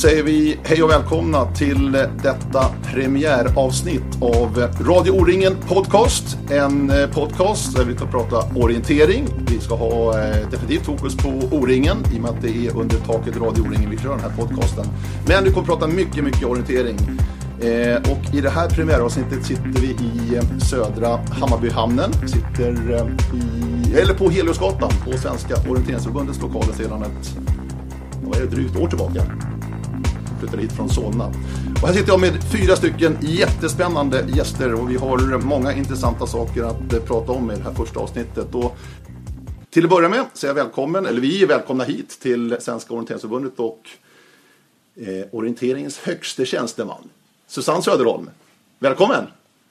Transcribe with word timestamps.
säger 0.00 0.22
vi 0.22 0.58
hej 0.64 0.82
och 0.82 0.90
välkomna 0.90 1.44
till 1.44 1.92
detta 2.22 2.64
premiäravsnitt 2.84 4.22
av 4.22 4.68
Radio 4.80 5.10
O-ringen 5.10 5.56
Podcast. 5.68 6.38
En 6.50 6.90
eh, 6.90 7.10
podcast 7.10 7.76
där 7.76 7.84
vi 7.84 7.96
ska 7.96 8.06
prata 8.06 8.36
orientering. 8.56 9.26
Vi 9.50 9.60
ska 9.60 9.74
ha 9.74 10.20
eh, 10.20 10.50
definitivt 10.50 10.84
fokus 10.86 11.16
på 11.16 11.28
O-ringen 11.28 11.96
i 12.14 12.18
och 12.18 12.22
med 12.22 12.30
att 12.30 12.42
det 12.42 12.66
är 12.66 12.76
under 12.76 12.96
taket 12.96 13.36
Radio 13.36 13.62
O-ringen 13.62 13.90
vi 13.90 13.98
kör 13.98 14.10
den 14.10 14.20
här 14.20 14.32
podcasten. 14.36 14.86
Men 15.28 15.44
vi 15.44 15.50
kommer 15.50 15.66
prata 15.66 15.86
mycket, 15.86 16.24
mycket 16.24 16.44
orientering. 16.44 16.96
Eh, 17.60 18.12
och 18.12 18.34
i 18.34 18.40
det 18.40 18.50
här 18.50 18.70
premiäravsnittet 18.70 19.44
sitter 19.44 19.80
vi 19.80 19.88
i 19.88 20.40
södra 20.60 21.16
Hammarbyhamnen. 21.16 22.10
Vi 22.22 22.28
sitter 22.28 22.72
i, 23.34 23.94
eller 23.94 24.14
på 24.14 24.30
Heliosgatan 24.30 24.90
på 25.04 25.18
Svenska 25.18 25.54
Orienteringsförbundets 25.70 26.42
lokaler 26.42 26.72
sedan 26.72 27.02
ett 27.02 27.38
vad 28.22 28.36
är 28.36 28.40
det, 28.40 28.50
drygt 28.50 28.76
år 28.76 28.88
tillbaka. 28.88 29.22
Flyttade 30.38 30.62
hit 30.62 30.72
från 30.72 30.88
Solna. 30.90 31.26
Och 31.82 31.88
här 31.88 31.92
sitter 31.94 32.08
jag 32.08 32.20
med 32.20 32.44
fyra 32.52 32.76
stycken 32.76 33.18
jättespännande 33.20 34.24
gäster 34.28 34.74
och 34.74 34.90
vi 34.90 34.96
har 34.96 35.38
många 35.38 35.72
intressanta 35.72 36.26
saker 36.26 36.62
att 36.62 36.92
eh, 36.92 37.00
prata 37.02 37.32
om 37.32 37.50
i 37.50 37.54
det 37.56 37.62
här 37.62 37.74
första 37.74 38.00
avsnittet. 38.00 38.54
Och 38.54 38.76
till 39.70 39.84
att 39.84 39.90
börja 39.90 40.08
med 40.08 40.20
är 40.20 40.46
jag 40.46 40.54
välkommen, 40.54 41.06
eller 41.06 41.20
vi 41.20 41.42
är 41.42 41.46
välkomna 41.46 41.84
hit 41.84 42.20
till 42.20 42.56
Svenska 42.60 42.94
Orienteringsförbundet 42.94 43.58
och 43.58 43.88
eh, 44.96 45.26
orienteringens 45.32 45.98
högste 45.98 46.46
tjänsteman. 46.46 47.10
Susanne 47.46 47.82
Söderholm, 47.82 48.30
välkommen! 48.78 49.26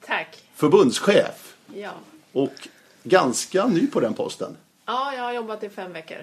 Tack. 0.08 0.44
Förbundschef 0.56 1.56
Ja. 1.76 1.92
och 2.32 2.54
ganska 3.04 3.66
ny 3.68 3.88
på 3.88 4.00
den 4.00 4.14
posten. 4.14 4.56
ja, 4.86 5.14
jag 5.14 5.24
har 5.24 5.34
jobbat 5.34 5.64
i 5.64 5.70
fem 5.70 5.94
veckor. 5.94 6.18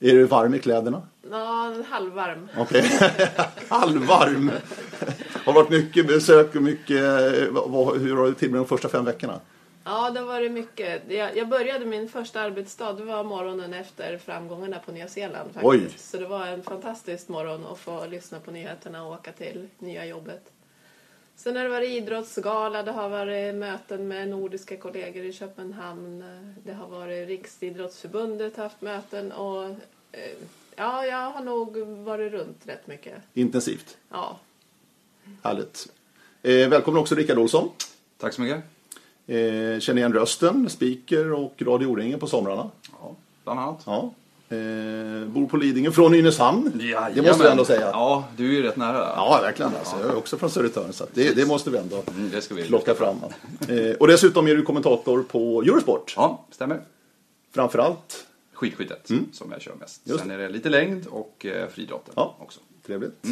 Är 0.00 0.12
du 0.14 0.24
varm 0.24 0.54
i 0.54 0.58
kläderna? 0.58 1.02
Ja, 1.30 1.74
halvvarm. 1.88 2.48
Okej. 2.58 2.84
Halvvarm. 3.68 4.50
Har 5.44 5.52
varit 5.52 5.70
mycket 5.70 6.06
besök 6.06 6.56
och 6.56 6.62
mycket... 6.62 7.02
vad- 7.50 7.98
Hur 8.00 8.16
har 8.16 8.26
du 8.26 8.34
tillbringat 8.34 8.68
de 8.68 8.76
första 8.76 8.88
fem 8.88 9.04
veckorna? 9.04 9.40
Ja, 9.84 10.10
det 10.10 10.20
var 10.22 10.40
det 10.40 10.48
mycket. 10.50 11.02
Jag, 11.08 11.36
jag 11.36 11.48
började 11.48 11.86
min 11.86 12.08
första 12.08 12.40
arbetsdag, 12.40 12.92
det 12.92 13.04
var 13.04 13.24
morgonen 13.24 13.74
efter 13.74 14.18
framgångarna 14.18 14.78
på 14.86 14.92
Nya 14.92 15.08
Zeeland 15.08 15.50
faktiskt. 15.54 15.64
Oj. 15.64 15.88
Så 15.96 16.16
det 16.16 16.26
var 16.26 16.46
en 16.46 16.62
fantastisk 16.62 17.28
morgon 17.28 17.66
att 17.72 17.78
få 17.78 18.06
lyssna 18.06 18.40
på 18.40 18.50
nyheterna 18.50 19.04
och 19.04 19.12
åka 19.12 19.32
till 19.32 19.68
nya 19.78 20.06
jobbet. 20.06 20.42
Sen 21.42 21.56
har 21.56 21.62
det 21.62 21.70
varit 21.70 21.90
idrottsgala, 21.90 22.82
det 22.82 22.92
har 22.92 23.08
varit 23.08 23.54
möten 23.54 24.08
med 24.08 24.28
nordiska 24.28 24.76
kollegor 24.76 25.24
i 25.24 25.32
Köpenhamn. 25.32 26.24
Det 26.64 26.72
har 26.72 26.88
varit 26.88 27.28
Riksidrottsförbundet 27.28 28.56
haft 28.56 28.80
möten 28.80 29.32
och 29.32 29.64
eh, 30.12 30.36
ja, 30.76 31.06
jag 31.06 31.30
har 31.30 31.44
nog 31.44 31.76
varit 31.78 32.32
runt 32.32 32.66
rätt 32.66 32.86
mycket. 32.86 33.14
Intensivt. 33.34 33.96
Ja, 34.10 34.38
Härligt. 35.42 35.88
Eh, 36.42 36.68
välkommen 36.68 37.00
också 37.00 37.14
Rickard 37.14 37.38
Olsson. 37.38 37.70
Tack 38.18 38.34
så 38.34 38.40
mycket. 38.40 38.64
Eh, 39.26 39.80
känner 39.80 39.96
igen 39.96 40.12
rösten, 40.12 40.70
speaker 40.70 41.32
och 41.32 41.62
Radio 41.62 41.86
O-ringen 41.86 42.20
på 42.20 42.26
somrarna. 42.26 42.70
Ja, 43.00 43.14
bland 43.44 43.60
annat. 43.60 43.82
Ja. 43.86 44.14
Eh, 44.52 45.26
bor 45.28 45.46
på 45.46 45.56
Lidingö 45.56 45.90
från 45.90 46.12
Nynäshamn. 46.12 46.72
det 47.14 47.22
måste 47.22 47.42
vi 47.42 47.48
ändå 47.50 47.64
säga. 47.64 47.80
Ja, 47.80 47.90
Ja, 47.92 48.24
du 48.36 48.48
är 48.48 48.52
ju 48.52 48.62
rätt 48.62 48.76
nära. 48.76 49.40
verkligen. 49.40 49.72
Alltså. 49.78 49.96
Jag 50.00 50.10
är 50.10 50.16
också 50.16 50.36
från 50.36 50.50
Södertörn 50.50 50.92
så 50.92 51.06
det, 51.14 51.36
det 51.36 51.46
måste 51.46 51.70
vi 51.70 51.78
ändå 51.78 52.02
Mm, 52.16 52.30
det 52.30 52.40
ska 52.42 52.54
vi 52.54 52.62
plocka 52.66 52.94
fram. 52.94 53.16
Eh, 53.68 53.92
och 54.00 54.06
dessutom 54.06 54.46
är 54.48 54.54
du 54.54 54.62
kommentator 54.62 55.22
på 55.22 55.62
Eurosport. 55.62 56.14
Ja, 56.16 56.44
stämmer. 56.50 56.80
Framförallt. 57.54 58.26
Skidskyttet 58.52 59.08
som 59.32 59.50
jag 59.52 59.62
kör 59.62 59.74
mest. 59.80 60.00
Just 60.04 60.20
Sen 60.20 60.30
är 60.30 60.38
det 60.38 60.48
lite 60.48 60.68
längd 60.68 61.06
och 61.06 61.46
eh, 61.46 61.68
friidrotten 61.68 62.12
Ja. 62.16 62.36
också. 62.38 62.60
Trevligt. 62.86 63.24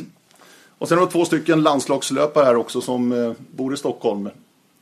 Och 0.78 0.88
sen 0.88 0.98
har 0.98 1.06
du 1.06 1.12
två 1.12 1.24
stycken 1.24 1.62
landslagslöpare 1.62 2.44
här 2.44 2.56
också 2.56 2.80
som 2.80 3.12
eh, 3.12 3.32
bor 3.50 3.74
i 3.74 3.76
Stockholm. 3.76 4.28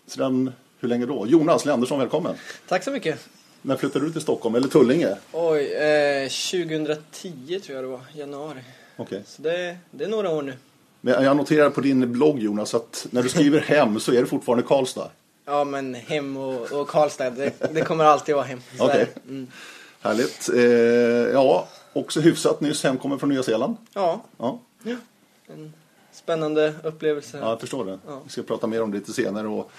Sedan, 0.06 0.53
hur 0.78 0.88
länge 0.88 1.06
då? 1.06 1.26
Jonas 1.26 1.64
Lendersson, 1.64 1.98
välkommen. 1.98 2.34
Tack 2.68 2.84
så 2.84 2.91
mycket. 2.91 3.28
När 3.66 3.77
flyttade 3.77 4.04
du 4.04 4.12
till 4.12 4.21
Stockholm? 4.21 4.54
Eller 4.54 4.69
Tullinge? 4.69 5.16
Oj, 5.32 5.72
eh, 5.72 6.28
2010 6.28 7.60
tror 7.60 7.77
jag 7.77 7.84
det 7.84 7.88
var, 7.88 8.00
januari. 8.12 8.60
Okej. 8.97 9.22
Så 9.27 9.43
det, 9.43 9.77
det 9.91 10.04
är 10.04 10.09
några 10.09 10.31
år 10.31 10.43
nu. 10.43 10.53
Men 11.00 11.25
jag 11.25 11.37
noterar 11.37 11.71
på 11.71 11.81
din 11.81 12.12
blogg 12.12 12.38
Jonas 12.38 12.75
att 12.75 13.06
när 13.10 13.22
du 13.22 13.28
skriver 13.28 13.60
hem 13.66 14.00
så 14.00 14.12
är 14.12 14.21
det 14.21 14.27
fortfarande 14.27 14.65
Karlstad. 14.65 15.10
Ja, 15.44 15.65
men 15.65 15.94
hem 15.94 16.37
och, 16.37 16.72
och 16.72 16.88
Karlstad, 16.88 17.31
det, 17.31 17.72
det 17.72 17.81
kommer 17.81 18.04
alltid 18.04 18.34
vara 18.34 18.44
hem. 18.44 18.60
Okej. 18.78 19.06
det. 19.15 19.31
Mm. 19.31 19.47
Härligt. 20.00 20.48
Eh, 20.54 20.62
ja, 21.33 21.69
också 21.93 22.21
hyfsat 22.21 22.60
nyss 22.60 22.84
hemkommen 22.84 23.19
från 23.19 23.28
Nya 23.28 23.43
Zeeland. 23.43 23.77
Ja, 23.93 24.22
Ja, 24.38 24.59
en 25.47 25.72
spännande 26.12 26.75
upplevelse. 26.83 27.38
ja 27.38 27.48
jag 27.48 27.60
förstår 27.60 27.84
det. 27.84 27.98
Ja. 28.06 28.21
Vi 28.25 28.31
ska 28.31 28.43
prata 28.43 28.66
mer 28.66 28.83
om 28.83 28.91
det 28.91 28.98
lite 28.98 29.12
senare. 29.12 29.48
Och, 29.48 29.71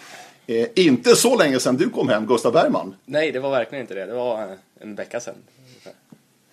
eh, 0.48 0.68
inte 0.76 1.16
så 1.16 1.36
länge 1.38 1.60
sedan 1.60 1.78
du 1.78 1.90
kom 1.90 2.10
hem, 2.10 2.26
Gustav 2.26 2.54
Bergman. 2.54 2.96
Nej, 3.06 3.32
det 3.32 3.40
var 3.40 3.50
verkligen 3.52 3.82
inte 3.82 3.94
det. 3.94 4.06
Det 4.06 4.14
var 4.14 4.42
eh, 4.44 4.50
en 4.80 4.96
vecka 4.96 5.20
sedan. 5.20 5.36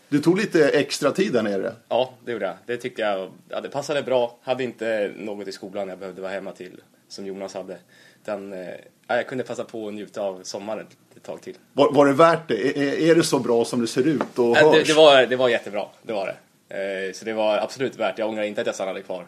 Du 0.09 0.21
tog 0.21 0.39
lite 0.39 0.69
extra 0.69 1.11
tid 1.11 1.33
där 1.33 1.43
nere. 1.43 1.73
Ja, 1.89 2.15
det 2.25 2.33
gjorde 2.33 2.45
jag. 2.47 2.55
Det 2.67 2.77
tyckte 2.77 3.03
jag 3.03 3.31
ja, 3.49 3.61
det 3.61 3.69
passade 3.69 4.03
bra. 4.03 4.37
Hade 4.43 4.65
inte 4.65 5.13
något 5.17 5.49
i 5.49 5.53
skolan 5.53 5.89
jag 5.89 5.99
behövde 5.99 6.23
vara 6.23 6.33
hemma 6.33 6.53
till, 6.53 6.81
som 7.09 7.27
Jonas 7.27 7.55
hade. 7.55 7.77
Utan, 8.23 8.53
eh, 8.53 8.69
ja, 9.07 9.17
jag 9.17 9.27
kunde 9.27 9.45
passa 9.45 9.65
på 9.65 9.89
att 9.89 9.95
njuta 9.95 10.21
av 10.23 10.41
sommaren 10.43 10.87
ett 11.17 11.23
tag 11.23 11.41
till. 11.41 11.55
Var, 11.73 11.93
var 11.93 12.07
det 12.07 12.13
värt 12.13 12.49
det? 12.49 12.79
Är, 12.79 13.11
är 13.11 13.15
det 13.15 13.23
så 13.23 13.39
bra 13.39 13.65
som 13.65 13.81
det 13.81 13.87
ser 13.87 14.07
ut 14.07 14.39
och 14.39 14.57
Äh, 14.57 14.63
hörs? 14.63 14.73
det, 14.87 14.93
det, 14.93 14.97
var, 14.99 15.27
det 15.27 15.37
var 15.37 15.49
jättebra, 15.49 15.87
det 16.03 16.13
var 16.13 16.27
det. 16.27 17.07
Eh, 17.09 17.13
så 17.13 17.25
det 17.25 17.33
var 17.33 17.59
absolut 17.59 17.97
värt. 17.97 18.19
Jag 18.19 18.29
ångrar 18.29 18.43
inte 18.43 18.61
att 18.61 18.67
jag 18.67 18.75
stannade 18.75 19.03
kvar. 19.03 19.27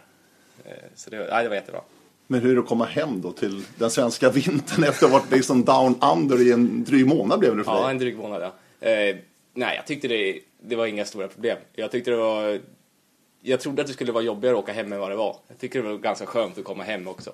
Eh, 0.65 0.73
så 0.95 1.11
det, 1.11 1.17
nej, 1.31 1.43
det 1.43 1.49
var 1.49 1.57
jättebra. 1.57 1.81
Men 2.27 2.41
hur 2.41 2.51
är 2.51 2.55
det 2.55 2.61
att 2.61 2.67
komma 2.69 2.85
hem 2.85 3.21
då 3.21 3.33
till 3.33 3.63
den 3.79 3.91
svenska 3.91 4.31
vintern 4.31 4.85
efter 4.85 5.07
att 5.07 5.13
ha 5.13 5.19
varit 5.19 5.31
liksom 5.31 5.65
down 5.65 5.95
under 6.13 6.43
i 6.47 6.53
en 6.53 6.85
dryg 6.85 7.07
månad 7.07 7.39
blev 7.41 7.57
det 7.57 7.65
för 7.65 7.73
Ja, 7.73 7.83
dig? 7.83 7.91
en 7.91 7.99
dryg 7.99 8.17
månad 8.17 8.43
ja. 8.43 8.89
Eh, 8.89 9.17
nej, 9.55 9.77
jag 9.77 9.87
tyckte 9.87 10.09
det, 10.09 10.41
det 10.61 10.77
var 10.77 10.87
inga 10.87 11.05
stora 11.05 11.29
problem. 11.29 11.59
Jag 11.75 11.91
tyckte 11.91 12.11
det 12.11 12.17
var... 12.17 12.61
Jag 13.41 13.61
trodde 13.61 13.83
att 13.83 13.89
det 13.89 13.95
skulle 13.95 14.13
vara 14.13 14.25
jobbigare 14.25 14.57
att 14.57 14.63
åka 14.63 14.73
hem 14.73 14.93
än 14.93 14.99
vad 15.01 15.11
det 15.11 15.17
var. 15.17 15.37
Jag 15.49 15.59
tycker 15.59 15.83
det 15.83 15.89
var 15.89 15.99
ganska 15.99 16.27
skönt 16.27 16.59
att 16.59 16.65
komma 16.65 16.83
hem 16.85 17.09
också. 17.09 17.33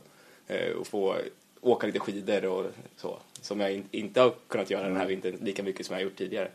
Eh, 0.48 0.70
och 0.80 0.86
få 0.86 1.16
åka 1.60 1.86
lite 1.86 1.98
skidor 1.98 2.44
och 2.47 2.66
så. 2.97 3.19
Som 3.41 3.60
jag 3.60 3.72
in, 3.72 3.84
inte 3.91 4.20
har 4.20 4.32
kunnat 4.48 4.70
göra 4.70 4.88
den 4.88 4.97
här 4.97 5.06
vintern 5.06 5.38
lika 5.42 5.62
mycket 5.62 5.86
som 5.86 5.92
jag 5.94 6.00
har 6.00 6.04
gjort 6.04 6.19
tidigare. 6.19 6.48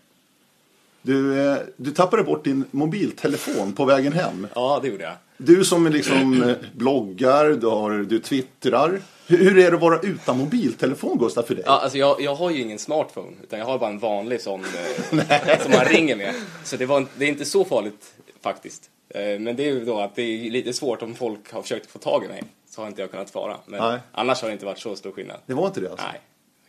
Du, 1.02 1.42
eh, 1.52 1.58
du 1.78 1.92
tappade 1.92 2.24
bort 2.24 2.44
din 2.44 2.64
mobiltelefon 2.72 3.74
på 3.74 3.86
vägen 3.86 4.14
hem. 4.14 4.48
Ja, 4.56 4.80
det 4.82 4.88
gjorde 4.88 5.04
jag. 5.04 5.14
Du 5.38 5.66
som 5.66 5.88
liksom 5.88 6.44
eh, 6.44 6.56
bloggar, 6.74 7.50
du, 7.50 7.68
har, 7.68 7.92
du 7.92 8.20
twittrar. 8.20 9.02
Hur, 9.28 9.38
hur 9.38 9.58
är 9.58 9.72
det 9.72 9.76
att 9.76 9.82
vara 9.82 10.00
utan 10.00 10.38
mobiltelefon 10.38 11.18
Gustav 11.18 11.44
för 11.44 11.56
dig? 11.56 11.64
Ja, 11.68 11.80
alltså 11.80 11.98
jag, 11.98 12.22
jag 12.22 12.36
har 12.36 12.52
ju 12.52 12.62
ingen 12.62 12.80
smartphone, 12.80 13.32
utan 13.44 13.60
jag 13.60 13.66
har 13.66 13.80
bara 13.80 13.90
en 13.90 14.00
vanlig 14.00 14.42
sån 14.42 14.62
eh, 14.62 15.60
som 15.64 15.72
man 15.72 15.86
ringer 15.86 16.16
med. 16.16 16.34
Så 16.64 16.78
det, 16.78 16.86
var, 16.86 17.06
det 17.18 17.26
är 17.26 17.30
inte 17.30 17.46
så 17.46 17.66
farligt 17.66 18.14
faktiskt. 18.42 18.90
Eh, 19.10 19.40
men 19.40 19.56
det 19.56 19.64
är 19.64 19.74
ju 19.74 19.86
då 19.86 20.00
att 20.00 20.16
det 20.16 20.22
är 20.22 20.52
lite 20.52 20.74
svårt 20.74 21.02
om 21.02 21.16
folk 21.16 21.52
har 21.52 21.62
försökt 21.62 21.92
få 21.92 22.00
tag 22.00 22.26
i 22.26 22.28
mig. 22.28 22.44
Så 22.70 22.82
har 22.82 22.88
inte 22.88 23.02
jag 23.02 23.12
kunnat 23.12 23.30
svara. 23.30 23.58
Men 23.66 23.82
Nej. 23.92 24.00
annars 24.12 24.42
har 24.42 24.50
det 24.50 24.54
inte 24.54 24.66
varit 24.66 24.80
så 24.80 24.96
stor 24.96 25.12
skillnad. 25.12 25.38
Det 25.46 25.54
var 25.54 25.68
inte 25.68 25.80
det 25.80 25.92
alltså? 25.92 26.06
Nej. 26.12 26.22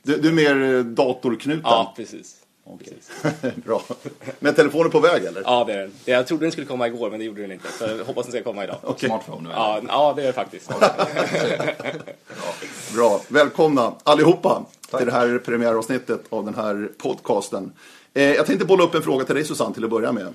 Du, 0.03 0.17
du 0.17 0.29
är 0.29 0.33
mer 0.33 0.83
datorknuten? 0.83 1.63
Ja, 1.65 1.93
precis. 1.97 2.37
Okej. 2.71 2.93
Bra. 3.65 3.83
Men 4.39 4.55
telefonen 4.55 4.91
på 4.91 5.01
väg 5.01 5.25
eller? 5.25 5.43
Ja, 5.45 5.65
det 5.67 5.73
är 5.73 5.79
den. 5.79 5.93
Det- 6.05 6.11
Jag 6.13 6.27
trodde 6.27 6.45
den 6.45 6.53
skulle 6.53 6.67
komma 6.67 6.87
igår, 6.87 7.11
men 7.11 7.19
det 7.19 7.25
gjorde 7.25 7.43
den 7.43 7.53
inte. 7.53 7.69
Så 7.79 7.85
jag 7.85 8.05
hoppas 8.05 8.27
den 8.27 8.33
ska 8.33 8.43
komma 8.43 8.65
idag. 8.65 8.77
Okej, 8.83 9.09
Smartphone 9.09 9.49
nu. 9.49 9.55
Ja, 9.55 9.81
ja, 9.89 10.13
det 10.17 10.23
är 10.23 10.27
det 10.27 10.33
faktiskt. 10.33 10.71
bra. 12.95 13.21
Välkomna 13.29 13.93
allihopa 14.03 14.65
till 14.97 15.07
det 15.07 15.13
här 15.13 15.39
premiäravsnittet 15.39 16.21
av 16.29 16.45
den 16.45 16.55
här 16.55 16.89
podcasten. 16.99 17.73
Eh, 18.15 18.23
jag 18.35 18.47
tänkte 18.47 18.67
bolla 18.67 18.85
upp 18.85 18.95
en 18.95 19.03
fråga 19.03 19.25
till 19.25 19.35
dig 19.35 19.45
Susanne 19.45 19.75
till 19.75 19.85
att 19.85 19.91
börja 19.91 20.13
med. 20.13 20.27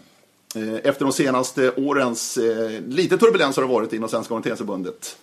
Eh, 0.56 0.74
efter 0.83 1.06
de 1.06 1.13
senaste 1.13 1.71
årens, 1.75 2.38
eh, 2.38 2.71
lite 2.88 3.18
turbulens 3.18 3.56
har 3.56 3.63
det 3.63 3.69
varit 3.69 3.94
inom 3.94 4.09
Svenska 4.09 4.33
Orienteringsförbundet. 4.33 5.18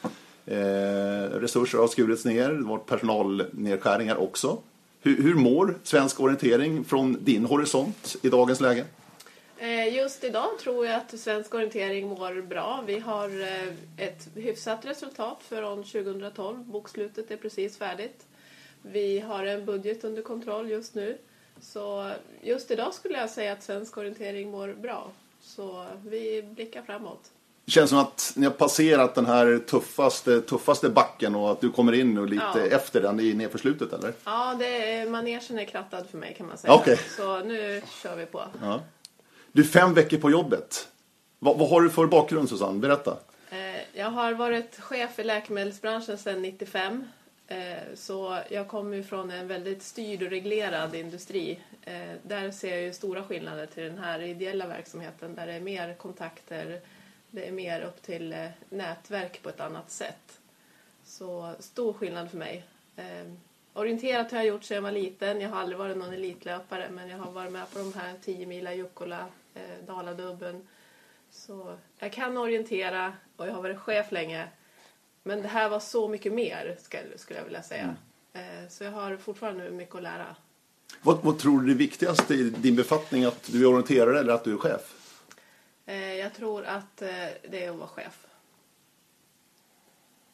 Resurser 1.33 1.79
har 1.79 1.89
skurits 1.89 2.25
ner, 2.25 2.49
det 2.49 2.55
har 2.55 2.63
varit 2.63 2.87
personalnedskärningar 2.87 4.17
också. 4.17 4.59
Hur, 5.03 5.23
hur 5.23 5.35
mår 5.35 5.79
svensk 5.83 6.21
orientering 6.21 6.85
från 6.85 7.25
din 7.25 7.45
horisont 7.45 8.17
i 8.23 8.29
dagens 8.29 8.61
läge? 8.61 8.85
Eh, 9.59 9.95
just 9.95 10.25
idag 10.25 10.59
tror 10.61 10.87
jag 10.87 10.97
att 10.97 11.21
svensk 11.21 11.55
orientering 11.55 12.09
mår 12.09 12.43
bra. 12.43 12.85
Vi 12.87 12.99
har 12.99 13.41
eh, 13.41 14.07
ett 14.07 14.29
hyfsat 14.35 14.85
resultat 14.85 15.39
från 15.43 15.85
2012. 15.85 16.59
Bokslutet 16.59 17.31
är 17.31 17.37
precis 17.37 17.79
färdigt. 17.79 18.27
Vi 18.83 19.21
har 19.21 19.45
en 19.45 19.65
budget 19.65 20.05
under 20.05 20.23
kontroll 20.23 20.71
just 20.71 20.95
nu. 20.95 21.19
Så 21.61 22.13
just 22.43 22.71
idag 22.71 22.95
skulle 22.95 23.19
jag 23.19 23.31
säga 23.31 23.53
att 23.53 23.63
svensk 23.63 23.97
orientering 23.97 24.51
mår 24.51 24.75
bra. 24.75 25.11
Så 25.41 25.87
vi 26.07 26.43
blickar 26.43 26.83
framåt. 26.83 27.31
Känns 27.71 27.91
som 27.91 27.99
att 27.99 28.33
ni 28.37 28.47
har 28.47 28.53
passerat 28.53 29.15
den 29.15 29.27
här 29.27 29.59
tuffaste, 29.59 30.41
tuffaste 30.41 30.89
backen 30.89 31.35
och 31.35 31.51
att 31.51 31.61
du 31.61 31.71
kommer 31.71 31.93
in 31.93 32.19
och 32.19 32.27
lite 32.29 32.45
Ja. 32.71 32.77
efter 32.77 33.01
den 33.01 33.21
i 33.21 33.35
nedförslutet 33.35 33.93
eller? 33.93 34.13
Ja, 34.25 34.57
det 34.59 34.93
är, 34.93 35.07
manegen 35.11 35.59
är 35.59 35.65
krattad 35.65 36.07
för 36.11 36.19
mig 36.19 36.35
kan 36.39 36.47
man 36.47 36.59
säga. 36.59 36.73
Okej. 36.75 36.99
Så 37.17 37.39
nu 37.39 37.83
kör 38.03 38.17
vi 38.17 38.27
på. 38.27 38.43
Ja. 38.63 38.81
Du, 39.53 39.65
fem 39.65 39.95
veckor 39.95 40.17
på 40.19 40.31
jobbet. 40.31 40.89
Vad, 41.39 41.59
vad 41.59 41.69
har 41.71 41.81
du 41.81 41.91
för 41.91 42.07
bakgrund 42.07 42.49
Susanne? 42.49 42.79
Berätta. 42.79 43.17
Eh, 43.51 43.81
Jag 44.01 44.11
har 44.11 44.33
varit 44.33 44.81
chef 44.81 45.19
i 45.19 45.25
läkemedelsbranschen 45.25 46.19
sedan 46.19 46.43
95. 46.43 47.05
Eh, 47.47 47.57
Så 47.95 48.39
jag 48.51 48.69
kommer 48.69 48.97
ju 48.97 49.03
från 49.03 49.31
en 49.31 49.49
väldigt 49.49 49.83
styrd 49.83 50.23
och 50.23 50.31
reglerad 50.31 50.95
industri. 50.95 51.59
Eh, 51.83 51.93
Där 52.23 52.51
ser 52.51 52.71
jag 52.71 52.83
ju 52.83 52.93
stora 52.93 53.23
skillnader 53.25 53.67
till 53.67 53.83
den 53.83 53.99
här 53.99 54.23
ideella 54.23 54.67
verksamheten 54.67 55.35
där 55.35 55.47
det 55.47 55.53
är 55.53 55.61
mer 55.61 55.95
kontakter, 55.95 56.81
det 57.31 57.49
är 57.49 57.53
mer 57.53 57.81
upp 57.83 58.03
till 58.03 58.33
eh, 58.33 58.47
nätverk 58.69 59.43
på 59.43 59.49
ett 59.49 59.61
annat 59.61 59.91
sätt. 59.91 60.41
Så 61.05 61.55
stor 61.59 61.93
skillnad 61.93 62.31
för 62.31 62.37
mig. 62.37 62.65
Eh, 62.97 63.33
Orienterat 63.73 64.31
har 64.31 64.39
jag 64.39 64.47
gjort 64.47 64.65
sedan 64.65 64.75
jag 64.75 64.83
var 64.83 64.93
liten. 64.93 65.41
Jag 65.41 65.51
har 65.51 65.61
aldrig 65.61 65.79
varit 65.79 65.97
någon 65.97 66.13
elitlöpare 66.13 66.89
men 66.91 67.09
jag 67.09 67.19
har 67.19 67.33
varit 67.33 67.53
med 67.53 67.71
på 67.73 67.79
de 67.79 67.93
här 67.95 68.15
10 68.25 68.47
mila 68.47 68.75
Jukkola, 68.75 69.27
eh, 69.55 69.85
Daladubben. 69.87 70.69
Så 71.31 71.77
jag 71.99 72.13
kan 72.13 72.37
orientera 72.37 73.13
och 73.37 73.47
jag 73.47 73.53
har 73.53 73.63
varit 73.63 73.79
chef 73.79 74.13
länge. 74.13 74.49
Men 75.23 75.43
det 75.43 75.49
här 75.49 75.69
var 75.69 75.81
så 75.81 76.09
mycket 76.09 76.33
mer 76.33 76.77
skulle, 77.17 77.39
jag 77.39 77.45
vilja 77.45 77.63
säga. 77.63 77.95
Eh, 78.33 78.69
Så 78.69 78.85
jag 78.85 78.91
har 78.93 79.17
fortfarande 79.17 79.71
mycket 79.71 79.95
att 79.95 80.03
lära. 80.03 80.37
Vad, 81.03 81.19
vad 81.23 81.39
tror 81.39 81.59
du 81.61 81.65
är 81.65 81.69
det 81.69 81.75
viktigaste 81.79 82.35
i 82.35 82.51
din 82.51 82.77
befattning? 82.77 83.25
Att 83.25 83.43
du 83.53 83.63
är 83.63 83.67
orienterare 83.67 84.21
eller 84.21 84.33
att 84.33 84.45
du 84.45 84.53
är 84.53 84.59
chef? 84.59 84.95
Eh, 85.87 86.15
Jag 86.15 86.35
tror 86.35 86.65
att 86.65 87.03
eh, 87.03 87.09
det 87.51 87.65
är 87.65 87.71
att 87.71 87.77
vara 87.77 87.89
chef. 87.89 88.27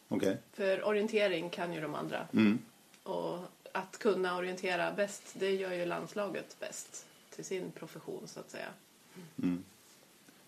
Okej. 0.09 0.37
För 0.53 0.87
orientering 0.87 1.51
kan 1.51 1.73
ju 1.73 1.81
de 1.81 1.95
andra. 1.95 2.27
Mm. 2.33 2.59
Och 3.03 3.39
att 3.73 3.99
kunna 3.99 4.37
orientera 4.37 4.93
bäst, 4.93 5.23
det 5.33 5.51
gör 5.51 5.73
ju 5.73 5.87
landslaget 5.87 6.57
bäst 6.61 7.07
till 7.35 7.45
sin 7.45 7.71
profession 7.71 8.23
så 8.27 8.41
att 8.41 8.51
säga. 8.51 8.69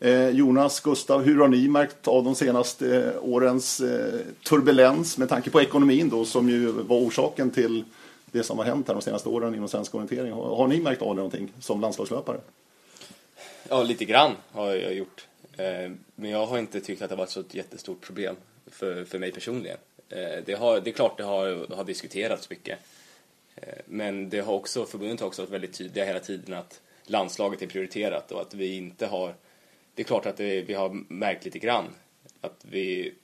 Eh, 0.00 0.28
Jonas, 0.28 0.80
Gustav, 0.80 1.22
hur 1.22 1.40
har 1.40 1.48
ni 1.48 1.68
märkt 1.68 2.08
av 2.08 2.24
de 2.24 2.34
senaste 2.34 3.04
eh, 3.04 3.24
årens 3.24 3.80
eh, 3.80 4.20
turbulens 4.48 5.18
med 5.18 5.28
tanke 5.28 5.50
på 5.50 5.60
ekonomin 5.60 6.08
då 6.08 6.24
som 6.24 6.48
ju 6.48 6.72
var 6.72 6.96
orsaken 6.96 7.50
till 7.50 7.84
det 8.26 8.42
som 8.42 8.58
har 8.58 8.64
hänt 8.64 8.88
här 8.88 8.94
de 8.94 9.02
senaste 9.02 9.28
åren 9.28 9.54
inom 9.54 9.68
svensk 9.68 9.94
orientering? 9.94 10.32
Har, 10.32 10.56
har 10.56 10.68
ni 10.68 10.80
märkt 10.80 11.02
av 11.02 11.08
det 11.08 11.14
någonting 11.16 11.52
som 11.60 11.80
landslagslöpare? 11.80 12.40
Ja, 13.68 13.82
lite 13.82 14.04
grann 14.04 14.36
har 14.52 14.74
jag 14.74 14.94
gjort. 14.94 15.26
Eh, 15.56 15.90
Men 16.14 16.30
jag 16.30 16.46
har 16.46 16.58
inte 16.58 16.80
tyckt 16.80 17.02
att 17.02 17.08
det 17.08 17.14
har 17.14 17.18
varit 17.18 17.30
så 17.30 17.40
ett 17.40 17.54
jättestort 17.54 18.00
problem 18.00 18.36
för, 18.66 19.04
för 19.04 19.18
mig 19.18 19.32
personligen. 19.32 19.78
Eh, 20.08 20.44
Det, 20.46 20.54
har, 20.54 20.80
det 20.80 20.90
är 20.90 20.94
klart 20.94 21.16
det 21.16 21.24
har, 21.24 21.74
har 21.76 21.84
diskuterats 21.84 22.50
mycket. 22.50 22.78
Eh, 23.56 23.68
Men 23.86 24.30
det 24.30 24.40
har 24.40 24.52
också, 24.54 24.86
förbundet 24.86 25.20
har 25.20 25.26
också 25.26 25.42
varit 25.42 25.52
väldigt 25.52 25.72
tydliga 25.72 26.04
hela 26.04 26.20
tiden 26.20 26.54
att 26.54 26.80
landslaget 27.04 27.62
är 27.62 27.66
prioriterat 27.66 28.32
och 28.32 28.40
att 28.40 28.54
vi 28.54 28.76
inte 28.76 29.06
har... 29.06 29.34
Det 29.94 30.02
är 30.02 30.06
klart 30.06 30.26
att 30.26 30.36
det, 30.36 30.62
vi 30.62 30.74
har 30.74 31.04
märkt 31.08 31.44
lite 31.44 31.58
grann 31.58 31.84
att 32.40 32.64
vi... 32.70 33.14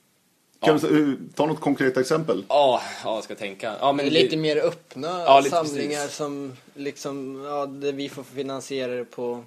Kan 0.59 0.77
du 0.77 1.11
eh, 1.11 1.17
ta 1.35 1.45
något 1.45 1.59
konkret 1.59 1.97
exempel? 1.97 2.43
Ja, 2.49 2.81
ja, 3.03 3.15
jag 3.15 3.23
ska 3.23 3.35
tänka. 3.35 3.75
Ja, 3.79 3.91
men 3.93 4.05
Det 4.05 4.11
lite 4.11 4.37
mer 4.37 4.57
öppna 4.57 5.07
Ja, 5.07 5.43
samlingar 5.49 6.07
som 6.07 6.57
liksom, 6.75 7.43
ja, 7.45 7.65
där 7.65 7.91
vi 7.91 8.09
får 8.09 8.23
finansiera 8.23 8.91
det 8.95 9.05
på, 9.05 9.43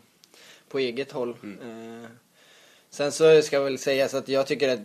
på 0.69 0.79
eget 0.79 1.13
håll. 1.13 1.37
Mm. 1.43 2.03
Eh, 2.03 2.09
sen 2.91 3.13
så 3.13 3.43
ska 3.43 3.57
jag 3.57 3.65
väl 3.65 3.79
säga 3.79 4.09
så 4.09 4.17
att 4.17 4.29
jag 4.29 4.47
tycker 4.47 4.69
att 4.69 4.81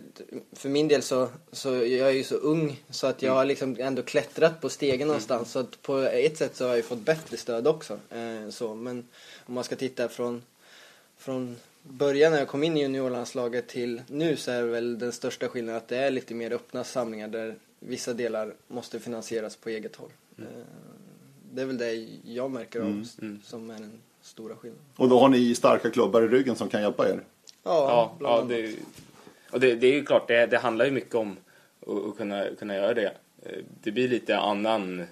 för 0.52 0.68
min 0.68 0.88
del 0.88 1.02
så, 1.02 1.28
så 1.52 1.68
jag 1.74 2.08
är 2.08 2.10
ju 2.10 2.24
så 2.24 2.34
ung 2.34 2.82
så 2.90 3.06
att 3.06 3.22
jag 3.22 3.28
Mm. 3.30 3.36
har 3.36 3.44
liksom 3.44 3.76
ändå 3.80 4.02
klättrat 4.02 4.60
på 4.60 4.68
stegen 4.68 5.06
någonstans. 5.08 5.50
Så 5.50 5.58
att 5.58 5.82
på 5.82 5.98
ett 5.98 6.36
sätt 6.38 6.56
så 6.56 6.64
har 6.64 6.68
jag 6.68 6.76
ju 6.76 6.82
fått 6.82 6.98
bättre 6.98 7.36
stöd 7.36 7.66
också. 7.66 7.98
Eh, 8.10 8.48
så, 8.50 8.74
men 8.74 9.08
om 9.46 9.54
man 9.54 9.64
ska 9.64 9.76
titta 9.76 10.08
från, 10.08 10.42
från 11.16 11.56
början 11.82 12.32
när 12.32 12.38
jag 12.38 12.48
kom 12.48 12.62
in 12.62 12.76
i 12.76 12.80
juniorlandslaget 12.80 13.68
till 13.68 14.02
nu 14.06 14.36
så 14.36 14.50
är 14.50 14.62
väl 14.62 14.98
den 14.98 15.12
största 15.12 15.48
skillnaden 15.48 15.76
att 15.76 15.88
det 15.88 15.96
är 15.96 16.10
lite 16.10 16.34
mer 16.34 16.52
öppna 16.52 16.84
samlingar 16.84 17.28
där 17.28 17.54
vissa 17.80 18.12
delar 18.12 18.54
måste 18.68 19.00
finansieras 19.00 19.56
på 19.56 19.68
eget 19.68 19.96
håll. 19.96 20.10
Eh, 20.38 20.44
Det 21.52 21.62
är 21.62 21.66
väl 21.66 21.78
det 21.78 21.92
jag 22.24 22.50
märker 22.50 22.80
av 22.80 23.06
som 23.44 23.70
är 23.70 23.74
den 23.78 24.00
stora 24.24 24.56
skillnaden. 24.56 24.84
Och 24.96 25.08
då 25.08 25.18
har 25.20 25.28
ni 25.28 25.54
starka 25.54 25.90
klubbar 25.90 26.22
i 26.22 26.28
ryggen 26.28 26.56
som 26.56 26.68
kan 26.68 26.82
hjälpa 26.82 27.08
er? 27.08 27.20
Ja, 27.62 28.16
ja 28.20 28.28
annat. 28.28 28.48
det, 28.48 28.74
och 29.50 29.60
det, 29.60 29.74
det 29.74 29.86
är 29.86 29.92
ju 29.92 30.04
klart, 30.04 30.28
det, 30.28 30.46
det 30.46 30.58
handlar 30.58 30.84
ju 30.84 30.90
mycket 30.90 31.14
om 31.14 31.36
att, 31.86 32.16
kunna, 32.16 32.44
kunna 32.58 32.74
göra 32.74 32.94
det. 32.94 33.12
Eh, 33.42 33.58
Det 33.82 33.90
blir 33.92 34.08
lite 34.08 34.38
annan... 34.38 35.04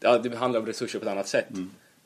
Ja, 0.00 0.18
det 0.18 0.36
handlar 0.36 0.60
om 0.60 0.66
resurser 0.66 0.98
på 0.98 1.04
ett 1.04 1.10
annat 1.12 1.28
sätt. 1.28 1.48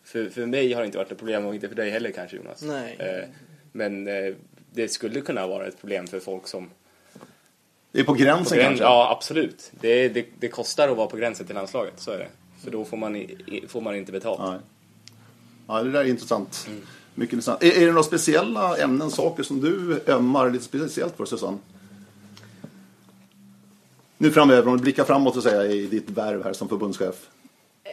För, 0.05 0.29
för 0.31 0.47
mig 0.47 0.73
har 0.73 0.81
det 0.81 0.87
inte 0.87 0.99
varit 0.99 1.13
ett 1.13 1.19
problem 1.19 1.47
och 1.47 1.55
inte 1.55 1.69
för 1.69 1.77
dig 1.77 1.91
heller 1.91 2.11
kanske 2.11 2.37
Jonas. 2.37 2.63
Nej. 2.63 2.97
Eh, 2.99 3.29
Men 3.73 4.09
eh, 4.09 4.35
det 4.73 4.89
skulle 4.89 5.21
kunna 5.21 5.47
vara 5.47 5.67
ett 5.67 5.81
problem 5.81 6.07
för 6.07 6.21
folk 6.21 6.47
som... 6.49 6.71
Det 7.93 8.01
är 8.01 8.05
på 8.05 8.13
gränsen 8.13 8.59
Gräns- 8.59 8.65
kanske? 8.67 8.85
ja, 8.85 9.11
absolut. 9.17 9.73
Det, 9.81 10.09
det, 10.09 10.27
det 10.41 10.49
kostar 10.49 10.89
att 10.89 10.97
vara 10.97 11.07
på 11.07 11.17
gränsen 11.17 11.47
till 11.47 11.55
landslaget, 11.55 12.01
så 12.01 12.11
är 12.11 12.19
det. 12.19 12.29
För 12.65 12.71
då 12.71 12.85
får 12.85 12.97
man, 12.97 13.17
i, 13.17 13.65
får 13.69 13.81
man 13.81 13.95
inte 13.97 14.13
betalt. 14.13 14.41
Nej. 14.41 14.59
Ja, 15.67 15.83
det 15.83 15.91
där 15.91 16.01
är 16.01 16.05
intressant. 16.05 16.69
Mycket 17.15 17.33
intressant. 17.33 17.63
Är, 17.63 17.77
är 17.77 17.87
det 17.87 17.93
några 17.93 18.03
speciella 18.03 18.77
ämnen, 18.77 19.11
saker 19.11 19.43
som 19.43 19.61
du 19.61 20.03
ömmar 20.07 20.51
lite 20.51 20.65
speciellt 20.65 21.17
för, 21.17 21.25
Susanne? 21.25 21.59
Nu 24.19 24.31
framöver, 24.31 24.69
om 24.69 24.77
du 24.77 24.83
blickar 24.83 25.05
framåt 25.05 25.35
så 25.35 25.43
säger 25.43 25.71
i 25.71 25.87
ditt 25.87 26.11
värv 26.11 26.45
här 26.45 26.53
som 26.53 26.69
förbundschef. 26.69 27.29
Eh, 27.85 27.91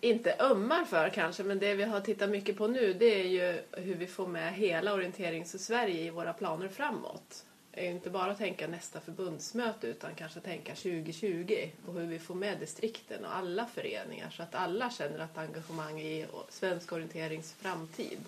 inte 0.00 0.34
ömmar 0.40 0.84
för 0.84 1.08
kanske, 1.08 1.42
men 1.42 1.58
det 1.58 1.74
vi 1.74 1.82
har 1.82 2.00
tittat 2.00 2.30
mycket 2.30 2.56
på 2.56 2.66
nu 2.66 2.96
det 2.98 3.20
är 3.20 3.24
ju 3.24 3.60
hur 3.72 3.94
vi 3.94 4.06
får 4.06 4.26
med 4.26 4.54
hela 4.54 4.92
orienterings-Sverige 4.92 6.00
i 6.06 6.10
våra 6.10 6.32
planer 6.32 6.68
framåt. 6.68 7.44
Är 7.78 7.84
ju 7.84 7.90
inte 7.90 8.10
bara 8.10 8.30
att 8.32 8.38
tänka 8.38 8.66
nästa 8.66 9.00
förbundsmöte 9.00 9.86
utan 9.86 10.14
kanske 10.14 10.40
tänka 10.40 10.74
2020 10.74 11.70
och 11.86 11.94
hur 11.94 12.06
vi 12.06 12.18
får 12.18 12.34
med 12.34 12.58
distrikten 12.58 13.24
och 13.24 13.36
alla 13.36 13.66
föreningar 13.66 14.30
så 14.30 14.42
att 14.42 14.54
alla 14.54 14.90
känner 14.90 15.24
ett 15.24 15.38
engagemang 15.38 16.00
i 16.00 16.26
svensk 16.48 16.92
orienterings 16.92 17.52
framtid. 17.52 18.18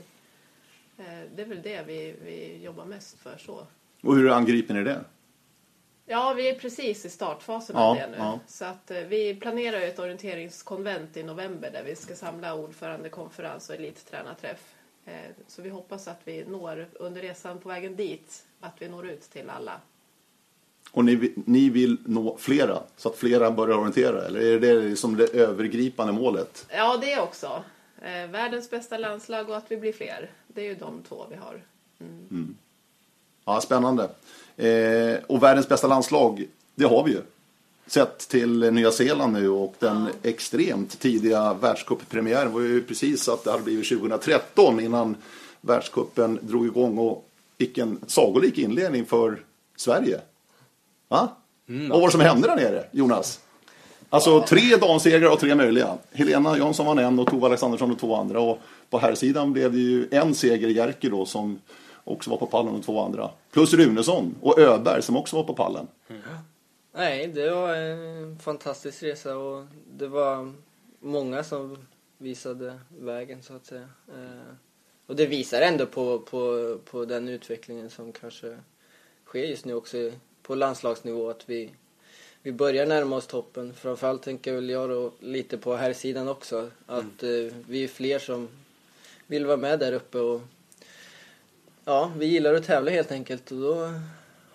Eh, 0.99 1.05
Det 1.35 1.43
är 1.43 1.47
väl 1.47 1.63
det 1.63 1.83
vi, 1.87 2.15
vi 2.25 2.65
jobbar 2.65 2.85
mest 2.85 3.19
för 3.19 3.37
så. 3.39 3.67
Och 4.03 4.17
hur 4.17 4.31
angriper 4.31 4.75
ni 4.75 4.83
det? 4.85 5.05
Ja, 6.07 6.33
vi 6.37 6.49
är 6.49 6.55
precis 6.55 7.05
i 7.05 7.11
startfasen 7.11 7.77
Ja, 7.77 7.83
av 7.85 7.97
det 7.97 8.07
nu. 8.07 8.17
ja. 8.19 8.39
Så 8.47 8.65
att 8.65 8.91
eh, 8.91 9.01
vi 9.01 9.35
planerar 9.35 9.81
ett 9.81 9.99
orienteringskonvent 9.99 11.17
i 11.17 11.23
november 11.23 11.71
där 11.71 11.83
vi 11.85 11.97
ska 11.97 12.15
samla 12.15 12.55
ordförandekonferens 12.55 13.69
och 13.69 13.75
elittränarträff. 13.75 14.75
Eh, 15.07 15.13
Så 15.47 15.63
vi 15.63 15.69
hoppas 15.71 16.09
att 16.09 16.21
vi 16.25 16.45
når 16.45 16.87
under 16.95 17.21
resan 17.21 17.59
på 17.59 17.69
vägen 17.69 17.97
dit, 17.97 18.45
att 18.61 18.75
vi 18.79 18.89
når 18.89 19.07
ut 19.09 19.21
till 19.23 19.51
alla. 19.51 19.81
Och 20.93 21.05
ni, 21.05 21.33
ni 21.45 21.69
vill 21.71 21.97
nå 22.07 22.37
flera, 22.39 22.83
så 22.97 23.09
att 23.09 23.17
flera 23.17 23.51
börjar 23.51 23.77
orientera? 23.79 24.25
Eller 24.27 24.41
är 24.41 24.61
det 24.61 24.97
som 24.97 25.17
det 25.17 25.35
övergripande 25.35 26.13
målet? 26.13 26.67
Ja, 26.71 26.97
det 26.97 27.21
också. 27.21 27.65
Eh, 28.03 28.27
Världens 28.31 28.71
bästa 28.71 28.99
landslag 28.99 29.49
och 29.51 29.57
att 29.57 29.71
vi 29.71 29.77
blir 29.77 29.93
fler. 29.93 30.31
Det 30.47 30.61
är 30.61 30.65
ju 30.65 30.75
de 30.75 31.03
två 31.03 31.27
vi 31.31 31.37
har. 31.37 31.63
Ja, 33.45 33.61
spännande. 33.61 34.11
Eh, 34.57 35.19
och 35.27 35.43
världens 35.43 35.69
bästa 35.69 35.87
landslag, 35.87 36.47
det 36.75 36.85
har 36.85 37.05
vi 37.05 37.11
ju. 37.13 37.23
Sett 37.87 38.29
till 38.29 38.73
Nya 38.73 38.91
Zeeland 38.91 39.33
nu 39.33 39.49
och 39.49 39.75
den 39.79 40.09
extremt 40.23 41.01
tidiga 41.01 41.55
världscuppremiären 41.55 42.53
var 42.53 42.61
ju 42.61 42.83
precis 42.83 43.29
att 43.29 43.45
det 43.45 43.51
hade 43.51 43.63
blivit 43.63 43.89
2013 43.89 44.81
innan 44.81 45.17
världscupen 45.61 46.39
drog 46.43 46.67
igång 46.67 46.99
och 46.99 47.29
vilken 47.59 47.99
sagolik 48.07 48.59
inledning 48.59 49.07
för 49.07 49.41
Sverige. 49.77 50.21
Va? 51.09 51.29
Vad 51.67 52.01
var 52.01 52.09
det 52.09 52.13
som 52.13 52.21
hände 52.21 52.49
där 52.49 52.57
nere, 52.57 52.85
Jonas? 52.93 53.41
Alltså 54.11 54.43
tre 54.43 54.77
damsegrar 54.77 55.33
och 55.33 55.41
tre 55.41 55.55
möjliga. 55.55 55.99
Helena 56.13 56.59
Jansson 56.59 56.87
vann 56.87 56.99
en 56.99 57.19
och 57.19 57.27
Tove 57.31 57.47
Alexandersson 57.47 57.93
och 57.93 57.99
två 57.99 58.15
andra. 58.17 58.41
Och 58.41 58.59
på 58.91 58.99
här 58.99 59.15
sidan 59.15 59.53
blev 59.53 59.73
det 59.73 59.79
ju 59.79 60.09
en 60.11 60.35
seger 60.35 60.69
Jerker 60.69 61.11
då 61.11 61.27
som 61.27 61.59
också 62.05 62.31
var 62.31 62.37
på 62.37 62.47
pallen 62.47 62.75
och 62.75 62.85
två 62.85 63.05
andra. 63.05 63.31
Plus 63.53 63.75
Runesson 63.75 64.35
och 64.41 64.59
Öberg 64.59 65.03
som 65.03 65.17
också 65.17 65.37
var 65.37 65.45
på 65.45 65.55
pallen. 65.55 65.87
Nej, 66.93 67.27
det 67.27 67.51
var 67.51 67.75
en 67.75 68.39
fantastisk 68.39 69.03
resa 69.03 69.37
och 69.37 69.67
det 69.93 70.09
var 70.09 70.53
många 71.01 71.45
som 71.45 71.79
visade 72.19 72.81
vägen 72.99 73.43
så 73.43 73.55
att 73.55 73.67
säga. 73.67 73.89
Eh, 74.09 74.55
Och 75.07 75.17
det 75.17 75.27
visar 75.27 75.61
ändå 75.63 75.87
på, 75.87 76.19
på, 76.19 76.79
på 76.85 77.05
den 77.05 77.29
utvecklingen 77.29 77.91
som 77.91 78.13
kanske 78.13 78.59
sker 79.27 79.45
just 79.45 79.65
nu 79.65 79.75
också 79.75 80.13
på 80.43 80.55
landslagsnivå 80.55 81.31
att 81.31 81.49
vi, 81.49 81.71
vi 82.43 82.53
börjar 82.53 82.87
närma 82.87 83.17
oss 83.17 83.27
toppen. 83.27 83.75
Framförallt 83.75 84.23
tänker 84.23 84.53
väl 84.55 84.71
jag 84.71 84.91
då 84.91 85.13
lite 85.21 85.59
på 85.59 85.75
här 85.77 85.93
sidan 85.93 86.29
också 86.29 86.71
att 86.87 87.23
eh, 87.23 87.55
vi 87.69 87.85
är 87.85 87.89
fler 87.89 88.19
som 88.19 88.49
vill 89.27 89.47
vara 89.47 89.57
med 89.57 89.79
där 89.79 89.93
uppe 89.93 90.19
och 90.19 90.41
ja, 91.85 92.13
vi 92.17 92.27
gillar 92.27 92.55
att 92.55 92.65
tävla 92.67 92.91
helt 92.91 93.13
enkelt 93.13 93.51
och 93.53 93.61
då 93.61 93.91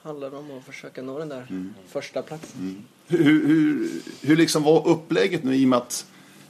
handlar 0.06 0.32
det 0.32 0.38
om 0.38 0.58
att 0.58 0.66
försöka 0.66 1.02
nå 1.02 1.20
den 1.20 1.30
där 1.30 1.48
första 1.88 2.22
platsen. 2.22 2.86
Hur, 3.08 3.48
hur, 3.48 3.90
hur 4.22 4.36
liksom 4.36 4.64
var 4.64 4.88
upplägget 4.88 5.44
nu 5.44 5.56
i 5.56 5.66
och 5.66 5.70
med 5.70 5.78
att 5.78 6.06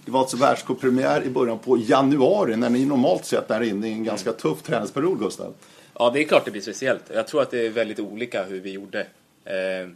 det 0.05 0.11
var 0.11 0.19
alltså 0.19 0.37
världscuppremiär 0.37 1.23
i 1.23 1.29
början 1.29 1.59
på 1.59 1.77
januari 1.77 2.55
när 2.55 2.69
ni 2.69 2.85
normalt 2.85 3.25
sett 3.25 3.51
är 3.51 3.61
inne 3.63 3.87
i 3.87 3.91
en 3.91 4.03
ganska 4.03 4.33
tuff 4.33 4.61
träningsperiod 4.61 5.19
Gustav? 5.19 5.53
Ja, 5.93 6.09
det 6.09 6.19
är 6.19 6.23
klart 6.23 6.45
det 6.45 6.51
blir 6.51 6.61
speciellt. 6.61 7.03
Jag 7.13 7.27
tror 7.27 7.41
att 7.41 7.51
det 7.51 7.65
är 7.65 7.69
väldigt 7.69 7.99
olika 7.99 8.43
hur 8.43 8.59
vi 8.59 8.71
gjorde. 8.71 8.99
Eh, 9.45 9.89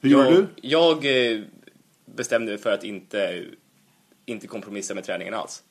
Hur 0.00 0.10
gjorde 0.10 0.24
jag, 0.24 0.34
du? 0.34 0.46
Jag 0.56 1.32
eh, 1.32 1.40
bestämde 2.04 2.52
mig 2.52 2.58
för 2.58 2.72
att 2.72 2.84
inte, 2.84 3.44
inte 4.26 4.46
kompromissa 4.46 4.94
med 4.94 5.04
träningen 5.04 5.34
alls. 5.34 5.62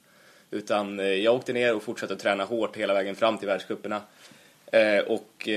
Utan 0.51 0.99
eh, 0.99 1.05
jag 1.05 1.35
åkte 1.35 1.53
ner 1.53 1.75
och 1.75 1.83
fortsatte 1.83 2.13
att 2.13 2.19
träna 2.19 2.43
hårt 2.45 2.77
hela 2.77 2.93
vägen 2.93 3.15
fram 3.15 3.37
till 3.37 3.47
världscuperna. 3.47 4.01
Eh, 4.71 4.99
och 4.99 5.49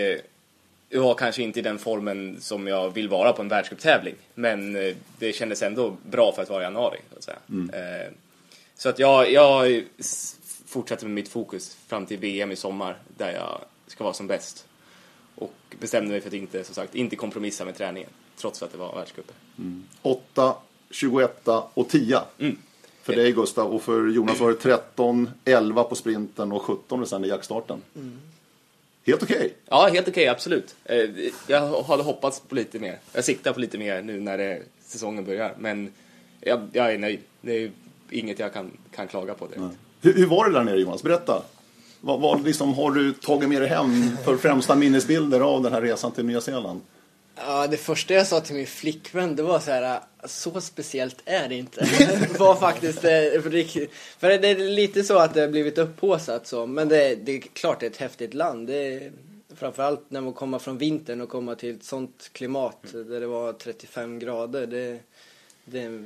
jag 0.89 1.03
var 1.03 1.15
kanske 1.15 1.43
inte 1.43 1.59
i 1.59 1.63
den 1.63 1.79
formen 1.79 2.41
som 2.41 2.67
jag 2.67 2.91
vill 2.91 3.09
vara 3.09 3.33
på 3.33 3.43
en 3.43 3.49
världscuptävling. 3.49 4.15
Men 4.35 4.77
eh, 4.77 4.95
det 5.19 5.33
kändes 5.33 5.63
ändå 5.63 5.97
bra 6.11 6.33
för 6.33 6.43
att 6.43 6.51
vara 6.51 6.61
i 6.61 6.65
januari. 6.65 6.99
Så 7.11 7.19
att, 7.19 7.25
säga. 7.25 7.39
Eh, 7.73 8.13
så 8.75 8.89
att 8.89 8.99
jag, 8.99 9.33
jag 9.33 9.83
fortsatte 10.67 11.05
med 11.05 11.15
mitt 11.15 11.29
fokus 11.29 11.77
fram 11.87 12.07
till 12.07 12.19
VM 12.19 12.53
i 12.53 12.57
sommar 12.57 12.97
där 13.17 13.33
jag 13.33 13.61
ska 13.87 14.05
vara 14.05 14.15
som 14.15 14.27
bäst. 14.27 14.67
Och 15.35 15.55
bestämde 15.81 16.11
mig 16.11 16.21
för 16.21 16.29
att 16.29 16.35
inte, 16.35 16.65
som 16.65 16.75
sagt, 16.75 16.95
inte 16.95 17.17
kompromissa 17.17 17.65
med 17.65 17.77
träningen. 17.77 18.11
Trots 18.37 18.63
att 18.63 18.73
det 18.73 18.79
var 18.79 18.95
världscuper. 18.95 19.35
8, 20.03 20.55
21 20.91 21.49
och 21.75 21.89
10. 21.89 22.21
Mm. 22.39 22.59
För 23.03 23.17
dig 23.17 23.33
Gustav 23.33 23.75
och 23.75 23.83
för 23.83 24.09
Jonas 24.09 24.41
var 24.41 24.51
det 24.51 24.57
13, 24.57 25.31
11 25.45 25.85
på 25.85 25.95
sprinten 25.95 26.53
och 26.53 26.63
17 26.63 27.07
sen 27.07 27.25
i 27.25 27.29
jackstarten. 27.29 27.83
Helt 29.07 29.23
okej. 29.23 29.55
Ja, 29.69 29.89
helt 29.93 30.09
okej, 30.09 30.29
absolut. 30.29 30.75
Eh, 30.85 30.97
Jag 31.47 31.83
hade 31.83 32.03
hoppats 32.03 32.41
på 32.41 32.55
lite 32.55 32.79
mer. 32.79 32.99
Jag 33.13 33.25
siktar 33.25 33.53
på 33.53 33.61
lite 33.61 33.79
mer 33.79 34.03
nu 34.03 34.21
när 34.21 34.39
det, 34.39 34.63
säsongen 34.87 35.25
börjar. 35.25 35.55
Men 35.59 35.93
jag, 36.41 36.69
jag 36.73 36.93
är 36.95 36.99
nöjd. 36.99 37.21
Det 37.41 37.53
är 37.65 37.71
inget 38.11 38.39
jag 38.39 38.53
kan, 38.53 38.71
kan 38.95 39.09
klaga 39.09 39.35
på 39.35 39.47
direkt. 39.47 39.77
Hur, 40.01 40.15
hur 40.15 40.27
var 40.27 40.49
det 40.49 40.55
där 40.55 40.65
nere 40.65 40.81
Jonas? 40.81 41.03
Berätta. 41.03 41.43
Vad, 42.01 42.21
vad 42.21 42.45
liksom, 42.45 42.75
har 42.75 42.91
du 42.91 43.13
tagit 43.13 43.49
med 43.49 43.61
dig 43.63 43.69
hem 43.69 44.17
för 44.25 44.37
främsta 44.37 44.75
minnesbilder 44.75 45.41
av 45.41 45.63
den 45.63 45.73
här 45.73 45.83
resan 45.83 46.13
till 46.13 46.25
Nya 46.25 46.41
Zeeland? 46.41 46.81
Ja, 47.37 47.67
det 47.67 47.77
första 47.77 48.15
jag 48.15 48.27
sa 48.27 48.41
till 48.41 48.55
min 48.55 48.67
flickvän 48.67 49.37
det 49.37 49.43
var 49.43 49.59
så 49.61 49.71
här, 49.71 50.01
så 50.27 50.61
speciellt 50.61 51.23
är 51.25 51.49
det 51.49 51.55
inte. 51.55 51.81
Det 51.85 52.39
var 52.39 52.57
faktiskt, 52.57 52.99
eh, 52.99 53.43
för, 53.43 53.51
det, 53.51 53.89
för 54.19 54.39
det 54.39 54.49
är 54.49 54.57
lite 54.57 55.05
så 55.05 55.19
att 55.19 55.35
det 55.35 55.41
har 55.41 55.49
blivit 55.49 55.79
upphaussat 55.79 56.47
så, 56.47 56.67
men 56.67 56.89
det, 56.89 57.15
det 57.15 57.33
är 57.33 57.41
klart 57.41 57.81
det 57.81 57.87
är 57.87 57.91
ett 57.91 57.97
häftigt 57.97 58.35
land. 58.35 58.67
Det 58.67 58.95
är, 58.95 59.13
framförallt 59.57 60.01
när 60.09 60.21
man 60.21 60.33
kommer 60.33 60.59
från 60.59 60.79
vintern 60.79 61.21
och 61.21 61.29
kommer 61.29 61.55
till 61.55 61.75
ett 61.75 61.85
sånt 61.85 62.31
klimat 62.33 62.79
där 62.93 63.21
det 63.21 63.27
var 63.27 63.53
35 63.53 64.19
grader. 64.19 64.67
Det, 64.67 64.99
det, 65.65 66.05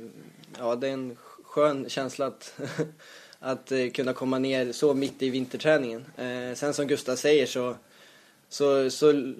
ja, 0.57 0.75
det 0.75 0.87
är 0.87 0.93
en 0.93 1.17
skön 1.43 1.89
känsla 1.89 2.25
att, 2.25 2.53
att 3.39 3.71
eh, 3.71 3.89
kunna 3.89 4.13
komma 4.13 4.39
ner 4.39 4.71
så 4.71 4.93
mitt 4.93 5.21
i 5.21 5.29
vinterträningen. 5.29 6.05
Eh, 6.17 6.55
sen 6.55 6.73
som 6.73 6.87
Gustav 6.87 7.15
säger 7.15 7.45
så 7.45 7.75
så, 8.49 8.89
så 8.89 9.33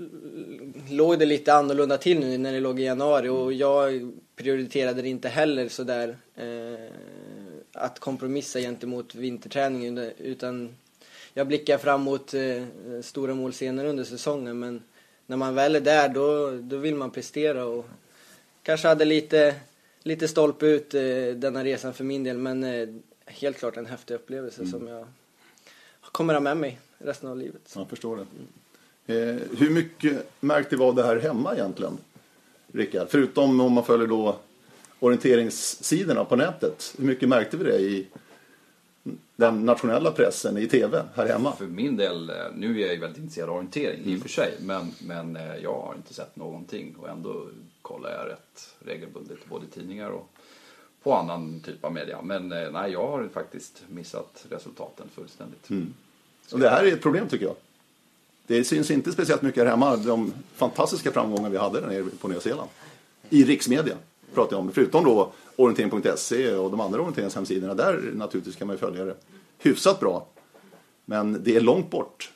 låg 0.89 1.19
det 1.19 1.25
lite 1.25 1.53
annorlunda 1.53 1.97
till 1.97 2.19
nu 2.19 2.37
när 2.37 2.53
det 2.53 2.59
låg 2.59 2.79
i 2.79 2.83
januari 2.83 3.29
och 3.29 3.53
jag 3.53 4.11
prioriterade 4.39 5.01
det 5.01 5.09
inte 5.09 5.29
heller 5.29 5.69
sådär 5.69 6.17
eh, 6.35 6.91
att 7.73 7.99
kompromissa 7.99 8.59
gentemot 8.59 9.15
vinterträningen 9.15 9.97
utan 10.17 10.75
jag 11.33 11.47
blickar 11.47 11.77
fram 11.77 12.01
mot 12.01 12.33
eh, 12.33 12.63
stora 13.01 13.33
mål 13.33 13.53
senare 13.53 13.89
under 13.89 14.03
säsongen 14.03 14.59
men 14.59 14.81
när 15.25 15.37
man 15.37 15.55
väl 15.55 15.75
är 15.75 15.79
där 15.79 16.09
då, 16.09 16.51
då 16.51 16.77
vill 16.77 16.95
man 16.95 17.11
prestera 17.11 17.65
och 17.65 17.85
kanske 18.63 18.87
hade 18.87 19.05
lite, 19.05 19.55
lite 20.03 20.27
stolpe 20.27 20.65
ut 20.65 20.93
eh, 20.93 21.01
denna 21.35 21.63
resan 21.63 21.93
för 21.93 22.03
min 22.03 22.23
del 22.23 22.37
men 22.37 22.63
eh, 22.63 22.89
helt 23.25 23.57
klart 23.57 23.77
en 23.77 23.85
häftig 23.85 24.15
upplevelse 24.15 24.67
som 24.67 24.87
jag 24.87 25.07
kommer 26.01 26.33
ha 26.33 26.41
med 26.41 26.57
mig 26.57 26.79
resten 26.97 27.29
av 27.29 27.37
livet. 27.37 27.73
Jag 27.75 27.89
förstår 27.89 28.17
det. 28.17 28.25
Eh, 29.13 29.35
hur 29.57 29.69
mycket 29.69 30.31
märkte 30.39 30.75
var 30.75 30.93
det 30.93 31.03
här 31.03 31.17
hemma 31.17 31.53
egentligen? 31.53 31.97
Rickard, 32.71 33.07
förutom 33.09 33.59
om 33.61 33.73
man 33.73 33.85
följer 33.85 34.07
då 34.07 34.35
orienteringssidorna 34.99 36.25
på 36.25 36.35
nätet. 36.35 36.95
Hur 36.97 37.05
mycket 37.05 37.29
märkte 37.29 37.57
vi 37.57 37.63
det 37.63 37.77
i 37.79 38.07
den 39.35 39.65
nationella 39.65 40.11
pressen 40.11 40.57
i 40.57 40.67
tv 40.67 41.03
här 41.15 41.27
hemma? 41.27 41.55
För 41.55 41.65
min 41.65 41.97
del, 41.97 42.29
eh, 42.29 42.35
nu 42.55 42.75
är 42.75 42.85
jag 42.85 42.93
ju 42.93 42.99
väldigt 42.99 43.17
intresserad 43.17 43.49
av 43.49 43.55
orientering 43.55 44.01
i 44.05 44.17
och 44.17 44.21
för 44.21 44.29
sig, 44.29 44.53
men, 44.61 44.91
men 44.99 45.35
eh, 45.35 45.55
jag 45.55 45.81
har 45.81 45.93
inte 45.95 46.13
sett 46.13 46.35
någonting 46.35 46.95
och 46.99 47.09
ändå 47.09 47.47
kollar 47.81 48.11
jag 48.11 48.27
rätt 48.27 48.75
regelbundet 48.79 49.37
både 49.49 49.65
i 49.65 49.69
tidningar 49.69 50.09
och 50.09 50.29
på 51.03 51.13
annan 51.13 51.61
typ 51.65 51.85
av 51.85 51.93
media. 51.93 52.21
Men 52.21 52.51
eh, 52.51 52.71
nej, 52.71 52.91
jag 52.91 53.07
har 53.07 53.29
faktiskt 53.33 53.83
missat 53.87 54.45
resultaten 54.49 55.07
fullständigt. 55.15 55.69
Och 56.51 56.59
det 56.59 56.69
här 56.69 56.83
är 56.83 56.93
ett 56.93 57.01
problem 57.01 57.27
tycker 57.27 57.45
jag. 57.45 57.55
Det 58.49 58.63
syns 58.63 58.91
inte 58.91 59.11
speciellt 59.11 59.41
mycket 59.41 59.63
här 59.63 59.69
hemma, 59.69 59.95
de 59.95 60.33
fantastiska 60.55 61.11
framgångar 61.11 61.49
vi 61.49 61.57
hade 61.57 61.81
där 61.81 61.87
nere 61.87 62.03
på 62.03 62.27
Nya 62.27 62.39
Zeeland. 62.39 62.69
I 63.29 63.43
riksmedia 63.43 63.95
pratar 64.33 64.53
jag 64.53 64.59
om, 64.59 64.71
förutom 64.71 65.03
då 65.03 65.31
orientering.se 65.55 66.53
och 66.53 66.71
de 66.71 66.79
andra 66.79 66.99
orienteringshemsidorna. 66.99 67.73
Där 67.73 68.11
naturligtvis 68.13 68.55
kan 68.55 68.67
man 68.67 68.75
ju 68.75 68.79
följa 68.79 69.05
det 69.05 69.15
hyfsat 69.57 69.99
bra. 69.99 70.27
Men 71.05 71.43
det 71.43 71.55
är 71.55 71.61
långt 71.61 71.89
bort. 71.89 72.31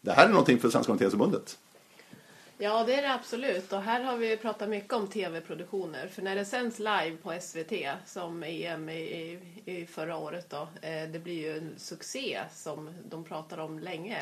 Det 0.00 0.12
här 0.12 0.24
är 0.24 0.30
någonting 0.30 0.58
för 0.58 0.70
Svenska 0.70 0.92
orienteringsförbundet. 0.92 1.58
Ja, 2.58 2.84
det 2.84 2.94
är 2.94 3.02
det 3.02 3.14
absolut. 3.14 3.72
Och 3.72 3.82
här 3.82 4.00
har 4.00 4.16
vi 4.16 4.36
pratat 4.36 4.68
mycket 4.68 4.92
om 4.92 5.06
tv-produktioner. 5.06 6.08
För 6.08 6.22
när 6.22 6.36
det 6.36 6.44
sänds 6.44 6.78
live 6.78 7.16
på 7.22 7.38
SVT, 7.40 7.72
som 8.06 8.42
EM 8.42 8.88
i, 8.88 8.92
i, 8.94 9.40
i 9.64 9.86
förra 9.86 10.16
året 10.16 10.50
då, 10.50 10.68
eh, 10.82 11.08
det 11.12 11.18
blir 11.18 11.34
ju 11.34 11.58
en 11.58 11.74
succé 11.76 12.40
som 12.54 12.90
de 13.10 13.24
pratar 13.24 13.58
om 13.58 13.78
länge. 13.78 14.18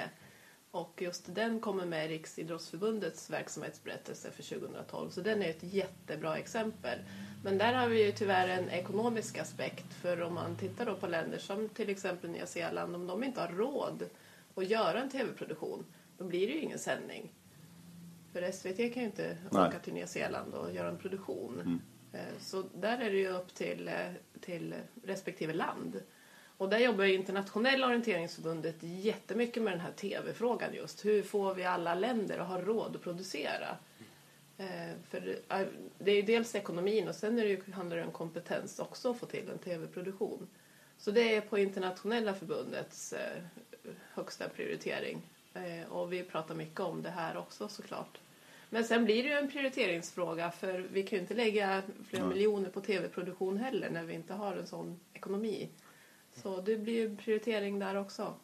Och 0.75 1.03
just 1.03 1.35
den 1.35 1.61
kommer 1.61 1.87
med 1.87 2.07
i 2.07 2.15
Riksidrottsförbundets 2.15 3.31
verksamhetsberättelse 3.31 4.31
för 4.31 4.43
2012. 4.43 5.11
Så 5.11 5.21
den 5.21 5.43
är 5.43 5.51
ett 5.51 5.63
jättebra 5.63 6.39
exempel. 6.39 6.99
Men 7.45 7.59
där 7.59 7.73
har 7.75 7.89
vi 7.89 8.05
ju 8.07 8.13
tyvärr 8.13 8.49
en 8.49 8.69
ekonomisk 8.71 9.39
aspekt. 9.39 9.95
För 9.95 10.23
om 10.23 10.35
man 10.35 10.57
tittar 10.57 10.87
då 10.87 10.95
på 10.97 11.07
länder 11.07 11.39
som 11.39 11.69
till 11.69 11.89
exempel 11.89 12.31
Nya 12.31 12.47
Zeeland, 12.47 12.95
om 12.95 13.07
de 13.07 13.25
inte 13.25 13.41
har 13.41 13.49
råd 13.49 14.03
att 14.55 14.69
göra 14.71 15.01
en 15.01 15.11
tv-produktion, 15.11 15.85
då 16.19 16.25
blir 16.25 16.47
det 16.47 16.53
ju 16.53 16.61
ingen 16.61 16.79
sändning. 16.79 17.33
För 18.33 18.53
SVT 18.53 18.77
kan 18.77 19.03
ju 19.03 19.09
inte 19.09 19.37
Nej. 19.51 19.69
åka 19.69 19.79
till 19.79 19.95
Nya 19.95 20.07
Zeeland 20.07 20.55
och 20.55 20.73
göra 20.75 20.89
en 20.89 20.99
produktion. 20.99 21.81
Eh, 22.13 22.21
Så 22.41 22.63
där 22.75 22.99
är 22.99 23.11
det 23.11 23.19
ju 23.19 23.29
upp 23.29 23.55
till, 23.55 23.89
eh, 23.89 24.13
till 24.41 24.75
respektive 25.05 25.53
land. 25.53 26.01
Och 26.59 26.69
där 26.69 26.79
jobbar 26.79 27.05
ju 27.05 27.15
Internationella 27.15 27.87
orienteringsförbundet 27.87 28.77
jättemycket 28.81 29.63
med 29.63 29.73
den 29.73 29.81
här 29.81 29.93
tv-frågan 29.93 30.75
just. 30.75 31.05
Hur 31.05 31.23
får 31.23 31.55
vi 31.55 31.65
alla 31.65 31.95
länder 31.95 32.39
att 32.39 32.49
ha 32.49 32.61
råd 32.61 32.97
att 32.97 33.03
producera? 33.03 33.77
Eh, 34.59 34.93
För 35.11 35.39
eh, 35.49 35.67
det 35.99 36.11
är 36.11 36.17
ju 36.17 36.23
dels 36.23 36.55
ekonomin 36.55 37.09
och 37.09 37.15
sen 37.15 37.39
är 37.39 37.43
det 37.43 37.49
ju, 37.51 37.73
handlar 37.73 37.97
det 37.97 38.05
om 38.05 38.11
kompetens 38.13 38.79
också 38.79 39.11
att 39.11 39.19
få 39.19 39.27
till 39.27 39.51
en 39.51 39.59
tv-produktion. 39.59 40.49
Så 40.99 41.11
det 41.11 41.35
är 41.37 41.41
på 41.41 41.59
internationella 41.59 42.35
förbundets 42.35 43.13
eh, 43.13 43.43
högsta 44.15 44.49
prioritering. 44.49 45.23
Och 45.89 46.13
vi 46.13 46.23
pratar 46.23 46.55
mycket 46.55 46.81
om 46.81 47.03
det 47.03 47.11
här 47.11 47.37
också 47.37 47.69
såklart. 47.69 48.19
Men 48.71 48.85
sen 48.85 49.05
blir 49.05 49.23
det 49.23 49.29
ju 49.29 49.35
en 49.35 49.51
prioriteringsfråga 49.51 50.51
för 50.51 50.79
vi 50.93 51.03
kan 51.03 51.17
ju 51.17 51.21
inte 51.23 51.35
lägga 51.35 51.83
flera 52.09 52.27
miljoner 52.27 52.71
på 52.71 52.81
tv-produktion 52.81 53.57
heller 53.57 53.91
när 53.91 54.03
vi 54.05 54.15
inte 54.15 54.35
har 54.35 54.57
en 54.57 54.67
sån 54.67 55.01
ekonomi. 55.15 55.69
Så 56.43 56.61
det 56.61 56.77
blir 56.77 56.95
ju 56.95 57.17
prioritering 57.17 57.79
där 57.79 57.97
också. 58.01 58.35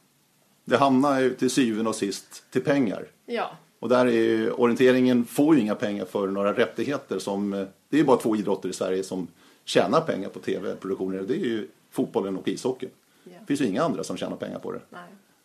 Det 0.65 0.77
hamnar 0.77 1.21
ju 1.21 1.35
till 1.35 1.51
syvende 1.51 1.89
och 1.89 1.97
sist 1.97 2.45
till 2.51 2.65
pengar. 2.65 3.07
Ja, 3.27 3.51
Och 3.79 3.89
där 3.89 4.07
är 4.07 4.11
ju, 4.11 4.51
orienteringen 4.51 5.25
får 5.25 5.55
ju 5.55 5.61
inga 5.61 5.75
pengar 5.75 6.05
för 6.05 6.27
några 6.27 6.53
rättigheter 6.53 7.19
som, 7.19 7.53
eh, 7.53 7.67
det 7.89 7.97
är 7.97 7.99
ju 7.99 8.05
bara 8.05 8.17
två 8.17 8.37
idrotter 8.37 8.69
i 8.69 8.73
Sverige 8.73 9.03
som 9.03 9.29
tjänar 9.65 10.01
pengar 10.01 10.29
på 10.29 10.39
tv-produktioner. 10.39 11.23
Det 11.23 11.35
är 11.35 11.45
ju 11.45 11.69
fotbollen 11.91 12.37
och 12.37 12.49
ishockeyn. 12.49 12.91
Ja. 13.25 13.31
Det 13.41 13.47
finns 13.47 13.61
ju 13.61 13.65
inga 13.67 13.83
andra 13.83 14.05
som 14.05 14.17
tjänar 14.17 14.37
pengar 14.37 14.59
på 14.59 14.73
det. 14.73 14.81
nej. 14.91 15.03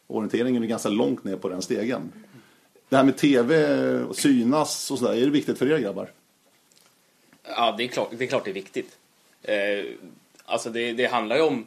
Orienteringen 0.08 0.64
är 0.64 0.68
ganska 0.68 0.90
långt 0.90 1.24
ner 1.24 1.36
på 1.36 1.50
den 1.50 1.62
stegen. 1.62 2.12
Det 2.90 2.96
här 2.96 3.04
med 3.04 3.18
tv 3.18 4.00
och 4.00 4.16
synas 4.16 4.92
och 4.92 5.00
sådär, 5.00 5.14
är 5.14 5.25
det 5.25 5.32
viktigt 5.32 5.58
för 5.58 5.72
er 5.72 5.78
grabbar? 5.80 6.12
Ja, 7.44 7.75
det 7.78 7.84
är 7.84 7.88
klart 7.88 8.10
det 8.18 8.24
är, 8.24 8.28
klart 8.28 8.44
det 8.46 8.52
är 8.52 8.54
viktigt. 8.54 8.98
Eh, 9.42 9.86
alltså 10.46 10.70
det, 10.70 10.94
det 10.94 11.06
handlar 11.06 11.36
ju 11.36 11.42
om, 11.42 11.66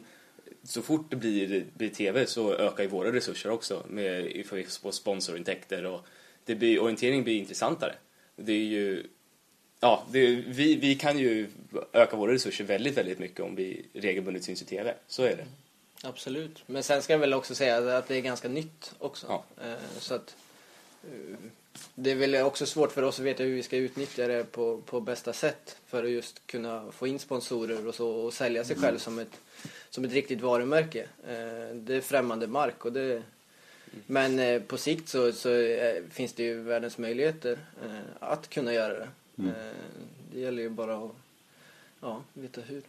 så 0.69 0.81
fort 0.81 1.05
det 1.09 1.15
blir, 1.15 1.65
blir 1.73 1.89
tv 1.89 2.25
så 2.25 2.53
ökar 2.53 2.83
ju 2.83 2.89
våra 2.89 3.13
resurser 3.13 3.49
också 3.49 3.83
med 3.87 4.45
för 4.45 4.55
vi 4.55 4.63
får 4.63 4.91
sponsorintäkter 4.91 5.85
och 5.85 6.05
det 6.45 6.55
blir, 6.55 6.79
orientering 6.81 7.23
blir 7.23 7.37
intressantare. 7.37 7.95
Det 8.35 8.53
är 8.53 8.65
ju, 8.65 9.07
ja, 9.79 10.03
det, 10.11 10.25
vi, 10.35 10.75
vi 10.75 10.95
kan 10.95 11.19
ju 11.19 11.49
öka 11.93 12.15
våra 12.17 12.33
resurser 12.33 12.63
väldigt, 12.63 12.97
väldigt 12.97 13.19
mycket 13.19 13.39
om 13.39 13.55
vi 13.55 13.85
regelbundet 13.93 14.43
syns 14.43 14.61
i 14.61 14.65
tv. 14.65 14.93
Så 15.07 15.23
är 15.23 15.35
det. 15.35 15.45
Absolut. 16.03 16.63
Men 16.65 16.83
sen 16.83 17.01
ska 17.01 17.13
jag 17.13 17.19
väl 17.19 17.33
också 17.33 17.55
säga 17.55 17.97
att 17.97 18.07
det 18.07 18.15
är 18.15 18.21
ganska 18.21 18.47
nytt 18.47 18.93
också. 18.99 19.25
Ja. 19.29 19.43
Eh, 19.63 19.73
Så 19.99 20.13
att 20.13 20.35
eh, 21.03 21.35
det 21.95 22.11
är 22.11 22.15
väl 22.15 22.35
också 22.35 22.65
svårt 22.65 22.91
för 22.91 23.03
oss 23.03 23.19
att 23.19 23.25
veta 23.25 23.43
hur 23.43 23.55
vi 23.55 23.63
ska 23.63 23.77
utnyttja 23.77 24.27
det 24.27 24.51
på, 24.51 24.77
på 24.85 25.01
bästa 25.01 25.33
sätt 25.33 25.77
för 25.87 26.03
att 26.03 26.09
just 26.09 26.47
kunna 26.47 26.91
få 26.91 27.07
in 27.07 27.19
sponsorer 27.19 27.87
och 27.87 27.95
så 27.95 28.09
och 28.09 28.33
sälja 28.33 28.63
sig 28.63 28.75
själv 28.75 28.97
som 28.97 29.19
ett, 29.19 29.39
som 29.89 30.05
ett 30.05 30.11
riktigt 30.13 30.41
varumärke. 30.41 31.01
Eh, 31.27 31.75
Det 31.75 31.95
är 31.95 32.01
främmande 32.01 32.47
mark 32.47 32.85
och 32.85 32.93
det, 32.93 33.23
Men 34.07 34.39
eh, 34.39 34.61
på 34.61 34.77
sikt 34.77 35.09
så, 35.09 35.31
så 35.31 35.49
eh, 35.55 36.03
finns 36.11 36.33
det 36.33 36.43
ju 36.43 36.61
världens 36.61 36.97
möjligheter 36.97 37.59
eh, 37.85 37.99
att 38.19 38.49
kunna 38.49 38.73
göra 38.73 38.93
det. 38.93 39.09
Mm. 39.37 39.49
Eh, 39.49 39.73
det 40.33 40.39
gäller 40.39 40.61
ju 40.61 40.69
bara 40.69 40.97
att 40.97 41.11
ja, 42.01 42.21
veta 42.33 42.61
hur. 42.61 42.81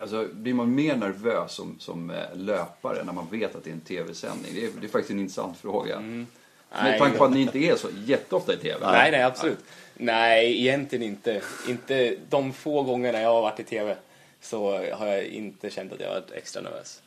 Alltså, 0.00 0.28
blir 0.32 0.54
man 0.54 0.74
mer 0.74 0.96
nervös 0.96 1.52
som, 1.52 1.76
som 1.78 2.10
eh, 2.10 2.36
löpare 2.36 3.04
när 3.04 3.12
man 3.12 3.26
vet 3.30 3.54
att 3.54 3.64
det 3.64 3.70
är 3.70 3.74
en 3.74 3.80
tv-sändning? 3.80 4.52
Det 4.54 4.64
är, 4.64 4.70
det 4.80 4.86
är 4.86 4.88
faktiskt 4.88 5.10
en 5.10 5.20
intressant 5.20 5.58
fråga. 5.58 6.26
Med 6.70 6.84
Nej. 6.84 6.98
tanke 6.98 7.18
på 7.18 7.24
att 7.24 7.32
ni 7.32 7.40
inte 7.40 7.58
är 7.58 7.76
så 7.76 7.88
jätteofta 8.04 8.54
i 8.54 8.56
tv. 8.56 8.86
Nej, 8.92 9.10
nej, 9.10 9.22
absolut. 9.22 9.58
Nej, 9.94 10.60
egentligen 10.60 11.02
inte. 11.02 11.42
inte. 11.68 12.16
De 12.28 12.52
få 12.52 12.82
gångerna 12.82 13.20
jag 13.20 13.28
har 13.28 13.42
varit 13.42 13.60
i 13.60 13.64
TV 13.64 13.96
så 14.40 14.72
har 14.94 15.06
jag 15.06 15.24
inte 15.24 15.70
känt 15.70 15.92
att 15.92 16.00
jag 16.00 16.08
varit 16.08 16.30
extra 16.32 16.62
nervös. 16.62 17.02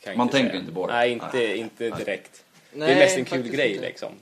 Kan 0.00 0.16
Man 0.16 0.28
tänker 0.28 0.48
säga. 0.50 0.60
inte 0.60 0.72
på 0.72 0.86
det? 0.86 0.92
Nej, 0.92 1.12
inte, 1.12 1.56
inte 1.58 1.90
direkt. 1.90 2.44
det 2.72 2.78
Nej, 2.78 2.92
är 2.92 2.96
mest 2.96 3.16
en 3.18 3.24
kul 3.24 3.48
grej 3.48 3.72
inte. 3.72 3.86
liksom. 3.86 4.12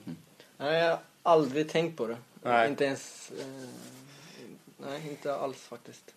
Nej, 0.57 0.77
jag 0.79 0.89
har 0.89 0.99
aldrig 1.23 1.69
tänkt 1.69 1.97
på 1.97 2.07
det. 2.07 2.17
Nej. 2.43 2.69
Inte 2.69 2.85
ens... 2.85 3.31
Eh, 3.39 3.45
nej, 4.77 5.01
inte 5.09 5.33
alls 5.35 5.57
faktiskt. 5.57 6.13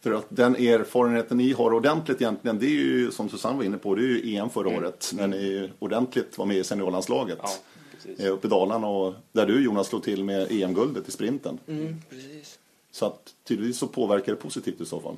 För 0.00 0.12
att 0.12 0.26
den 0.28 0.56
erfarenheten 0.56 1.36
ni 1.36 1.52
har 1.52 1.74
ordentligt 1.74 2.20
egentligen, 2.20 2.58
det 2.58 2.66
är 2.66 2.70
ju 2.70 3.10
som 3.10 3.28
Susanne 3.28 3.56
var 3.56 3.64
inne 3.64 3.78
på, 3.78 3.94
det 3.94 4.02
är 4.02 4.06
ju 4.06 4.36
EM 4.36 4.50
förra 4.50 4.68
året. 4.68 5.10
När 5.14 5.26
ni 5.26 5.70
ordentligt 5.78 6.38
var 6.38 6.46
med 6.46 6.56
i 6.56 6.64
seniorlandslaget. 6.64 7.38
Ja, 7.42 7.48
precis. 7.92 8.20
eh, 8.20 8.32
uppe 8.32 8.46
i 8.46 8.50
Dalarna 8.50 8.86
och 8.86 9.14
där 9.32 9.46
du 9.46 9.64
Jonas 9.64 9.86
slog 9.86 10.02
till 10.02 10.24
med 10.24 10.52
EM-guldet 10.52 11.08
i 11.08 11.10
sprinten. 11.10 11.58
Mm, 11.68 12.02
precis. 12.10 12.58
Så 12.90 13.06
att 13.06 13.34
tydligtvis 13.48 13.78
så 13.78 13.86
påverkar 13.86 14.32
det 14.32 14.38
positivt 14.38 14.80
i 14.80 14.86
så 14.86 15.00
fall. 15.00 15.16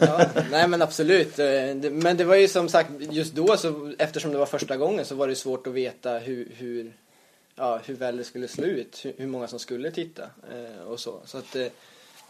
Ja, 0.00 0.26
nej 0.50 0.68
men 0.68 0.82
absolut. 0.82 1.38
Eh, 1.38 1.46
Men 1.92 2.16
det 2.16 2.24
var 2.24 2.36
ju 2.36 2.48
som 2.48 2.68
sagt, 2.68 2.90
just 2.98 3.34
då 3.34 3.56
så, 3.56 3.92
eftersom 3.98 4.32
det 4.32 4.38
var 4.38 4.46
första 4.46 4.76
gången 4.76 5.04
så 5.04 5.14
var 5.14 5.28
det 5.28 5.34
svårt 5.34 5.66
att 5.66 5.72
veta 5.72 6.18
hur, 6.18 6.48
hur, 6.56 6.92
ja, 7.56 7.80
hur 7.84 7.94
väl 7.94 8.16
det 8.16 8.24
skulle 8.24 8.48
slå 8.48 8.64
ut, 8.64 9.06
hur, 9.16 9.26
många 9.26 9.48
som 9.48 9.58
skulle 9.58 9.90
titta 9.90 10.22
eh, 10.22 10.86
och 10.86 11.00
så. 11.00 11.20
Så 11.24 11.38
att 11.38 11.56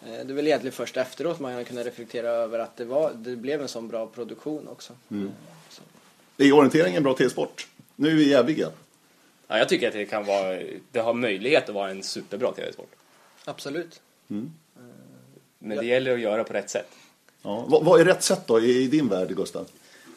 det 0.00 0.33
är 0.33 0.35
väl 0.35 0.47
egentligen 0.47 0.73
först 0.73 0.97
efteråt 0.97 1.40
man 1.40 1.64
kan 1.64 1.85
reflektera 1.85 2.28
över 2.28 2.59
att 2.59 2.76
det, 2.76 2.85
var, 2.85 3.12
det 3.14 3.37
blev 3.37 3.62
en 3.62 3.69
sån 3.69 3.88
bra 3.88 4.07
produktion 4.07 4.69
också. 4.69 4.92
Mm. 5.11 5.33
Eh. 6.38 6.47
Är 6.47 6.52
orientering 6.52 6.95
en 6.95 7.02
bra 7.02 7.14
T-sport? 7.14 7.69
Nu 7.97 8.11
är 8.11 8.14
vi 8.14 8.28
jäviga. 8.28 8.71
Ja, 9.49 9.59
jag 9.59 9.69
tycker 9.69 9.88
att 9.88 9.92
det 9.92 10.04
kan 10.04 10.25
vara, 10.25 10.61
det 10.92 11.00
har 11.00 11.14
möjlighet 11.14 11.69
att 11.69 11.75
vara 11.75 11.90
en 11.90 12.02
superbra 12.02 12.52
TV-sport. 12.52 12.90
Absolut. 13.45 14.00
Men 15.59 15.78
det 15.78 15.87
gäller 15.87 16.14
att 16.14 16.21
göra 16.21 16.45
på 16.45 16.52
rätt 16.52 16.71
sätt. 16.71 16.88
Ja. 17.42 17.64
Vad, 17.69 17.85
vad 17.85 18.00
är 18.00 18.04
rätt 18.04 18.23
sätt 18.23 18.47
då 18.47 18.61
i, 18.61 18.83
i 18.83 18.87
din 18.87 19.09
värld, 19.09 19.37
Gustav? 19.37 19.69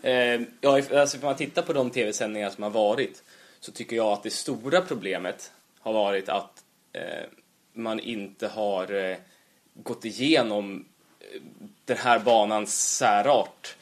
Eh, 0.01 0.41
ja, 0.61 0.81
alltså, 0.91 1.17
om 1.17 1.23
man 1.23 1.35
tittar 1.35 1.61
på 1.61 1.73
de 1.73 1.89
tv-sändningar 1.89 2.49
som 2.49 2.63
har 2.63 2.69
varit 2.69 3.23
så 3.59 3.71
tycker 3.71 3.95
jag 3.95 4.07
att 4.07 4.23
det 4.23 4.29
stora 4.29 4.81
problemet 4.81 5.51
har 5.79 5.93
varit 5.93 6.29
att 6.29 6.63
eh, 6.93 7.29
man 7.73 7.99
inte 7.99 8.47
har 8.47 8.93
eh, 8.93 9.17
gått 9.73 10.05
igenom 10.05 10.85
eh, 11.19 11.41
den 11.85 11.97
här 11.97 12.19
banans 12.19 12.95
särart 12.97 13.75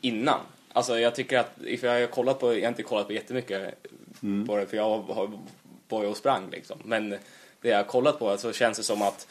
innan. 0.00 0.40
Alltså 0.72 0.98
jag 0.98 1.14
tycker 1.14 1.38
att, 1.38 1.50
för 1.80 1.86
jag 1.86 2.00
har 2.00 2.06
kollat 2.06 2.40
på, 2.40 2.54
jag 2.54 2.62
har 2.62 2.68
inte 2.68 2.82
kollat 2.82 3.06
på 3.06 3.12
jättemycket 3.12 3.74
på 4.46 4.56
det 4.56 4.66
för 4.66 4.76
jag 4.76 4.84
har, 4.98 5.30
var 5.88 6.04
och 6.04 6.16
sprang 6.16 6.50
liksom. 6.50 6.78
Men 6.84 7.10
det 7.60 7.68
jag 7.68 7.76
har 7.76 7.84
kollat 7.84 8.18
på 8.18 8.36
så 8.36 8.52
känns 8.52 8.78
det 8.78 8.84
som 8.84 9.02
att 9.02 9.26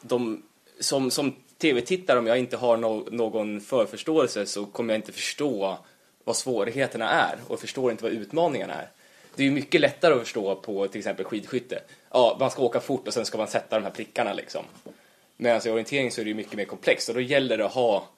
de, 0.00 0.42
som, 0.80 1.10
som 1.10 1.34
tv-tittare, 1.58 2.18
om 2.18 2.26
jag 2.26 2.38
inte 2.38 2.56
har 2.56 2.76
no, 2.76 3.08
någon 3.10 3.60
förförståelse 3.60 4.46
så 4.46 4.66
kommer 4.66 4.94
jag 4.94 4.98
inte 4.98 5.12
förstå 5.12 5.78
vad 6.24 6.36
svårigheterna 6.36 7.10
är 7.10 7.38
och 7.48 7.60
förstår 7.60 7.90
inte 7.90 8.04
vad 8.04 8.12
utmaningarna 8.12 8.74
är. 8.74 8.88
Det 9.34 9.42
är 9.42 9.44
ju 9.44 9.52
mycket 9.52 9.80
lättare 9.80 10.14
att 10.14 10.20
förstå 10.20 10.54
på 10.54 10.88
till 10.88 10.98
exempel 10.98 11.24
skidskytte. 11.24 11.82
Ja, 12.10 12.36
man 12.40 12.50
ska 12.50 12.62
åka 12.62 12.80
fort 12.80 13.08
och 13.08 13.14
sen 13.14 13.24
ska 13.24 13.38
man 13.38 13.48
sätta 13.48 13.76
de 13.76 13.84
här 13.84 13.90
prickarna 13.90 14.32
liksom. 14.32 14.64
Medan 15.36 15.60
i 15.64 15.70
orientering 15.70 16.10
så 16.10 16.20
är 16.20 16.24
det 16.24 16.28
ju 16.28 16.34
mycket 16.34 16.54
mer 16.54 16.64
komplext 16.64 17.08
och 17.08 17.14
då 17.14 17.20
gäller 17.20 17.58
det 17.58 17.66
att 17.66 17.72
ha 17.72 18.08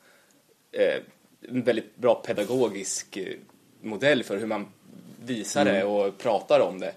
eh, 0.73 1.03
en 1.49 1.63
väldigt 1.63 1.97
bra 1.97 2.15
pedagogisk 2.15 3.17
eh, 3.17 3.35
modell 3.81 4.25
för 4.25 4.39
hur 4.39 4.47
man 4.47 4.67
visar 5.25 5.65
det 5.65 5.85
och 5.85 6.19
pratar 6.19 6.61
om 6.61 6.81
det. 6.81 6.93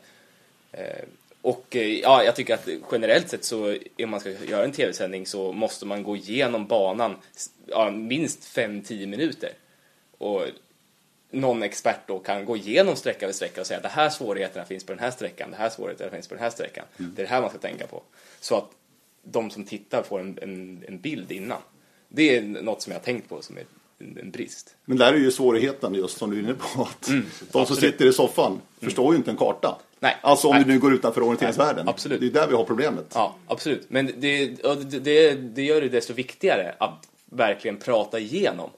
Eh, 0.71 1.05
och 1.41 1.75
eh, 1.75 1.99
ja, 1.99 2.23
jag 2.23 2.35
tycker 2.35 2.53
att 2.53 2.67
generellt 2.91 3.29
sett 3.29 3.43
så 3.43 3.77
om 4.03 4.09
man 4.09 4.19
ska 4.19 4.29
göra 4.29 4.63
en 4.63 4.71
tv-sändning 4.71 5.25
så 5.25 5.51
måste 5.51 5.85
man 5.85 6.03
gå 6.03 6.15
igenom 6.15 6.67
banan 6.67 7.15
ja, 7.65 7.89
minst 7.91 8.57
5-10 8.57 9.05
minuter. 9.05 9.49
Och 10.17 10.43
någon 11.31 11.63
expert 11.63 12.07
då 12.07 12.19
kan 12.19 12.45
gå 12.45 12.57
igenom 12.57 12.95
sträcka 12.95 13.27
för 13.27 13.33
sträcka 13.33 13.61
och 13.61 13.67
säga 13.67 13.77
att 13.77 13.83
det 13.83 13.89
här 13.89 14.09
svårigheterna 14.09 14.65
finns 14.65 14.83
på 14.83 14.91
den 14.91 14.99
här 14.99 15.11
sträckan, 15.11 15.51
det 15.51 15.57
här 15.57 15.69
svårigheterna 15.69 16.11
finns 16.11 16.27
på 16.27 16.35
den 16.35 16.43
här 16.43 16.49
sträckan. 16.49 16.85
Det 16.97 17.21
är 17.21 17.25
det 17.25 17.31
här 17.31 17.41
man 17.41 17.49
ska 17.49 17.59
tänka 17.59 17.87
på. 17.87 18.03
Så 18.39 18.57
att 18.57 18.69
de 19.23 19.49
som 19.49 19.63
tittar 19.63 20.03
får 20.03 20.19
en, 20.19 20.39
en, 20.41 20.83
en 20.87 20.99
bild 20.99 21.31
innan. 21.31 21.61
Det 22.09 22.37
är 22.37 22.41
något 22.41 22.81
som 22.81 22.91
jag 22.91 22.99
har 22.99 23.03
tänkt 23.05 23.29
på 23.29 23.41
som 23.41 23.57
är 23.57 23.65
en, 24.21 24.31
brist. 24.31 24.75
Men 24.85 24.97
där 24.97 25.13
är 25.13 25.17
ju 25.17 25.31
svårigheten 25.31 25.93
just 25.93 26.17
som 26.17 26.29
du 26.31 26.37
är 26.37 26.43
inne 26.43 26.53
på. 26.53 26.81
Att 26.81 27.01
de 27.01 27.23
som 27.51 27.61
absolut. 27.61 27.79
sitter 27.79 28.05
i 28.05 28.13
soffan 28.13 28.61
förstår 28.81 29.13
ju 29.13 29.17
inte 29.17 29.31
en 29.31 29.37
karta. 29.37 29.77
Nej. 29.99 30.17
Alltså 30.21 30.47
om 30.47 30.55
Nej. 30.55 30.63
vi 30.65 30.73
nu 30.73 30.79
går 30.79 30.93
utanför 30.93 31.21
orienteringsvärlden. 31.21 31.87
Absolut. 31.87 32.19
Det 32.19 32.25
är 32.25 32.31
där 32.31 32.47
vi 32.47 32.55
har 32.55 32.63
problemet. 32.63 33.05
Ja, 33.13 33.35
absolut. 33.47 33.89
Men 33.89 34.11
det, 34.17 34.45
det, 34.99 35.33
det 35.33 35.63
gör 35.63 35.81
det 35.81 35.89
desto 35.89 36.13
viktigare 36.13 36.75
att 36.77 37.07
verkligen 37.25 37.77
prata 37.77 38.19
igenom. 38.19 38.69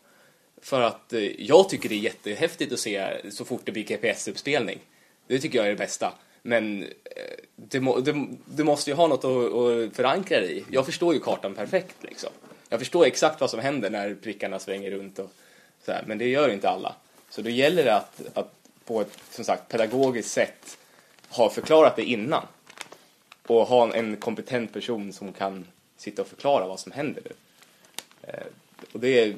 För 0.61 0.81
att 0.81 1.13
eh, 1.13 1.41
jag 1.41 1.69
tycker 1.69 1.89
det 1.89 1.95
är 1.95 1.99
jättehäftigt 1.99 2.73
att 2.73 2.79
se 2.79 3.21
så 3.31 3.45
fort 3.45 3.61
det 3.63 3.71
blir 3.71 3.83
GPS-uppspelning. 3.83 4.79
Det 5.27 5.39
tycker 5.39 5.57
jag 5.57 5.65
är 5.65 5.71
det 5.71 5.77
bästa. 5.77 6.13
Men 6.45 6.87
du, 7.55 7.79
du, 7.79 8.27
du 8.45 8.63
måste 8.63 8.89
ju 8.89 8.95
ha 8.95 9.07
något 9.07 9.25
att, 9.25 9.53
att 9.53 9.95
förankra 9.95 10.39
dig 10.39 10.57
i. 10.57 10.65
Jag 10.71 10.85
förstår 10.85 11.13
ju 11.13 11.19
kartan 11.19 11.53
perfekt 11.53 11.95
liksom. 12.01 12.29
Jag 12.69 12.79
förstår 12.79 13.05
exakt 13.05 13.41
vad 13.41 13.49
som 13.49 13.59
händer 13.59 13.89
när 13.89 14.15
prickarna 14.15 14.59
svänger 14.59 14.91
runt 14.91 15.19
och 15.19 15.31
så 15.85 15.91
här, 15.91 16.03
men 16.07 16.17
det 16.17 16.27
gör 16.27 16.49
inte 16.49 16.69
alla. 16.69 16.95
Så 17.29 17.41
då 17.41 17.49
gäller 17.49 17.85
det 17.85 17.95
att, 17.95 18.21
att 18.33 18.53
på 18.85 19.01
ett 19.01 19.19
som 19.31 19.45
sagt 19.45 19.69
pedagogiskt 19.69 20.31
sätt 20.31 20.77
ha 21.29 21.49
förklarat 21.49 21.95
det 21.95 22.03
innan 22.03 22.45
och 23.47 23.67
ha 23.67 23.93
en, 23.93 24.17
kompetent 24.17 24.73
person 24.73 25.13
som 25.13 25.33
kan 25.33 25.65
sitta 25.97 26.21
och 26.21 26.27
förklara 26.27 26.67
vad 26.67 26.79
som 26.79 26.91
händer 26.91 27.21
nu. 27.25 27.33
Och 28.93 28.99
det, 28.99 29.35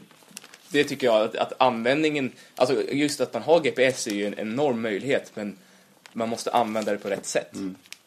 det 0.72 0.84
tycker 0.84 1.08
jag 1.08 1.22
att, 1.22 1.36
att 1.36 1.54
användningen, 1.62 2.32
alltså 2.56 2.92
just 2.92 3.22
att 3.22 3.34
man 3.34 3.42
har 3.42 3.60
GPS 3.60 4.08
är 4.08 4.12
ju 4.12 4.26
en 4.26 4.40
enorm 4.40 4.82
möjlighet 4.82 5.32
men 5.34 5.58
man 6.16 6.30
måste 6.30 6.52
använda 6.52 6.92
det 6.92 6.98
på 6.98 7.10
rätt 7.10 7.26
sätt. 7.26 7.52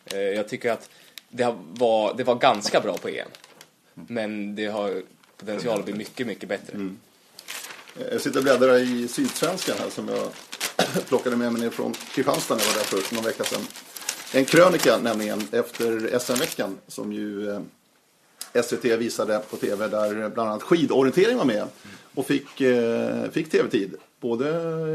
Eh, 0.04 0.18
jag 0.18 0.48
tycker 0.48 0.72
att 0.72 0.90
det 1.28 1.56
var, 1.72 2.14
det 2.14 2.24
var 2.24 2.34
ganska 2.34 2.80
bra 2.80 2.96
på 2.98 3.08
EM. 3.08 3.28
Men 3.94 4.54
det 4.54 4.66
har 4.66 5.02
potential 5.36 5.78
att 5.78 5.84
bli 5.84 5.94
mycket, 5.94 6.26
mycket 6.26 6.48
bättre. 6.48 6.76
Jag 8.10 8.20
sitter 8.20 8.38
och 8.38 8.44
bläddrar 8.44 8.78
i 8.78 9.08
Sydsvenskan 9.08 9.76
här 9.78 9.90
som 9.90 10.08
jag 10.08 10.28
plockade 11.08 11.36
med 11.36 11.52
mig 11.52 11.62
ner 11.62 11.70
från 11.70 11.92
Kristianstad 11.92 12.54
när 12.54 12.62
jag 12.62 12.72
var 12.72 12.78
där 12.78 12.84
för 12.84 13.14
någon 13.14 13.24
vecka 13.24 13.44
sedan. 13.44 13.66
En 14.34 14.44
krönika 14.44 14.98
nämligen 14.98 15.42
efter 15.52 16.18
SM-veckan 16.18 16.78
som 16.86 17.12
ju 17.12 17.50
eh, 17.50 17.60
SVT 18.62 18.84
visade 18.84 19.42
på 19.50 19.56
tv 19.56 19.88
där 19.88 20.28
bland 20.28 20.50
annat 20.50 20.62
skidorientering 20.62 21.36
var 21.36 21.44
med 21.44 21.66
och 22.14 22.26
fick, 22.26 22.60
eh, 22.60 23.30
fick 23.30 23.50
tv-tid. 23.50 23.94
Både 24.20 24.48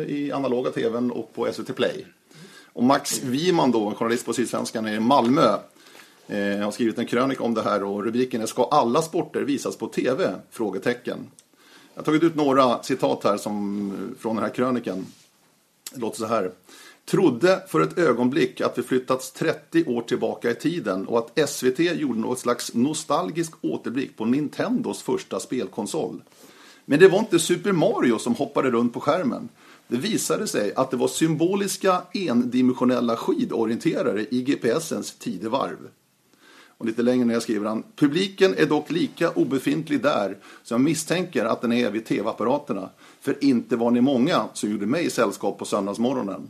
i 0.07 0.31
analoga 0.31 0.71
tvn 0.71 1.11
och 1.11 1.33
på 1.33 1.53
SVT 1.53 1.75
Play. 1.75 2.05
Och 2.73 2.83
Max 2.83 3.23
Wiman 3.23 3.71
då, 3.71 3.89
en 3.89 3.95
journalist 3.95 4.25
på 4.25 4.33
Sydsvenskan 4.33 4.87
i 4.87 4.99
Malmö 4.99 5.57
eh, 6.27 6.57
har 6.57 6.71
skrivit 6.71 6.97
en 6.97 7.05
krönika 7.05 7.43
om 7.43 7.53
det 7.53 7.61
här 7.61 7.83
och 7.83 8.03
rubriken 8.03 8.41
är 8.41 8.45
Ska 8.45 8.63
alla 8.63 9.01
sporter 9.01 9.41
visas 9.41 9.75
på 9.75 9.87
tv? 9.87 10.35
Frågetecken. 10.51 11.17
Jag 11.93 12.01
har 12.01 12.05
tagit 12.05 12.23
ut 12.23 12.35
några 12.35 12.83
citat 12.83 13.23
här 13.23 13.37
som, 13.37 13.89
eh, 13.91 14.21
från 14.21 14.35
den 14.35 14.45
här 14.45 14.53
krönikan. 14.53 15.05
Det 15.93 15.99
låter 15.99 16.17
så 16.17 16.25
här. 16.25 16.51
Trodde 17.05 17.63
för 17.67 17.81
ett 17.81 17.97
ögonblick 17.97 18.61
att 18.61 18.77
vi 18.77 18.83
flyttats 18.83 19.31
30 19.31 19.85
år 19.85 20.01
tillbaka 20.01 20.51
i 20.51 20.55
tiden 20.55 21.07
och 21.07 21.17
att 21.17 21.49
SVT 21.49 21.79
gjorde 21.79 22.19
något 22.19 22.39
slags 22.39 22.73
nostalgisk 22.73 23.53
återblick 23.61 24.17
på 24.17 24.25
Nintendos 24.25 25.01
första 25.01 25.39
spelkonsol. 25.39 26.21
Men 26.85 26.99
det 26.99 27.07
var 27.07 27.19
inte 27.19 27.39
Super 27.39 27.71
Mario 27.71 28.19
som 28.19 28.35
hoppade 28.35 28.71
runt 28.71 28.93
på 28.93 28.99
skärmen. 28.99 29.49
Det 29.93 29.99
visade 29.99 30.47
sig 30.47 30.73
att 30.75 30.91
det 30.91 30.97
var 30.97 31.07
symboliska 31.07 32.01
endimensionella 32.13 33.15
skidorienterare 33.17 34.25
i 34.31 34.41
GPSens 34.41 35.13
tidevarv. 35.13 35.77
Och 36.77 36.85
lite 36.85 37.01
längre 37.01 37.25
ner 37.25 37.39
skriver 37.39 37.67
han, 37.69 37.83
publiken 37.95 38.55
är 38.57 38.65
dock 38.65 38.91
lika 38.91 39.29
obefintlig 39.31 40.01
där 40.01 40.37
som 40.63 40.75
jag 40.75 40.81
misstänker 40.81 41.45
att 41.45 41.61
den 41.61 41.71
är 41.71 41.91
vid 41.91 42.05
tv-apparaterna. 42.05 42.89
För 43.21 43.43
inte 43.43 43.75
var 43.75 43.91
ni 43.91 44.01
många 44.01 44.45
som 44.53 44.71
gjorde 44.71 44.85
mig 44.85 45.09
sällskap 45.09 45.57
på 45.57 45.65
söndagsmorgonen. 45.65 46.49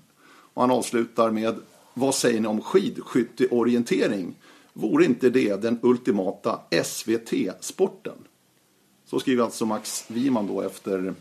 Och 0.54 0.62
han 0.62 0.72
avslutar 0.72 1.32
med, 1.32 1.56
vad 1.94 2.16
säger 2.16 2.42
ni 2.42 2.48
om 2.48 2.62
skidskytteorientering? 2.62 4.36
Vore 4.74 5.06
inte 5.06 5.30
det 5.30 5.62
den 5.62 5.80
ultimata 5.82 6.60
SVT-sporten? 6.84 8.18
Så 9.06 9.20
skriver 9.20 9.44
alltså 9.44 9.66
Max 9.66 10.06
Wiman 10.08 10.48
då 10.48 10.62
efter 10.62 11.14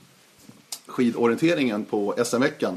skidorienteringen 0.93 1.85
på 1.85 2.15
SM-veckan. 2.25 2.75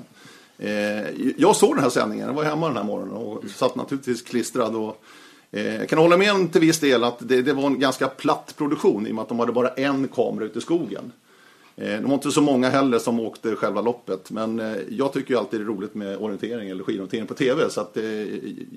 Eh, 0.57 1.09
jag 1.37 1.55
såg 1.55 1.75
den 1.75 1.83
här 1.83 1.89
sändningen, 1.89 2.27
jag 2.27 2.33
var 2.33 2.43
hemma 2.43 2.67
den 2.67 2.77
här 2.77 2.83
morgonen 2.83 3.13
och 3.13 3.43
satt 3.49 3.75
naturligtvis 3.75 4.21
klistrad. 4.21 4.75
Och, 4.75 5.03
eh, 5.51 5.75
jag 5.75 5.89
kan 5.89 5.99
hålla 5.99 6.17
med 6.17 6.31
om 6.31 6.47
till 6.47 6.61
viss 6.61 6.79
del 6.79 7.03
att 7.03 7.17
det, 7.19 7.41
det, 7.41 7.53
var 7.53 7.63
en 7.63 7.79
ganska 7.79 8.07
platt 8.07 8.53
produktion 8.57 9.07
i 9.07 9.11
och 9.11 9.15
med 9.15 9.21
att 9.21 9.29
de 9.29 9.39
hade 9.39 9.51
bara 9.51 9.69
en 9.69 10.07
kamera 10.07 10.45
ute 10.45 10.59
i 10.59 10.61
skogen. 10.61 11.11
Eh, 11.77 12.01
de 12.01 12.03
var 12.03 12.13
inte 12.13 12.31
så 12.31 12.41
många 12.41 12.69
heller 12.69 12.99
som 12.99 13.19
åkte 13.19 13.55
själva 13.55 13.81
loppet. 13.81 14.31
Men 14.31 14.59
eh, 14.59 14.77
jag 14.89 15.13
tycker 15.13 15.33
ju 15.33 15.39
alltid 15.39 15.59
det 15.59 15.63
är 15.63 15.67
roligt 15.67 15.95
med 15.95 16.17
orientering 16.17 16.69
eller 16.69 16.83
skidorientering 16.83 17.27
på 17.27 17.33
TV. 17.33 17.69
Så 17.69 17.81
att, 17.81 17.97
eh, 17.97 18.03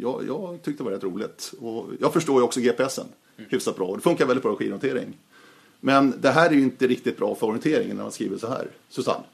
jag, 0.01 0.25
jag 0.27 0.59
tyckte 0.63 0.83
det 0.83 0.85
var 0.85 0.97
rätt 0.97 1.05
roligt. 1.05 1.53
Och 1.61 1.87
jag 2.01 2.13
förstår 2.13 2.41
ju 2.41 2.43
också 2.43 2.61
GPSen 2.61 3.07
hyfsat 3.37 3.77
bra. 3.77 3.87
Och 3.87 3.97
det 3.97 4.03
funkar 4.03 4.27
väldigt 4.27 4.43
bra 4.43 4.53
i 4.53 4.57
skidorientering. 4.57 5.17
Men 5.81 6.21
det 6.21 6.31
här 6.31 6.51
är 6.51 6.55
ju 6.55 6.63
inte 6.63 6.87
riktigt 6.87 7.17
bra 7.17 7.35
för 7.35 7.47
orienteringen 7.47 7.97
när 7.97 8.03
man 8.03 8.13
skriver 8.13 8.39
så 8.39 8.49
här. 8.49 8.69
Susanne? 8.89 9.25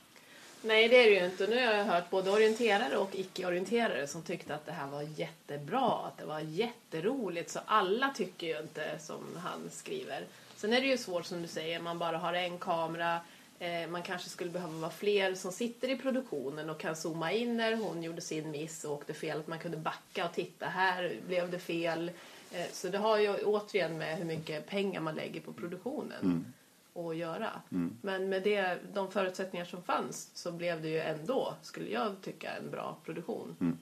Nej, 0.63 0.89
det 0.89 0.97
är 0.97 1.11
det 1.11 1.17
ju 1.17 1.25
inte. 1.25 1.47
Nu 1.47 1.67
har 1.67 1.75
jag 1.75 1.85
hört 1.85 2.11
både 2.11 2.31
orienterare 2.31 2.97
och 2.97 3.11
icke-orienterare 3.13 4.07
som 4.07 4.23
tyckte 4.23 4.55
att 4.55 4.67
det 4.67 4.73
här 4.73 4.87
var 4.87 5.03
jättebra, 5.17 5.91
att 6.07 6.19
det 6.19 6.25
var 6.25 6.41
jätteroligt. 6.41 7.51
Så 7.51 7.61
alla 7.67 8.11
tycker 8.17 8.47
ju 8.47 8.61
inte 8.61 8.99
som 9.01 9.21
han 9.37 9.71
skriver. 9.73 10.25
Sen 10.57 10.73
är 10.73 10.81
det 10.81 10.87
ju 10.87 10.99
svårt 10.99 11.27
som 11.27 11.43
du 11.43 11.49
säger, 11.49 11.81
man 11.81 11.99
bara 11.99 12.19
har 12.19 12.33
en 12.33 12.59
kamera. 12.59 13.21
Eh, 13.59 13.89
man 13.89 14.03
kanske 14.03 14.29
skulle 14.29 14.51
behöva 14.51 14.73
vara 14.73 14.91
fler 14.91 15.35
som 15.35 15.53
sitter 15.53 15.91
i 15.91 15.97
produktionen 15.97 16.71
och 16.71 16.81
kan 16.81 16.97
zooma 16.97 17.33
in 17.33 17.57
när 17.57 17.77
hon 17.77 18.03
gjorde 18.03 18.21
sin 18.21 18.51
miss 18.51 18.85
och 18.85 18.93
åkte 18.93 19.15
fel. 19.15 19.39
Att 19.39 19.47
man 19.47 19.59
kunde 19.59 19.77
backa 19.77 20.25
och 20.25 20.33
titta, 20.35 20.67
här 20.67 21.17
blev 21.27 21.51
det 21.51 21.59
fel. 21.59 22.11
Eh, 22.55 22.67
så 22.73 22.89
det 22.89 22.99
har 22.99 23.19
ju 23.19 23.35
återigen 23.35 23.99
med 23.99 24.17
hur 24.19 24.25
mycket 24.25 24.67
pengar 24.67 25.01
man 25.01 25.15
lägger 25.15 25.41
på 25.41 25.53
produktionen 25.53 26.23
Mm. 26.23 26.45
att 27.09 27.17
göra. 27.17 27.51
Men 28.03 28.29
med 28.29 28.43
det, 28.43 28.79
de 28.95 29.11
förutsättningar 29.11 29.65
som 29.65 29.83
fanns 29.83 30.31
så 30.35 30.53
blev 30.53 30.83
det 30.83 30.89
ju 30.89 30.99
ändå, 31.01 31.55
skulle 31.63 31.91
jag 31.91 32.13
tycka, 32.23 32.51
en 32.57 32.71
bra 32.71 32.97
produktion. 33.05 33.57
Mm. 33.61 33.79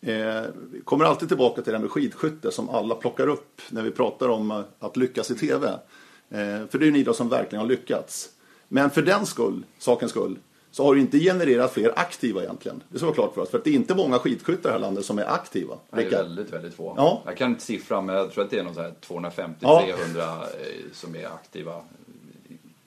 Eh, 0.00 0.44
vi 0.72 0.80
kommer 0.80 1.04
alltid 1.04 1.28
tillbaka 1.28 1.62
till 1.62 1.72
det 1.72 1.78
här 1.78 1.82
med 1.82 1.90
skidskytte 1.90 2.50
som 2.52 2.68
alla 2.68 2.94
plockar 2.94 3.26
upp 3.28 3.60
när 3.70 3.82
vi 3.82 3.90
pratar 3.90 4.28
om 4.28 4.64
att 4.78 4.96
lyckas 4.96 5.30
i 5.30 5.34
TV. 5.34 5.68
Eh, 5.68 6.66
för 6.66 6.78
det 6.78 6.78
är 6.78 6.86
ju 6.86 6.88
en 6.88 6.96
idrott 6.96 7.16
som 7.16 7.28
verkligen 7.28 7.60
har 7.60 7.68
lyckats. 7.68 8.30
Men 8.68 8.90
för 8.90 9.02
den 9.02 9.26
skull, 9.26 9.64
sakens 9.78 10.10
skull, 10.10 10.38
så 10.74 10.84
har 10.84 10.94
det 10.94 11.00
inte 11.00 11.18
genererat 11.18 11.72
fler 11.72 11.92
aktiva 11.98 12.42
egentligen. 12.42 12.82
Det 12.88 12.98
ska 12.98 13.06
vara 13.06 13.14
klart 13.14 13.34
för 13.34 13.40
oss. 13.40 13.50
För 13.50 13.58
att 13.58 13.64
det 13.64 13.70
är 13.70 13.74
inte 13.74 13.94
många 13.94 14.18
skidskyttar 14.18 14.60
i 14.60 14.62
det 14.62 14.72
här 14.72 14.78
landet 14.78 15.04
som 15.04 15.18
är 15.18 15.24
aktiva. 15.32 15.78
Det 15.90 16.02
är 16.02 16.10
väldigt, 16.10 16.52
väldigt 16.52 16.74
få. 16.74 16.94
Ja. 16.96 17.22
Jag 17.26 17.36
kan 17.36 17.50
inte 17.50 17.62
siffran, 17.64 18.06
men 18.06 18.14
jag 18.16 18.32
tror 18.32 18.44
att 18.44 18.50
det 18.50 18.58
är 18.58 18.62
någon 18.62 18.74
så 18.74 18.82
här 18.82 18.94
250-300 19.00 19.54
Ja. 19.60 19.82
eh, 19.86 20.46
som 20.92 21.14
är 21.16 21.26
aktiva 21.26 21.76
eh, 21.76 21.82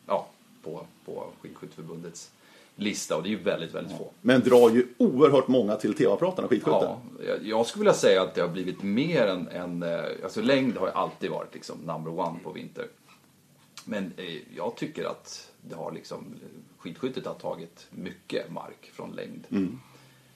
ja, 0.08 0.28
på, 0.63 0.86
på 1.06 1.28
Skidskytteförbundets 1.41 2.32
lista. 2.76 3.15
Och 3.17 3.23
det 3.23 3.30
är 3.30 3.32
ju 3.32 3.43
väldigt, 3.43 3.73
väldigt 3.76 3.97
få. 3.97 4.10
Men 4.21 4.41
drar 4.41 4.69
ju 4.69 4.88
oerhört 4.97 5.47
många 5.47 5.76
till 5.76 5.93
TV-apparaterna, 5.93 6.47
skidskytte. 6.47 6.78
Ja, 6.82 7.00
jag- 7.43 7.65
skulle 7.65 7.82
vilja 7.82 7.93
säga 7.93 8.21
att 8.21 8.36
det 8.36 8.41
har 8.41 8.50
blivit 8.50 8.84
mer 8.84 9.28
än, 9.28 9.47
än 9.47 9.84
eh, 9.84 10.00
alltså 10.23 10.41
längd 10.41 10.78
har 10.78 10.88
ju 10.88 10.93
alltid 10.93 11.32
varit 11.32 11.54
liksom 11.54 11.78
number 11.86 12.19
one 12.19 12.39
på 12.43 12.52
vinter. 12.52 12.86
Men 13.86 14.13
jag 14.56 14.76
tycker 14.76 15.06
att 15.06 15.52
det 15.62 15.76
har 15.76 15.91
liksom, 15.91 16.26
skidskyttet 16.88 17.26
har 17.26 17.34
tagit 17.34 17.88
mycket 17.89 18.52
mark 18.52 18.91
från 18.93 19.12
längd. 19.12 19.47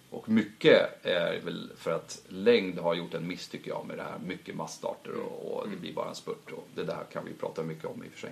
Och 0.10 0.30
mycket 0.30 1.06
är 1.06 1.40
väl 1.40 1.72
för 1.78 1.92
att 1.92 2.22
längd 2.28 2.80
har 2.80 2.94
gjort 2.94 3.14
en 3.14 3.28
miss 3.28 3.48
tycker 3.48 3.70
jag 3.70 3.86
med 3.88 3.98
det 3.98 4.04
här. 4.04 4.20
Mycket 4.26 4.56
massstarter 4.56 5.14
och, 5.14 5.58
och 5.58 5.70
det 5.70 5.76
blir 5.76 5.94
bara 5.94 6.10
en 6.10 6.16
spurt. 6.16 6.52
Och 6.52 6.68
det 6.76 6.84
där 6.84 7.04
kan 7.14 7.26
vi 7.26 7.34
prata 7.34 7.64
mycket 7.64 7.86
om 7.86 8.04
i 8.04 8.08
och 8.08 8.12
för 8.12 8.20
sig. 8.20 8.32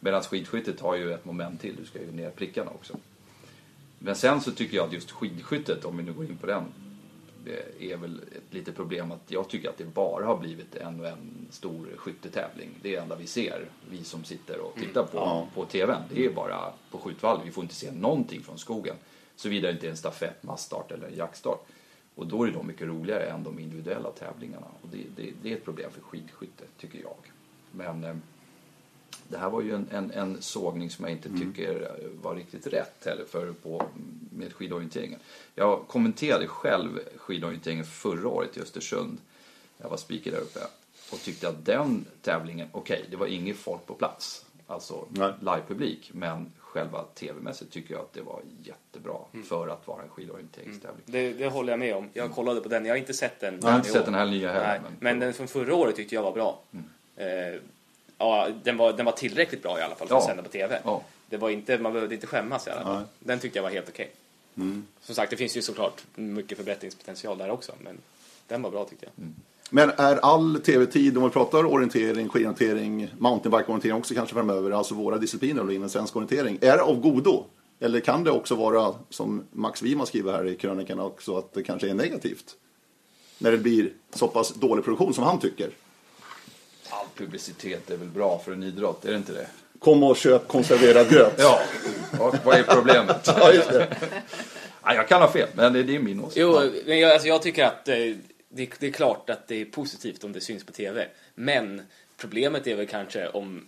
Medan 0.00 0.22
skidskyttet 0.22 0.80
har 0.80 0.96
ju 0.96 1.12
ett 1.12 1.24
moment 1.24 1.60
till, 1.60 1.76
du 1.76 1.84
ska 1.84 2.00
ju 2.00 2.12
ner 2.12 2.30
prickarna 2.30 2.70
också. 2.70 2.98
Men 3.98 4.16
sen 4.16 4.40
så 4.40 4.50
tycker 4.50 4.76
jag 4.76 4.86
att 4.86 4.92
just 4.92 5.10
skidskyttet, 5.10 5.84
om 5.84 5.96
vi 5.96 6.02
nu 6.02 6.12
går 6.12 6.24
in 6.24 6.36
på 6.36 6.46
den, 6.46 6.64
det 7.44 7.92
är 7.92 7.96
väl 7.96 8.20
ett 8.36 8.54
litet 8.54 8.76
problem 8.76 9.12
att 9.12 9.30
jag 9.30 9.48
tycker 9.48 9.68
att 9.68 9.76
det 9.78 9.84
bara 9.84 10.26
har 10.26 10.36
blivit 10.38 10.74
en 10.76 11.00
och 11.00 11.06
en 11.06 11.46
stor 11.50 11.88
skyttetävling. 11.96 12.70
Det 12.82 12.88
är 12.88 12.92
det 12.92 13.02
enda 13.02 13.16
vi 13.16 13.26
ser, 13.26 13.66
vi 13.90 14.04
som 14.04 14.24
sitter 14.24 14.60
och 14.60 14.74
tittar 14.74 15.02
på, 15.02 15.16
Ja. 15.18 15.48
på 15.54 15.64
TVn. 15.64 16.02
Det 16.14 16.24
är 16.26 16.30
bara 16.32 16.72
på 16.90 16.98
skjutvallen. 16.98 17.44
Vi 17.46 17.50
får 17.52 17.62
inte 17.64 17.74
se 17.74 17.92
någonting 17.92 18.42
från 18.42 18.58
skogen. 18.58 18.96
Såvida 19.36 19.68
det 19.68 19.72
inte 19.74 19.86
är 19.86 19.90
en 19.90 19.96
stafett, 19.96 20.42
massstart 20.42 20.92
eller 20.92 21.06
en 21.08 21.14
jaktstart. 21.16 21.66
Och 22.14 22.26
då 22.26 22.46
är 22.46 22.50
de 22.50 22.66
mycket 22.66 22.86
roligare 22.86 23.24
än 23.26 23.42
de 23.44 23.58
individuella 23.58 24.10
tävlingarna. 24.10 24.66
Och 24.82 24.88
det, 24.92 24.98
det, 25.16 25.32
det 25.42 25.52
är 25.52 25.56
ett 25.56 25.64
problem 25.64 25.90
för 25.90 26.00
skidskytte, 26.00 26.64
tycker 26.78 26.98
jag. 27.02 27.16
Men 27.70 28.04
eh, 28.04 28.16
det 29.28 29.38
här 29.38 29.50
var 29.50 29.62
ju 29.62 29.74
en, 29.74 29.88
en, 29.92 30.10
en 30.10 30.42
sågning 30.42 30.90
som 30.90 31.04
jag 31.04 31.12
inte 31.12 31.28
tycker 31.38 31.90
var 32.22 32.34
riktigt 32.34 32.66
rätt 32.66 33.04
heller 33.06 33.24
för 33.24 33.52
på, 33.52 33.82
med 34.30 34.52
skidorienteringen. 34.52 35.20
Jag 35.54 35.84
kommenterade 35.88 36.46
själv 36.46 36.98
skidorienteringen 37.16 37.84
förra 37.84 38.28
året 38.28 38.56
i 38.56 38.60
Östersund. 38.60 39.18
Jag 39.78 39.88
var 39.88 39.96
speaker 39.96 40.30
där 40.30 40.38
uppe 40.40 40.60
och 41.12 41.18
tyckte 41.20 41.48
att 41.48 41.64
den 41.66 42.04
tävlingen, 42.22 42.68
okej, 42.72 43.04
det 43.10 43.16
var 43.16 43.26
inget 43.26 43.56
folk 43.56 43.86
på 43.86 43.94
plats, 43.94 44.44
alltså 44.66 45.06
livepublik, 45.40 46.10
men 46.14 46.52
själva 46.58 47.04
tv-mässigt 47.14 47.72
tycker 47.72 47.94
jag 47.94 48.00
att 48.02 48.12
det 48.12 48.22
var 48.22 48.40
jättebra 48.62 49.18
Mm. 49.32 49.46
för 49.46 49.68
att 49.68 49.86
vara 49.88 50.02
en 50.02 50.08
skidorienteringstävling. 50.08 51.02
Det, 51.06 51.32
det 51.32 51.48
håller 51.48 51.72
jag 51.72 51.78
med 51.78 51.96
om. 51.96 52.08
Jag 52.12 52.32
kollade 52.32 52.60
på 52.60 52.68
den. 52.68 52.84
Jag 52.84 52.92
har 52.92 52.98
inte 52.98 53.14
sett 53.14 53.40
den. 53.40 53.58
Jag 53.62 53.68
har 53.70 53.76
inte 53.76 53.90
sett 53.90 54.04
den 54.04 54.14
här 54.14 54.26
nya 54.26 54.52
heller. 54.52 54.80
Nej, 54.82 54.90
men 55.00 55.18
den 55.18 55.32
från 55.32 55.48
förra 55.48 55.74
året 55.74 55.96
tyckte 55.96 56.14
jag 56.14 56.22
var 56.22 56.32
bra. 56.32 56.60
Eh, 57.16 57.60
ja, 58.18 58.48
den 58.64 58.76
var, 58.76 58.92
den 58.92 59.06
var 59.06 59.12
tillräckligt 59.12 59.62
bra 59.62 59.78
i 59.78 59.82
alla 59.82 59.94
fall 59.94 60.08
för 60.08 60.16
att 60.16 60.22
Ja. 60.22 60.28
sända 60.28 60.42
på 60.42 60.48
TV. 60.48 60.80
Ja. 60.84 61.02
Det 61.28 61.36
var 61.36 61.50
inte, 61.50 61.78
man 61.78 61.92
behövde 61.92 62.14
inte 62.14 62.26
skämmas 62.26 62.66
i 62.66 62.70
alla 62.70 62.82
fall. 62.82 62.94
Nej. 62.96 63.04
Den 63.18 63.38
tyckte 63.38 63.58
jag 63.58 63.62
var 63.62 63.70
helt 63.70 63.88
okej. 63.88 64.10
Som 65.02 65.14
sagt, 65.14 65.30
det 65.30 65.36
finns 65.36 65.56
ju 65.56 65.62
såklart 65.62 66.02
mycket 66.14 66.58
förbättringspotential 66.58 67.38
där 67.38 67.50
också. 67.50 67.72
Men 67.84 67.98
den 68.48 68.62
var 68.62 68.70
bra 68.70 68.84
tyckte 68.84 69.06
jag. 69.16 69.26
Men 69.70 69.90
är 69.96 70.16
all 70.16 70.60
TV-tid, 70.60 71.16
om 71.18 71.24
vi 71.24 71.30
pratar 71.30 71.64
orientering, 71.66 72.28
skidorientering, 72.28 73.08
mountainbike-orientering 73.18 73.92
också 73.94 74.14
kanske 74.14 74.34
framöver, 74.34 74.70
alltså 74.70 74.94
våra 74.94 75.18
discipliner 75.18 75.72
inom 75.72 75.88
svensk 75.88 76.16
orientering, 76.16 76.58
är 76.60 76.76
det 76.76 76.82
av 76.82 77.00
godo? 77.00 77.44
Eller 77.80 78.00
kan 78.00 78.24
det 78.24 78.30
också 78.30 78.54
vara, 78.54 78.94
som 79.10 79.44
Max 79.50 79.82
Wiman 79.82 80.06
skriver 80.06 80.32
här 80.32 80.46
i 80.46 80.56
krönikan 80.56 81.00
också, 81.00 81.36
att 81.38 81.52
det 81.52 81.62
kanske 81.62 81.90
är 81.90 81.94
negativt? 81.94 82.56
När 83.38 83.50
det 83.50 83.58
blir 83.58 83.92
så 84.12 84.28
pass 84.28 84.54
dålig 84.54 84.84
produktion 84.84 85.14
som 85.14 85.24
han 85.24 85.38
tycker. 85.38 85.70
All 87.00 87.06
publicitet 87.16 87.90
är 87.90 87.96
väl 87.96 88.08
bra 88.08 88.38
för 88.38 88.52
en 88.52 88.62
idrott, 88.62 89.04
är 89.04 89.10
det 89.10 89.16
inte 89.16 89.32
det? 89.32 89.46
Kom 89.78 90.02
och 90.02 90.16
köp 90.16 90.48
konserverad 90.48 91.10
gröt. 91.10 91.34
Ja, 91.38 91.60
vad 92.18 92.38
vad 92.44 92.56
är 92.56 92.62
problemet? 92.62 93.26
Ja, 93.38 93.52
just 93.52 93.70
det. 93.70 93.96
Ja, 94.84 94.94
jag 94.94 95.08
kan 95.08 95.20
ha 95.20 95.32
fel, 95.32 95.48
men 95.54 95.72
det 95.72 95.82
det 95.82 95.94
är 95.94 95.98
min 95.98 96.20
åsikt. 96.20 96.36
Jo, 96.36 96.60
men 96.86 96.98
jag, 96.98 97.12
alltså 97.12 97.28
jag 97.28 97.42
tycker 97.42 97.64
att 97.64 97.88
eh, 97.88 97.96
det, 98.48 98.70
det 98.78 98.86
är 98.86 98.92
klart 98.92 99.30
att 99.30 99.48
det 99.48 99.60
är 99.60 99.64
positivt 99.64 100.24
om 100.24 100.32
det 100.32 100.40
syns 100.40 100.64
på 100.64 100.72
TV. 100.72 101.06
Men 101.34 101.82
problemet 102.16 102.66
är 102.66 102.76
väl 102.76 102.86
kanske 102.86 103.28
om... 103.28 103.66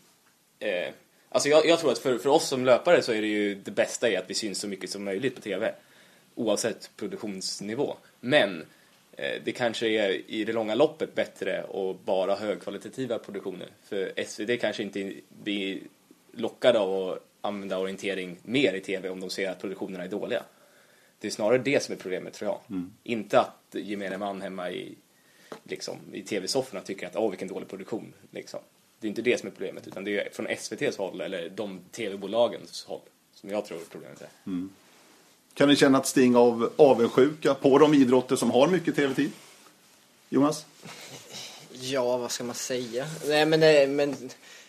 Eh, 0.59 0.89
alltså 1.29 1.49
jag, 1.49 1.67
jag 1.67 1.79
tror 1.79 1.93
att 1.93 1.99
för, 1.99 2.19
för 2.19 2.31
oss 2.31 2.49
som 2.49 2.65
löpare 2.65 3.03
så 3.03 3.13
är 3.13 3.21
det 3.21 3.27
ju 3.27 3.55
det 3.55 3.71
bästa 3.71 4.09
är 4.09 4.19
att 4.19 4.31
vi 4.31 4.35
syns 4.35 4.59
så 4.59 4.69
mycket 4.69 4.91
som 4.91 5.05
möjligt 5.05 5.35
på 5.35 5.41
TV. 5.41 5.75
Oavsett 6.35 6.91
produktionsnivå. 6.97 7.97
Men 8.21 8.65
det 9.17 9.53
kanske 9.53 9.89
är 9.89 10.31
i 10.31 10.45
det 10.45 10.53
långa 10.53 10.75
loppet 10.75 11.15
bättre 11.15 11.63
att 11.63 12.05
bara 12.05 12.31
ha 12.31 12.39
högkvalitativa 12.39 13.19
produktioner. 13.19 13.69
För 13.83 14.25
SvD 14.25 14.61
kanske 14.61 14.83
inte 14.83 15.13
blir 15.43 15.81
lockade 16.33 16.79
av 16.79 17.11
att 17.11 17.23
använda 17.41 17.79
orientering 17.79 18.37
mer 18.43 18.75
i 18.75 18.81
TV 18.81 19.09
om 19.09 19.21
de 19.21 19.31
ser 19.31 19.51
att 19.51 19.61
produktionerna 19.61 20.05
är 20.05 20.09
dåliga. 20.09 20.43
Det 21.21 21.27
är 21.27 21.31
snarare 21.31 21.59
det 21.59 21.83
som 21.83 21.95
är 21.95 21.99
problemet 21.99 22.35
tror 22.35 22.51
jag. 22.51 22.61
Inte 23.03 23.41
att 23.41 23.75
gemene 23.75 24.19
man 24.19 24.43
hemma 24.43 24.71
i, 24.71 24.95
liksom, 25.65 25.97
i 26.13 26.23
tv-sofforna 26.23 26.81
tycker 26.81 27.07
att 27.07 27.17
åh 27.17 27.31
vilken 27.31 27.49
dålig 27.49 27.69
produktion. 27.69 28.13
Liksom. 28.31 28.61
Det 29.01 29.07
är 29.07 29.09
inte 29.09 29.23
det 29.23 29.41
som 29.41 29.47
är 29.47 29.51
problemet 29.51 29.87
utan 29.87 30.05
det 30.05 30.21
är 30.21 30.31
från 30.33 30.47
SVTs 30.47 30.97
håll 30.97 31.21
eller 31.21 31.49
de 31.49 31.81
tv-bolagens 31.91 32.85
håll 32.85 33.01
som 33.33 33.51
jag 33.51 33.65
tror 33.65 33.79
problemet 33.91 34.23
är. 34.23 34.29
Kan 35.57 35.69
ni 35.69 35.77
känna 35.77 35.99
ett 35.99 36.07
sting 36.07 36.37
av 36.37 36.73
avundsjuka 36.77 37.55
på 37.55 37.79
de 37.79 37.95
idrotter 37.95 38.37
som 38.37 38.51
har 38.51 38.69
mycket 38.69 38.97
TV-tid? 38.97 39.31
Jonas? 40.29 40.67
Ja, 41.73 42.17
vad 42.17 42.31
ska 42.31 42.45
man 42.45 42.55
säga? 42.55 43.07
Nej, 43.27 43.47
men, 43.47 43.61
nej, 43.61 43.87
men 43.87 44.15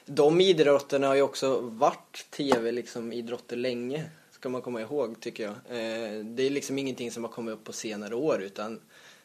de 0.06 0.42
idrotterna 0.42 1.08
har 1.08 1.16
ju 1.16 1.22
också 1.22 1.60
varit 1.60 2.26
tv 2.30 2.72
liksom, 2.72 3.14
idrotter 3.14 3.56
länge. 3.56 4.04
Ska 4.32 4.50
man 4.50 4.62
komma 4.62 4.82
ihåg, 4.82 5.20
tycker 5.20 5.44
jag. 5.44 5.52
Eh, 5.52 6.26
det 6.26 6.44
är 6.44 6.50
liksom 6.50 6.80
ingenting 6.80 7.12
som 7.12 7.24
har 7.24 7.32
kommit 7.32 7.54
upp 7.54 7.64
på 7.64 7.74
senare 7.74 8.16
år, 8.16 8.42
utan 8.42 8.80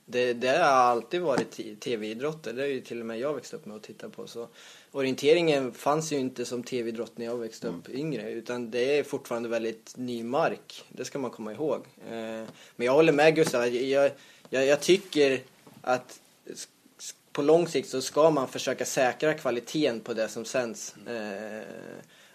det, 0.04 0.32
det 0.32 0.48
har 0.48 0.64
alltid 0.64 1.20
varit 1.20 1.80
tv-idrotter. 1.80 2.52
Det 2.52 2.62
är 2.62 2.66
ju 2.66 2.80
till 2.80 3.00
och 3.00 3.06
med 3.06 3.18
jag 3.18 3.34
växt 3.34 3.54
upp 3.54 3.66
med 3.66 3.76
att 3.76 3.82
titta 3.82 4.08
på. 4.08 4.26
Så 4.26 4.48
orienteringen 4.92 5.72
fanns 5.72 6.12
ju 6.12 6.18
inte 6.18 6.44
som 6.44 6.62
tv-idrott 6.62 7.18
när 7.18 7.26
jag 7.26 7.36
växte 7.36 7.68
upp 7.68 7.88
yngre, 7.88 8.30
utan 8.30 8.70
det 8.70 8.98
är 8.98 9.02
fortfarande 9.02 9.48
väldigt 9.48 9.96
ny 9.96 10.24
mark. 10.24 10.84
Det 10.88 11.04
ska 11.04 11.18
man 11.18 11.30
komma 11.30 11.52
ihåg. 11.52 11.86
Eh, 12.10 12.44
men 12.76 12.86
jag 12.86 12.92
håller 12.92 13.12
med 13.12 13.34
Gustav. 13.34 13.68
Jag, 13.68 14.10
jag, 14.50 14.66
jag 14.66 14.80
tycker 14.80 15.40
att 15.80 16.20
på 17.32 17.42
lång 17.42 17.68
sikt 17.68 17.88
så 17.88 18.02
ska 18.02 18.30
man 18.30 18.48
försöka 18.48 18.84
säkra 18.84 19.34
kvaliteten 19.34 20.00
på 20.00 20.14
det 20.14 20.28
som 20.28 20.44
sänds. 20.44 20.94
Eh, 21.06 21.62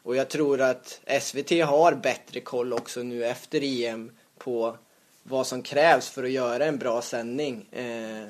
och 0.04 0.16
jag 0.16 0.30
tror 0.30 0.62
att 0.62 1.02
SVT 1.22 1.50
har 1.50 1.96
bättre 1.96 2.40
koll 2.40 2.74
också 2.74 3.04
nu 3.04 3.26
efter 3.26 3.62
EM 3.64 4.12
på 4.38 4.78
vad 5.24 5.48
som 5.48 5.62
krävs 5.62 6.10
för 6.10 6.24
att 6.24 6.32
göra 6.32 6.66
en 6.66 6.78
bra 6.78 7.02
sändning. 7.02 7.68
Eh, 7.72 8.28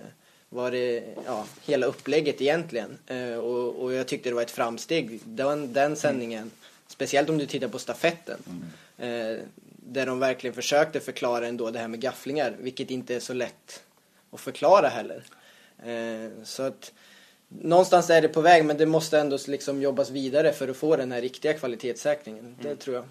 var 0.50 0.72
det, 0.72 1.04
ja, 1.26 1.46
hela 1.66 1.86
upplägget 1.86 2.42
egentligen. 2.42 2.98
Eh, 3.08 3.34
och, 3.34 3.84
och 3.84 3.94
jag 3.94 4.08
tyckte 4.08 4.30
det 4.30 4.36
var 4.36 4.42
ett 4.42 4.52
framsteg, 4.52 5.20
den, 5.26 5.74
den 5.74 5.96
sändningen. 5.96 6.52
Speciellt 6.88 7.30
om 7.30 7.38
du 7.38 7.46
tittar 7.46 7.68
på 7.68 7.80
stafetten. 7.80 8.40
Eh, 8.98 9.38
där 9.90 10.06
de 10.06 10.20
verkligen 10.20 10.54
försökte 10.54 11.00
förklara 11.00 11.48
ändå 11.48 11.72
det 11.72 11.80
här 11.80 11.88
med 11.88 12.00
gafflingar, 12.00 12.56
vilket 12.60 12.92
inte 12.92 13.16
är 13.16 13.20
så 13.20 13.34
lätt 13.34 13.84
att 14.32 14.40
förklara 14.40 14.88
heller. 14.88 15.24
Eh, 15.86 16.44
så 16.44 16.64
att 16.64 16.94
någonstans 17.48 18.10
är 18.10 18.22
det 18.22 18.28
på 18.28 18.42
väg, 18.42 18.66
men 18.66 18.78
det 18.78 18.86
måste 18.86 19.20
ändå 19.20 19.38
liksom 19.48 19.82
jobbas 19.82 20.10
vidare 20.10 20.54
för 20.54 20.68
att 20.68 20.78
få 20.78 20.96
den 20.96 21.12
här 21.12 21.22
riktiga 21.22 21.54
kvalitetssäkringen. 21.54 22.56
Det 22.62 22.76
tror 22.76 22.96
jag. 22.96 23.06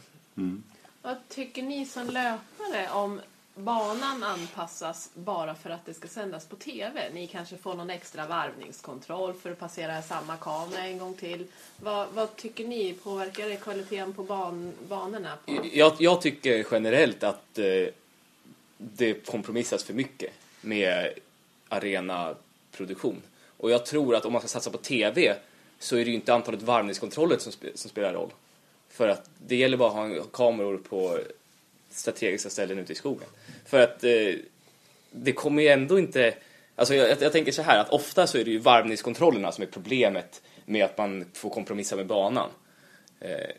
Vad 1.03 1.17
tycker 1.29 1.63
ni 1.63 1.87
som 1.87 2.07
löpare 2.07 2.89
om 2.93 3.21
banan 3.57 4.23
anpassas 4.23 5.11
bara 5.15 5.55
för 5.55 5.71
att 5.71 5.87
det 5.87 5.95
ska 5.95 6.09
sändas 6.09 6.47
på 6.47 6.57
TV? 6.57 7.11
Ni 7.15 7.27
kanske 7.27 7.57
får 7.57 7.75
någon 7.75 7.91
extra 7.91 8.27
varvningskontroll 8.27 9.35
för 9.35 9.51
att 9.51 9.59
passera 9.59 10.03
samma 10.03 10.37
kamera 10.37 10.81
en 10.81 10.99
gång 10.99 11.15
till. 11.15 11.47
Vad, 11.77 12.09
vad 12.15 12.37
tycker 12.37 12.65
ni? 12.65 12.93
Påverkar 12.93 13.49
det 13.49 13.57
kvaliteten 13.57 14.13
på 14.13 14.23
ban, 14.23 14.73
banorna? 14.89 15.33
På? 15.47 15.59
Jag, 15.73 15.93
jag 15.99 16.23
tycker 16.23 16.67
generellt 16.71 17.23
att 17.23 17.59
eh, 17.59 17.89
det 18.79 19.27
kompromissas 19.27 19.85
för 19.85 19.95
mycket 19.95 20.33
med 20.61 21.13
arenaproduktion. 21.69 23.23
Och 23.57 23.71
jag 23.71 23.87
tror 23.87 24.15
att 24.15 24.25
om 24.25 24.33
man 24.33 24.41
ska 24.41 24.49
satsa 24.49 24.71
på 24.71 24.79
TV 24.79 25.37
så 25.79 25.97
är 25.97 26.05
det 26.05 26.11
ju 26.11 26.17
inte 26.17 26.35
antalet 26.35 26.63
varvningskontroller 26.63 27.39
som, 27.39 27.53
spe, 27.53 27.69
som 27.75 27.91
spelar 27.91 28.13
roll. 28.13 28.31
För 28.89 29.09
att 29.09 29.31
det 29.47 29.57
gäller 29.57 29.77
bara 29.77 29.89
att 29.89 30.17
ha 30.17 30.25
kameror 30.25 30.77
på 30.77 31.19
strategiska 31.91 32.51
ställen 32.51 32.79
ute 32.79 32.93
i 32.93 32.97
skogen. 32.97 33.29
För 33.65 33.81
att 33.81 34.05
eh, 34.05 34.35
det 35.11 35.33
kommer 35.33 35.63
ju 35.63 35.69
ändå 35.69 35.99
inte... 35.99 36.35
Alltså 36.77 36.95
jag, 36.95 37.23
jag 37.23 37.33
tänker 37.33 37.53
så 37.53 37.63
här 37.63 37.79
att 37.79 37.91
ofta 37.91 38.27
så 38.27 38.39
är 38.39 38.45
det 38.45 38.51
ju 38.51 38.59
varvningskontrollerna 38.59 39.53
som 39.53 39.63
är 39.63 39.67
problemet 39.69 40.43
med 40.65 40.85
att 40.85 40.99
man 40.99 41.25
får 41.33 41.51
kompromissa 41.51 41.97
med 41.97 42.07
banan. 42.07 42.51
Eh, 43.21 43.51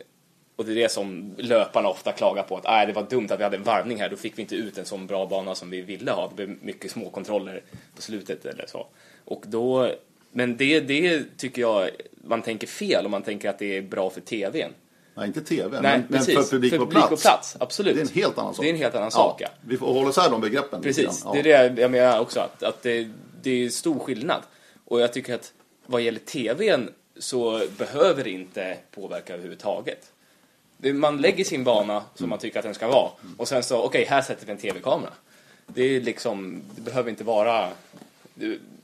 och 0.55 0.65
det 0.65 0.71
är 0.71 0.75
det 0.75 0.91
som 0.91 1.35
löparna 1.37 1.89
ofta 1.89 2.11
klagar 2.11 2.43
på, 2.43 2.57
att 2.57 2.65
äh, 2.65 2.87
det 2.87 2.93
var 2.93 3.09
dumt 3.09 3.27
att 3.29 3.39
vi 3.39 3.43
hade 3.43 3.57
en 3.57 3.63
varvning 3.63 3.99
här, 3.99 4.09
då 4.09 4.15
fick 4.15 4.37
vi 4.37 4.41
inte 4.41 4.55
ut 4.55 4.77
en 4.77 4.85
sån 4.85 5.07
bra 5.07 5.25
bana 5.25 5.55
som 5.55 5.69
vi 5.69 5.81
ville 5.81 6.11
ha. 6.11 6.27
Det 6.27 6.35
blev 6.35 6.57
mycket 6.61 6.91
små 6.91 7.09
kontroller 7.09 7.61
på 7.95 8.01
slutet 8.01 8.45
eller 8.45 8.65
så. 8.67 8.87
Och 9.25 9.43
då, 9.47 9.91
men 10.31 10.57
det, 10.57 10.79
det 10.79 11.23
tycker 11.37 11.61
jag 11.61 11.89
man 12.11 12.41
tänker 12.41 12.67
fel 12.67 13.05
om 13.05 13.11
man 13.11 13.21
tänker 13.21 13.49
att 13.49 13.59
det 13.59 13.77
är 13.77 13.81
bra 13.81 14.09
för 14.09 14.21
TVn. 14.21 14.73
Nej, 15.17 15.27
inte 15.27 15.41
TV, 15.41 15.81
Nej, 15.81 15.97
men, 15.97 16.05
men 16.09 16.21
för 16.21 16.51
publik, 16.51 16.71
För 16.71 16.77
på, 16.77 16.85
publik 16.85 17.07
plats. 17.07 17.23
på 17.23 17.29
plats, 17.29 17.57
absolut. 17.59 17.95
Det 17.95 18.01
är 18.01 18.05
en 18.05 18.13
helt 18.13 18.37
annan 18.37 18.53
sak. 18.53 18.63
Det 18.63 18.69
är 18.69 18.73
en 18.73 18.79
helt 18.79 18.95
annan 18.95 19.11
sak, 19.11 19.41
ja. 19.41 19.47
Vi 19.61 19.77
får 19.77 19.93
hålla 19.93 20.09
isär 20.09 20.29
de 20.29 20.41
begreppen. 20.41 20.81
Precis, 20.81 21.23
grann. 21.23 21.33
det 21.33 21.51
är 21.51 21.69
det 21.69 21.81
jag 21.81 21.91
menar 21.91 22.19
också. 22.19 22.39
Att, 22.39 22.63
att 22.63 22.83
det, 22.83 23.09
det 23.41 23.65
är 23.65 23.69
stor 23.69 23.99
skillnad. 23.99 24.41
Och 24.85 25.01
jag 25.01 25.13
tycker 25.13 25.35
att 25.35 25.53
vad 25.85 26.01
gäller 26.01 26.19
TVn 26.19 26.89
så 27.19 27.61
behöver 27.77 28.23
det 28.23 28.29
inte 28.29 28.77
påverka 28.91 29.33
överhuvudtaget. 29.33 30.11
Man 30.77 31.21
lägger 31.21 31.43
sin 31.43 31.63
bana 31.63 32.03
som 32.15 32.29
man 32.29 32.39
tycker 32.39 32.59
att 32.59 32.65
den 32.65 32.73
ska 32.73 32.87
vara 32.87 33.11
och 33.37 33.47
sen 33.47 33.63
så, 33.63 33.81
okej, 33.83 34.05
här 34.05 34.21
sätter 34.21 34.45
vi 34.45 34.51
en 34.51 34.57
TV-kamera. 34.57 35.11
Det 35.67 35.83
är 35.83 36.01
liksom, 36.01 36.61
det 36.75 36.81
behöver 36.81 37.09
inte 37.09 37.23
vara 37.23 37.63
eh, 37.63 37.71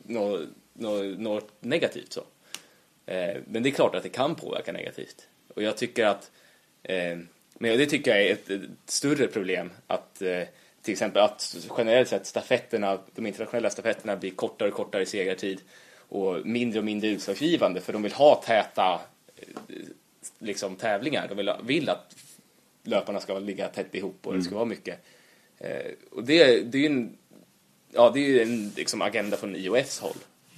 något, 0.03 0.41
något, 0.73 1.19
något 1.19 1.49
negativt 1.59 2.13
så. 2.13 2.23
Eh, 3.05 3.37
men 3.45 3.63
det 3.63 3.69
är 3.69 3.71
klart 3.71 3.95
att 3.95 4.03
det 4.03 4.09
kan 4.09 4.35
påverka 4.35 4.71
negativt. 4.71 5.27
Och 5.53 5.63
jag 5.63 5.77
tycker 5.77 6.05
att, 6.05 6.31
eh, 6.83 7.17
men 7.53 7.77
det 7.77 7.85
tycker 7.85 8.11
jag 8.11 8.23
är 8.23 8.33
ett, 8.33 8.49
ett 8.49 8.69
större 8.85 9.27
problem 9.27 9.71
att 9.87 10.21
eh, 10.21 10.43
till 10.81 10.91
exempel 10.91 11.23
att 11.23 11.55
generellt 11.77 12.09
sett 12.09 12.25
stafetterna, 12.25 12.99
de 13.15 13.27
internationella 13.27 13.69
stafetterna 13.69 14.15
blir 14.15 14.31
kortare 14.31 14.69
och 14.69 14.75
kortare 14.75 15.01
i 15.03 15.05
segertid 15.05 15.61
och 15.97 16.45
mindre 16.45 16.79
och 16.79 16.85
mindre 16.85 17.09
utslagsgivande 17.09 17.81
för 17.81 17.93
de 17.93 18.03
vill 18.03 18.13
ha 18.13 18.43
täta 18.45 19.01
eh, 19.35 19.75
liksom, 20.39 20.75
tävlingar. 20.75 21.27
De 21.27 21.37
vill, 21.37 21.51
vill 21.63 21.89
att 21.89 22.15
löparna 22.83 23.19
ska 23.19 23.39
ligga 23.39 23.67
tätt 23.67 23.95
ihop 23.95 24.27
och 24.27 24.33
det 24.33 24.43
ska 24.43 24.55
vara 24.55 24.65
mycket. 24.65 24.99
Eh, 25.57 25.91
och 26.11 26.23
det, 26.23 26.59
det 26.59 26.77
är 26.77 26.79
ju 26.79 26.85
en, 26.85 27.17
ja, 27.91 28.11
det 28.13 28.19
är 28.19 28.41
en 28.41 28.71
liksom, 28.75 29.01
agenda 29.01 29.37
från 29.37 29.55
IOFs 29.55 29.99
håll, 29.99 30.17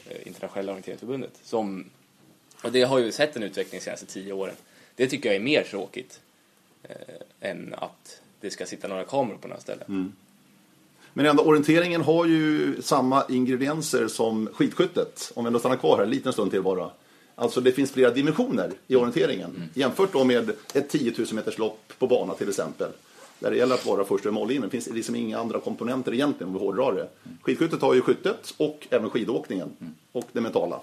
eh, 0.09 0.27
Internationella 0.27 0.71
orienteringsförbundet, 0.71 1.39
som 1.43 1.89
och 2.63 2.71
det 2.71 2.81
har 2.81 2.99
ju 2.99 3.11
sett 3.11 3.35
en 3.35 3.43
utveckling 3.43 3.79
de 3.79 3.83
senaste 3.83 4.05
tio 4.05 4.33
åren. 4.33 4.55
Det 4.95 5.07
tycker 5.07 5.29
jag 5.29 5.35
är 5.35 5.39
mer 5.39 5.63
tråkigt 5.63 6.19
eh, 6.83 7.49
än 7.49 7.73
att 7.77 8.21
det 8.41 8.49
ska 8.49 8.65
sitta 8.65 8.87
några 8.87 9.03
kameror 9.03 9.37
på 9.37 9.47
några 9.47 9.61
ställen. 9.61 10.13
Men 11.13 11.25
ändå, 11.25 11.43
orienteringen 11.43 12.01
har 12.01 12.25
ju 12.25 12.75
samma 12.81 13.23
ingredienser 13.29 14.07
som 14.07 14.49
skidskyttet. 14.53 15.31
Om 15.35 15.43
vi 15.43 15.47
ändå 15.47 15.59
stannar 15.59 15.75
kvar 15.75 15.97
här 15.97 16.03
en 16.03 16.09
liten 16.09 16.33
stund 16.33 16.51
till 16.51 16.61
bara. 16.61 16.89
Alltså 17.35 17.61
det 17.61 17.71
finns 17.71 17.91
flera 17.91 18.11
dimensioner 18.11 18.71
i 18.87 18.95
orienteringen. 18.95 19.69
Jämfört 19.73 20.13
då 20.13 20.23
med 20.23 20.51
ett 20.73 20.89
10 20.89 21.13
000 21.17 21.27
meters 21.31 21.57
lopp 21.57 21.93
på 21.99 22.07
bana 22.07 22.33
till 22.33 22.49
exempel. 22.49 22.91
Där 23.39 23.51
det 23.51 23.57
gäller 23.57 23.75
att 23.75 23.85
vara 23.85 24.05
först 24.05 24.25
över 24.25 24.33
mållinjen. 24.33 24.63
Det 24.63 24.69
finns 24.69 24.87
liksom 24.87 25.15
inga 25.15 25.39
andra 25.39 25.59
komponenter 25.59 26.13
egentligen 26.13 26.47
om 26.47 26.53
vi 26.53 26.59
hårdrar 26.59 26.93
det. 26.93 27.07
Skidskyttet 27.41 27.81
har 27.81 27.93
ju 27.93 28.01
skyttet 28.01 28.53
och 28.57 28.87
även 28.89 29.09
skidåkningen. 29.09 29.69
Och 30.11 30.25
det 30.31 30.41
mentala. 30.41 30.79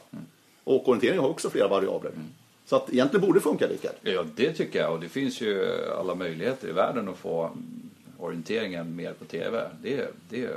Och 0.65 0.89
orienteringen 0.89 1.23
har 1.23 1.29
också 1.31 1.51
flera 1.51 1.69
variabler. 1.69 2.13
Så 2.73 2.77
att 2.77 2.93
egentligen 2.93 3.27
borde 3.27 3.39
det 3.39 3.43
funka 3.43 3.67
Rickard. 3.67 3.95
Ja, 4.03 4.25
det 4.37 4.53
tycker 4.53 4.79
jag. 4.79 4.93
Och 4.93 5.01
det 5.01 5.09
finns 5.09 5.41
ju 5.41 5.69
alla 5.99 6.15
möjligheter 6.15 6.69
i 6.69 6.73
världen 6.73 7.09
att 7.09 7.17
få 7.17 7.51
orienteringen 8.19 8.97
mer 8.97 9.13
på 9.13 9.25
TV. 9.25 9.71
Det, 9.83 10.09
det, 10.29 10.51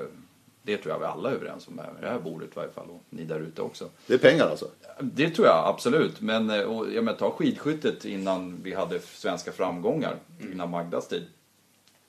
det 0.62 0.78
tror 0.78 0.94
jag 0.94 1.00
vi 1.00 1.06
alla 1.06 1.30
är 1.30 1.34
överens 1.34 1.68
om 1.68 1.80
här, 1.80 1.94
det 2.02 2.08
här 2.08 2.20
bordet 2.20 2.50
i 2.50 2.52
varje 2.56 2.72
fall. 2.72 2.90
Och 2.90 3.04
ni 3.10 3.24
där 3.24 3.40
ute 3.40 3.62
också. 3.62 3.90
Det 4.08 4.14
är 4.14 4.18
pengar 4.18 4.46
alltså. 4.46 4.68
Det 5.00 5.30
tror 5.30 5.48
jag 5.48 5.68
absolut. 5.68 6.22
Men 6.22 6.50
eh, 6.50 6.62
och, 6.62 6.94
jag 6.94 7.04
menar, 7.04 7.18
ta 7.18 7.32
skidskyttet 7.32 8.06
innan 8.06 8.60
vi 8.64 8.74
hade 8.74 9.00
svenska 9.00 9.52
framgångar. 9.52 10.16
Innan 10.52 10.70
Magdas 10.70 11.08
tid. 11.08 11.24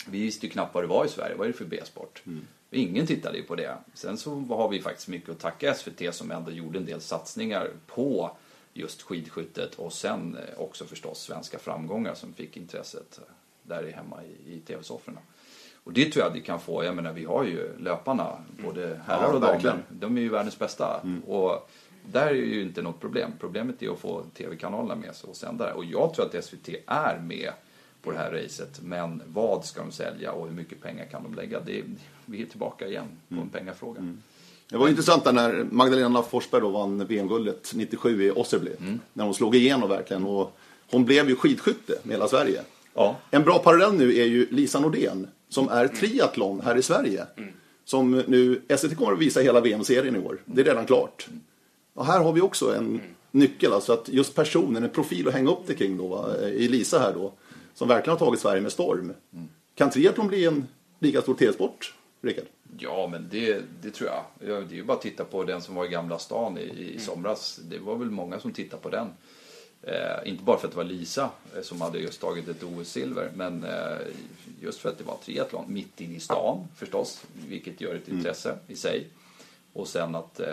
Vi 0.08 0.20
visste 0.22 0.46
ju 0.46 0.52
knappt 0.52 0.74
vad 0.74 0.84
det 0.84 0.88
var 0.88 1.04
i 1.04 1.08
Sverige. 1.08 1.34
Vad 1.34 1.46
är 1.46 1.52
det 1.52 1.58
för 1.58 1.64
B-sport? 1.64 2.22
Ingen 2.70 3.06
tittade 3.06 3.38
ju 3.38 3.44
på 3.44 3.54
det. 3.54 3.76
Sen 3.94 4.18
så 4.18 4.34
har 4.34 4.68
vi 4.68 4.80
faktiskt 4.80 5.08
mycket 5.08 5.30
att 5.30 5.38
tacka 5.38 5.74
SVT 5.74 6.14
som 6.14 6.30
ändå 6.30 6.50
gjorde 6.50 6.78
en 6.78 6.86
del 6.86 7.00
satsningar 7.00 7.70
på 7.86 8.36
just 8.76 9.02
skidskyttet 9.02 9.74
och 9.74 9.92
sen 9.92 10.36
eh, 10.36 10.60
också 10.60 10.84
förstås 10.84 11.20
svenska 11.22 11.58
framgångar 11.58 12.14
som 12.14 12.32
fick 12.34 12.56
intresset 12.56 13.18
eh, 13.18 13.24
där 13.62 13.92
hemma 13.92 14.20
i, 14.24 14.54
i 14.54 14.60
TV-sofforna. 14.60 15.18
Och 15.84 15.92
det 15.92 16.12
tror 16.12 16.24
jag 16.24 16.32
vi 16.32 16.40
kan 16.40 16.60
få. 16.60 16.84
Jag 16.84 16.96
menar 16.96 17.12
vi 17.12 17.24
har 17.24 17.44
ju 17.44 17.78
löparna, 17.78 18.44
både 18.64 19.00
herrar 19.06 19.32
och 19.34 19.40
damer. 19.40 19.82
De 19.88 20.16
är 20.16 20.20
ju 20.20 20.28
världens 20.28 20.58
bästa. 20.58 21.00
Och 21.26 21.70
där 22.12 22.26
är 22.26 22.34
ju 22.34 22.62
inte 22.62 22.82
något 22.82 23.00
problem. 23.00 23.32
Problemet 23.40 23.82
är 23.82 23.92
att 23.92 23.98
få 23.98 24.22
TV-kanalerna 24.34 24.94
med 24.94 25.14
sig 25.14 25.30
och 25.30 25.36
sända 25.36 25.66
det. 25.66 25.72
Och 25.72 25.84
jag 25.84 26.14
tror 26.14 26.26
att 26.26 26.44
SVT 26.44 26.68
är 26.86 27.18
med 27.18 27.52
på 28.02 28.12
det 28.12 28.18
här 28.18 28.30
racet. 28.30 28.80
Men 28.82 29.22
vad 29.26 29.64
ska 29.64 29.80
de 29.80 29.92
sälja 29.92 30.32
och 30.32 30.46
hur 30.46 30.54
mycket 30.54 30.82
pengar 30.82 31.06
kan 31.06 31.22
de 31.22 31.34
lägga? 31.34 31.60
Det, 31.60 31.82
vi 32.24 32.42
är 32.42 32.46
tillbaka 32.46 32.86
igen 32.86 33.08
på 33.28 33.34
en 33.34 33.48
pengafråga. 33.48 34.00
Det 34.68 34.76
var 34.76 34.88
intressant 34.88 35.24
där 35.24 35.32
när 35.32 35.66
Magdalena 35.70 36.22
Forsberg 36.22 36.60
då 36.60 36.68
vann 36.68 37.06
VM-guldet 37.06 37.72
97 37.74 38.24
i 38.24 38.30
Osserby. 38.30 38.70
När 39.12 39.24
hon 39.24 39.34
slog 39.34 39.56
igenom 39.56 39.88
verkligen. 39.88 40.24
Och 40.24 40.56
hon 40.90 41.04
blev 41.04 41.28
ju 41.28 41.36
skidskytte 41.36 41.98
med 42.02 42.14
hela 42.14 42.28
Sverige. 42.28 42.62
Ja. 42.94 43.16
En 43.30 43.42
bra 43.42 43.58
parallell 43.58 43.92
nu 43.92 44.16
är 44.16 44.24
ju 44.24 44.46
Lisa 44.50 44.80
Nordén 44.80 45.28
som 45.48 45.68
är 45.68 45.88
triathlon 45.88 46.60
här 46.60 46.76
i 46.76 46.82
Sverige. 46.82 47.26
Som 47.84 48.22
nu, 48.26 48.62
SVT 48.78 48.96
kommer 48.96 49.12
att 49.12 49.18
visa 49.18 49.40
hela 49.40 49.60
VM-serien 49.60 50.16
i 50.16 50.18
år. 50.18 50.38
Det 50.44 50.60
är 50.60 50.64
redan 50.64 50.86
klart. 50.86 51.28
Och 51.94 52.06
här 52.06 52.20
har 52.20 52.32
vi 52.32 52.40
också 52.40 52.76
en 52.76 53.00
nyckel, 53.30 53.72
alltså 53.72 53.92
att 53.92 54.08
just 54.08 54.34
personen, 54.34 54.84
en 54.84 54.90
profil 54.90 55.28
att 55.28 55.34
hänga 55.34 55.50
upp 55.50 55.66
det 55.66 55.74
kring 55.74 55.96
då, 55.96 56.06
va, 56.06 56.38
i 56.46 56.68
Lisa 56.68 56.98
här 56.98 57.14
då. 57.14 57.32
Som 57.74 57.88
verkligen 57.88 58.18
har 58.18 58.26
tagit 58.26 58.40
Sverige 58.40 58.60
med 58.60 58.72
storm. 58.72 59.12
Kan 59.74 59.90
triathlon 59.90 60.28
bli 60.28 60.44
en 60.44 60.66
lika 60.98 61.22
stor 61.22 61.34
TV-sport, 61.34 61.94
Rickard? 62.22 62.44
Ja, 62.78 63.08
men 63.12 63.28
det, 63.30 63.62
det 63.82 63.90
tror 63.90 64.10
jag. 64.10 64.24
Ja, 64.48 64.60
Det 64.60 64.74
är 64.74 64.76
ju 64.76 64.84
bara 64.84 64.96
att 64.96 65.02
titta 65.02 65.24
på 65.24 65.44
den 65.44 65.62
som 65.62 65.74
var 65.74 65.84
i 65.84 65.88
Gamla 65.88 66.18
stan 66.18 66.58
i, 66.58 66.92
i 66.94 66.98
somras. 66.98 67.60
Det 67.62 67.78
var 67.78 67.96
väl 67.96 68.10
många 68.10 68.40
som 68.40 68.52
tittade 68.52 68.82
på 68.82 68.88
den. 68.90 69.08
Eh, 69.82 70.28
inte 70.28 70.42
bara 70.44 70.58
för 70.58 70.66
att 70.66 70.72
det 70.72 70.76
var 70.76 70.84
Lisa 70.84 71.30
eh, 71.56 71.62
som 71.62 71.80
hade 71.80 71.98
just 71.98 72.20
tagit 72.20 72.48
ett 72.48 72.62
OS-silver, 72.62 73.30
men 73.34 73.64
eh, 73.64 73.96
just 74.60 74.80
för 74.80 74.88
att 74.88 74.98
det 74.98 75.04
var 75.04 75.16
triathlon 75.24 75.64
mitt 75.72 76.00
inne 76.00 76.16
i 76.16 76.20
stan 76.20 76.68
förstås, 76.76 77.24
vilket 77.48 77.80
gör 77.80 77.94
ett 77.94 78.08
intresse 78.08 78.58
i 78.66 78.76
sig. 78.76 79.06
Och 79.72 79.88
sen 79.88 80.14
att 80.14 80.40
eh, 80.40 80.46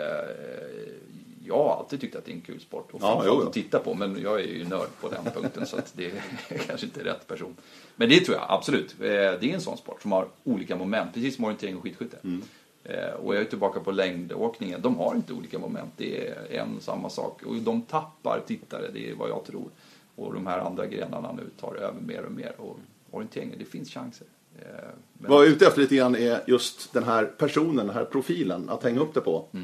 jag 1.46 1.56
har 1.64 1.76
alltid 1.76 2.00
tyckt 2.00 2.16
att 2.16 2.24
det 2.24 2.30
är 2.32 2.34
en 2.34 2.40
kul 2.40 2.60
sport 2.60 2.88
och 2.92 2.98
Ja, 3.02 3.22
jo, 3.26 3.38
jo. 3.40 3.46
att 3.46 3.52
titta 3.52 3.78
på, 3.78 3.94
men 3.94 4.20
jag 4.22 4.40
är 4.40 4.44
ju 4.46 4.68
nörd 4.68 4.88
på 5.00 5.08
den 5.08 5.24
punkten 5.34 5.66
så 5.66 5.76
att 5.76 5.92
det 5.96 6.06
är 6.48 6.58
kanske 6.58 6.86
inte 6.86 7.04
rätt 7.04 7.26
person. 7.26 7.56
Men 7.96 8.08
det 8.08 8.20
tror 8.20 8.36
jag 8.36 8.46
absolut. 8.48 8.92
Eh, 9.00 9.06
Det 9.06 9.42
är 9.42 9.44
en 9.54 9.60
sån 9.60 9.76
sport 9.76 10.02
som 10.02 10.12
har 10.12 10.26
olika 10.44 10.76
moment, 10.76 11.14
precis 11.14 11.36
som 11.36 11.44
orientering 11.44 11.76
och 11.76 11.82
skidskytte. 11.82 12.16
Eh, 12.84 13.14
Och 13.14 13.34
jag 13.34 13.40
är 13.40 13.44
tillbaka 13.44 13.80
på 13.80 13.90
längdåkningen. 13.92 14.80
De 14.82 14.96
har 14.96 15.14
inte 15.14 15.32
olika 15.32 15.58
moment. 15.58 15.92
Det 15.96 16.28
är 16.28 16.60
en 16.60 16.80
samma 16.80 17.10
sak. 17.10 17.42
Och 17.42 17.54
de 17.54 17.82
tappar 17.82 18.40
tittare, 18.46 18.90
det 18.92 19.10
är 19.10 19.14
vad 19.14 19.28
jag 19.28 19.44
tror. 19.44 19.70
Och 20.16 20.34
de 20.34 20.46
här 20.46 20.58
andra 20.58 20.86
grenarna 20.86 21.32
nu 21.32 21.42
tar 21.60 21.74
över 21.74 22.00
mer 22.00 22.24
och 22.24 22.32
mer. 22.32 22.52
Och 22.58 22.78
orienteringen, 23.10 23.58
det 23.58 23.64
finns 23.64 23.90
chanser. 23.90 24.26
Eh, 24.58 24.66
men- 25.12 25.30
Vad 25.30 25.40
jag 25.40 25.46
är 25.50 25.52
ute 25.54 25.66
efter 25.66 25.80
lite 25.80 25.96
grann 25.96 26.16
är 26.16 26.40
just 26.46 26.92
den 26.92 27.04
här 27.04 27.24
personen, 27.24 27.86
den 27.86 27.96
här 27.96 28.04
profilen, 28.04 28.68
att 28.68 28.82
hänga 28.82 29.00
upp 29.00 29.14
det 29.14 29.20
på. 29.20 29.44
Eh, 29.52 29.60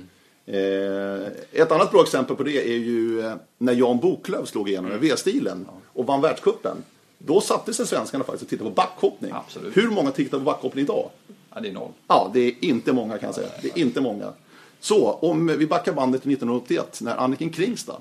ett 1.52 1.72
annat 1.72 1.90
bra 1.90 2.02
exempel 2.02 2.36
på 2.36 2.42
det 2.42 2.68
är 2.72 2.78
ju 2.78 3.20
eh, 3.20 3.34
när 3.58 3.72
Jan 3.72 3.98
Boklöv 3.98 4.44
slog 4.44 4.68
igenom 4.68 4.90
med 4.90 5.00
V-stilen 5.00 5.66
och 5.86 6.06
vann 6.06 6.20
världscupen. 6.20 6.76
Då 7.18 7.40
satte 7.40 7.74
sig 7.74 7.86
svenskarna 7.86 8.24
faktiskt 8.24 8.42
och 8.42 8.48
tittade 8.48 8.70
på 8.70 8.74
backhoppning. 8.74 9.32
Absolut. 9.34 9.76
Hur 9.76 9.90
många 9.90 10.10
tittar 10.10 10.38
på 10.38 10.44
backhoppning 10.44 10.84
idag? 10.84 11.10
Ja, 11.54 11.60
det 11.60 11.68
är 11.68 11.72
noll. 11.72 11.90
Ja, 12.08 12.30
det 12.34 12.40
är 12.40 12.64
inte 12.64 12.92
många 12.92 13.18
kan 13.18 13.26
jag 13.26 13.34
säga. 13.34 13.48
Det 13.62 13.68
är 13.68 13.78
inte 13.78 14.00
många. 14.00 14.32
Så, 14.80 15.12
om 15.12 15.46
vi 15.46 15.66
backar 15.66 15.92
bandet 15.92 16.22
till 16.22 16.32
1981 16.32 16.98
när 17.02 17.16
Anniken 17.16 17.50
Kringstad 17.50 18.00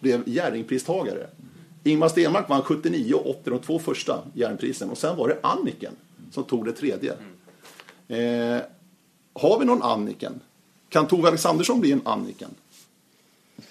blev 0.00 0.28
Jerringpristagare. 0.28 1.26
Ingmar 1.84 2.08
Stenmark 2.08 2.48
vann 2.48 2.62
79 2.62 3.14
och 3.14 3.30
80 3.30 3.50
de 3.50 3.58
två 3.58 3.78
första 3.78 4.18
Jerringprisen 4.34 4.90
och 4.90 4.98
sen 4.98 5.16
var 5.16 5.28
det 5.28 5.38
Anniken 5.42 5.92
som 6.30 6.44
tog 6.44 6.64
det 6.64 6.72
tredje. 6.72 7.12
Eh, 8.08 8.62
har 9.32 9.58
vi 9.58 9.64
någon 9.64 9.82
Anniken? 9.82 10.40
Kan 10.92 11.06
Tove 11.08 11.28
Alexandersson 11.28 11.80
bli 11.80 11.92
en 11.92 12.00
Anniken? 12.04 12.50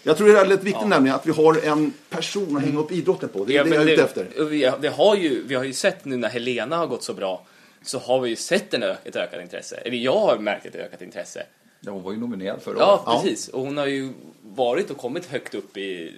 Jag 0.04 0.18
tror 0.18 0.28
det 0.28 0.34
är 0.34 0.38
väldigt 0.38 0.64
viktigt 0.64 0.88
nämligen 0.88 1.16
att 1.16 1.28
vi 1.28 1.32
har 1.32 1.66
en 1.68 1.94
person 2.10 2.58
att 2.58 2.64
hänga 2.64 2.80
upp 2.80 2.92
idrotten 2.92 3.30
på. 3.30 3.46
Det 3.46 3.54
är 3.54 3.58
Ja, 3.58 3.64
det 3.64 3.70
jag 3.76 3.90
är 3.90 3.94
ute 3.94 4.04
efter. 4.04 4.44
Vi, 4.46 4.64
har- 4.66 4.80
det 4.80 4.90
har 4.90 5.16
ju, 5.16 5.44
vi 5.48 5.56
har 5.56 5.64
ju 5.64 5.74
sett 5.74 6.06
nu 6.06 6.18
när 6.18 6.30
Helena 6.30 6.78
har 6.78 6.88
gått 6.88 7.04
så 7.04 7.14
bra 7.14 7.46
så 7.84 8.00
har 8.00 8.20
vi 8.20 8.30
ju 8.30 8.36
sett 8.36 8.74
en 8.74 8.84
ö, 8.84 8.96
ett 9.04 9.16
ökat 9.16 9.42
intresse. 9.42 9.76
Eller 9.76 9.98
jag 9.98 10.20
har 10.20 10.38
märkt 10.38 10.66
ett 10.66 10.76
ökat 10.76 11.02
intresse. 11.02 11.44
Ja, 11.80 11.92
hon 11.92 12.04
var 12.04 12.12
ju 12.12 12.18
nominerad 12.18 12.62
förra 12.62 12.80
Ja, 12.80 13.04
året. 13.08 13.22
precis. 13.24 13.48
Och 13.48 13.62
hon 13.62 13.78
har 13.78 13.86
ju 13.88 14.10
varit 14.42 14.90
och 14.90 14.98
kommit 14.98 15.26
högt 15.26 15.56
upp 15.56 15.78
i, 15.78 16.14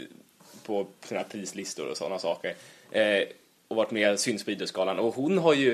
på 0.65 0.87
sina 1.07 1.23
prislistor 1.23 1.87
och 1.87 1.97
sådana 1.97 2.19
saker. 2.19 2.53
Eh, 2.91 3.23
och 3.67 3.75
varit 3.75 3.91
med 3.91 4.19
syns 4.19 4.45
på 4.45 4.51
Idrottsgalan. 4.51 4.99
Och 4.99 5.15
hon 5.15 5.37
har 5.37 5.53
ju, 5.53 5.73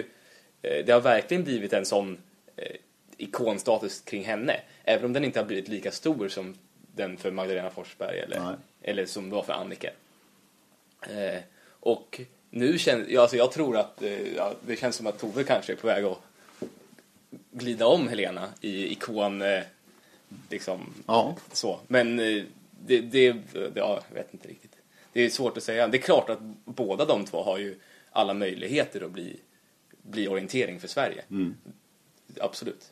eh, 0.62 0.86
det 0.86 0.92
har 0.92 1.02
verkligen 1.02 1.44
blivit 1.44 1.74
en 1.74 1.86
sån 1.86 2.18
eh, 2.56 2.66
ikonstatus 3.20 4.02
kring 4.02 4.24
henne. 4.26 4.60
Även 4.84 5.06
om 5.06 5.14
den 5.14 5.24
inte 5.24 5.40
har 5.40 5.46
blivit 5.46 5.68
lika 5.68 5.92
stor 5.92 6.28
som 6.28 6.56
den 6.96 7.18
för 7.18 7.32
Magdalena 7.32 7.70
Forsberg 7.70 8.16
Nej. 8.16 8.24
eller, 8.26 8.58
eller 8.82 9.06
som 9.06 9.30
det 9.30 9.36
var 9.36 9.44
för 9.44 9.54
Annika. 9.54 9.90
Eh, 11.02 11.42
och 11.80 12.22
nu 12.50 12.78
känns, 12.78 13.10
ja, 13.10 13.22
alltså 13.22 13.38
jag 13.38 13.52
tror 13.52 13.78
att 13.78 14.02
eh, 14.02 14.36
ja, 14.36 14.54
det 14.66 14.76
känns 14.76 14.96
som 14.96 15.08
att 15.08 15.20
Tove 15.20 15.44
kanske 15.44 15.74
är 15.74 15.78
på 15.78 15.88
väg 15.88 16.06
att 16.06 16.20
glida 17.52 17.88
om 17.88 18.08
Helena 18.08 18.50
i 18.62 18.92
ikon, 18.92 19.42
eh, 19.42 19.64
liksom 20.50 20.94
Ja. 21.08 21.36
så. 21.52 21.80
Men 21.88 22.20
eh, 22.20 22.44
det, 22.86 23.02
det, 23.02 23.32
det, 23.32 23.72
ja, 23.76 24.02
jag 24.10 24.16
vet 24.16 24.34
inte 24.34 24.48
riktigt. 24.48 24.76
Det 25.14 25.22
är 25.22 25.30
svårt 25.30 25.58
att 25.58 25.64
säga. 25.64 25.88
Det 25.88 25.98
är 25.98 26.02
klart 26.02 26.30
att 26.30 26.40
båda 26.66 27.06
de 27.06 27.26
två 27.26 27.44
har 27.44 27.58
ju 27.58 27.80
alla 28.12 28.34
möjligheter 28.34 29.02
att 29.06 29.12
bli, 29.12 29.40
bli 30.02 30.28
orientering 30.28 30.80
för 30.80 30.88
Sverige. 30.88 31.24
Absolut. 32.40 32.92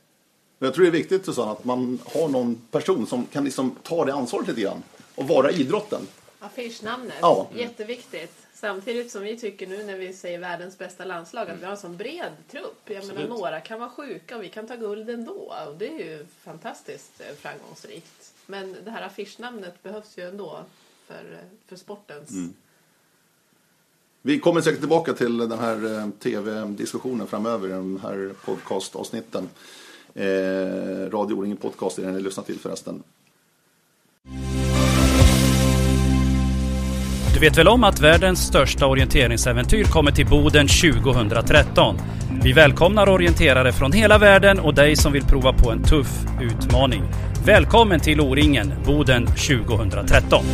Men 0.59 0.67
jag 0.67 0.73
tror 0.73 0.83
det 0.83 0.89
är 0.89 0.91
viktigt 0.91 1.25
Susanne, 1.25 1.51
att 1.51 1.63
man 1.65 1.99
har 2.05 2.27
någon 2.27 2.61
person 2.71 3.07
som 3.07 3.25
kan 3.25 3.43
liksom 3.43 3.75
ta 3.83 4.05
det 4.05 4.13
ansvaret 4.13 4.47
lite 4.47 4.61
grann 4.61 4.83
och 5.15 5.27
vara 5.27 5.51
idrotten. 5.51 6.01
Affischnamnet, 6.39 7.15
Ja. 7.21 7.47
jätteviktigt. 7.55 8.33
Samtidigt 8.53 9.11
som 9.11 9.21
vi 9.21 9.37
tycker 9.39 9.67
nu 9.67 9.83
när 9.83 9.97
vi 9.97 10.13
säger 10.13 10.39
världens 10.39 10.77
bästa 10.77 11.05
landslag 11.05 11.49
att 11.49 11.59
vi 11.59 11.63
har 11.63 11.71
en 11.71 11.77
sån 11.77 11.97
bred 11.97 12.31
trupp. 12.51 12.81
Jag 12.85 13.07
menar 13.07 13.27
några 13.27 13.59
kan 13.61 13.79
vara 13.79 13.89
sjuka 13.89 14.37
och 14.37 14.43
vi 14.43 14.49
kan 14.49 14.67
ta 14.67 14.75
guld 14.75 15.09
ändå. 15.09 15.53
Och 15.67 15.75
det 15.77 15.87
är 15.87 15.99
ju 15.99 16.25
fantastiskt 16.43 17.11
eh, 17.21 17.35
framgångsrikt. 17.35 18.33
Men 18.45 18.75
det 18.85 18.91
här 18.91 19.01
affischnamnet 19.01 19.83
behövs 19.83 20.17
ju 20.17 20.29
ändå 20.29 20.63
för, 21.07 21.33
eh, 21.33 21.59
för 21.67 21.75
sportens... 21.75 22.29
Vi 24.21 24.39
kommer 24.39 24.61
säkert 24.61 24.79
tillbaka 24.79 25.13
till 25.13 25.37
den 25.37 25.59
här 25.59 25.99
eh, 25.99 26.09
tv-diskussionen 26.19 27.27
framöver 27.27 27.67
i 27.67 27.71
de 27.71 27.99
här 27.99 28.33
podcastavsnitten. 28.45 29.49
Eh, 30.17 31.09
Radio 31.11 31.35
O-ringen 31.35 31.57
podcast 31.57 31.99
är 31.99 32.03
den 32.03 32.13
ni 32.13 32.21
lyssnar 32.21 32.43
till 32.43 32.59
förresten. 32.59 33.03
Du 37.33 37.41
vet 37.41 37.57
väl 37.57 37.67
om 37.67 37.83
att 37.83 37.99
världens 37.99 38.39
största 38.39 38.87
orienteringsäventyr 38.87 39.83
kommer 39.83 40.11
till 40.11 40.27
Boden 40.27 40.67
2013? 40.67 41.97
Vi 42.43 42.53
välkomnar 42.53 43.09
orienterare 43.09 43.71
från 43.71 43.91
hela 43.91 44.17
världen 44.17 44.59
och 44.59 44.75
dig 44.75 44.95
som 44.95 45.13
vill 45.13 45.23
prova 45.23 45.53
på 45.53 45.71
en 45.71 45.83
tuff 45.83 46.25
utmaning. 46.41 47.03
Välkommen 47.45 47.99
till 47.99 48.21
O-ringen 48.21 48.73
Boden 48.85 49.25
2013! 49.25 50.45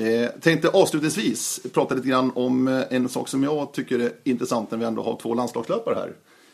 Eh, 0.00 0.30
tänkte 0.40 0.68
avslutningsvis 0.68 1.60
prata 1.72 1.94
lite 1.94 2.08
grann 2.08 2.32
om 2.34 2.68
eh, 2.68 2.82
en 2.90 3.08
sak 3.08 3.28
som 3.28 3.42
jag 3.42 3.72
tycker 3.72 3.98
är 3.98 4.12
intressant 4.24 4.70
när 4.70 4.78
vi 4.78 4.84
ändå 4.84 5.02
har 5.02 5.16
två 5.16 5.34
landslagslöpare 5.34 5.94
här. 5.94 6.12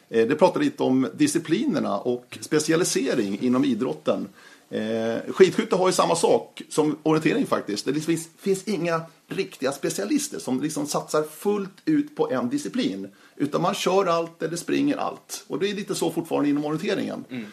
Eh, 0.08 0.28
det 0.28 0.34
pratar 0.34 0.60
lite 0.60 0.82
om 0.82 1.08
disciplinerna 1.14 1.98
och 1.98 2.38
specialisering 2.40 3.38
inom 3.40 3.64
idrotten. 3.64 4.28
Eh, 4.70 5.32
skidskytte 5.32 5.76
har 5.76 5.86
ju 5.86 5.92
samma 5.92 6.16
sak 6.16 6.62
som 6.68 6.96
orientering 7.02 7.46
faktiskt. 7.46 7.84
Det 7.84 7.92
liksom 7.92 8.12
finns, 8.12 8.28
finns 8.38 8.64
inga 8.64 9.00
riktiga 9.28 9.72
specialister 9.72 10.38
som 10.38 10.60
liksom 10.60 10.86
satsar 10.86 11.22
fullt 11.22 11.76
ut 11.84 12.16
på 12.16 12.30
en 12.30 12.48
disciplin. 12.48 13.08
Utan 13.36 13.62
man 13.62 13.74
kör 13.74 14.06
allt 14.06 14.42
eller 14.42 14.56
springer 14.56 14.96
allt. 14.96 15.44
Och 15.46 15.58
det 15.58 15.70
är 15.70 15.74
lite 15.74 15.94
så 15.94 16.10
fortfarande 16.10 16.50
inom 16.50 16.64
orienteringen. 16.64 17.24
Mm. 17.30 17.46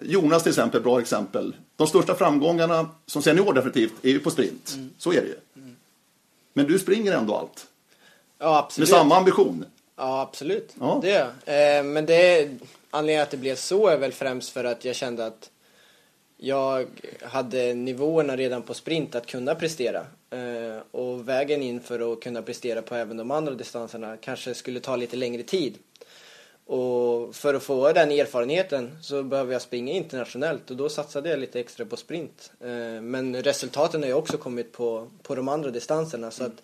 Jonas 0.00 0.42
till 0.42 0.50
exempel, 0.50 0.80
bra 0.82 1.00
exempel. 1.00 1.56
De 1.76 1.86
största 1.86 2.14
framgångarna 2.14 2.88
som 3.06 3.22
senior 3.22 3.52
definitivt 3.52 3.92
är 4.02 4.08
ju 4.10 4.18
på 4.18 4.30
sprint. 4.30 4.78
Så 4.98 5.12
är 5.12 5.20
det 5.20 5.26
ju. 5.26 5.36
Men 6.52 6.66
du 6.66 6.78
springer 6.78 7.12
ändå 7.12 7.34
allt. 7.36 7.66
Ja, 8.38 8.50
Med 8.52 8.58
absolut. 8.58 8.88
samma 8.88 9.16
ambition. 9.16 9.64
Ja, 9.96 10.20
absolut. 10.20 10.74
Ja. 10.80 10.98
Det 11.02 11.08
gör 11.08 11.32
jag. 11.44 11.78
Eh, 11.78 11.84
men 11.84 12.06
det 12.06 12.50
anledningen 12.90 13.22
att 13.22 13.30
det 13.30 13.36
blev 13.36 13.56
så 13.56 13.86
är 13.88 13.98
väl 13.98 14.12
främst 14.12 14.50
för 14.50 14.64
att 14.64 14.84
jag 14.84 14.96
kände 14.96 15.26
att 15.26 15.50
jag 16.36 16.86
hade 17.22 17.74
nivåerna 17.74 18.36
redan 18.36 18.62
på 18.62 18.74
sprint 18.74 19.14
att 19.14 19.26
kunna 19.26 19.54
prestera. 19.54 20.00
Eh, 20.30 20.82
och 20.90 21.28
vägen 21.28 21.62
in 21.62 21.80
för 21.80 22.12
att 22.12 22.20
kunna 22.20 22.42
prestera 22.42 22.82
på 22.82 22.94
även 22.94 23.16
de 23.16 23.30
andra 23.30 23.54
distanserna 23.54 24.16
kanske 24.16 24.54
skulle 24.54 24.80
ta 24.80 24.96
lite 24.96 25.16
längre 25.16 25.42
tid. 25.42 25.78
Och 26.72 27.34
för 27.34 27.54
att 27.54 27.62
få 27.62 27.92
den 27.92 28.10
erfarenheten 28.10 28.98
så 29.00 29.22
behöver 29.22 29.52
jag 29.52 29.62
springa 29.62 29.92
internationellt 29.92 30.70
och 30.70 30.76
då 30.76 30.88
satsade 30.88 31.30
jag 31.30 31.38
lite 31.38 31.60
extra 31.60 31.86
på 31.86 31.96
sprint. 31.96 32.52
Eh, 32.60 33.02
men 33.02 33.42
resultaten 33.42 34.02
har 34.02 34.08
ju 34.08 34.14
också 34.14 34.36
kommit 34.36 34.72
på, 34.72 35.08
på 35.22 35.34
de 35.34 35.48
andra 35.48 35.70
distanserna 35.70 36.30
så 36.30 36.44
att 36.44 36.62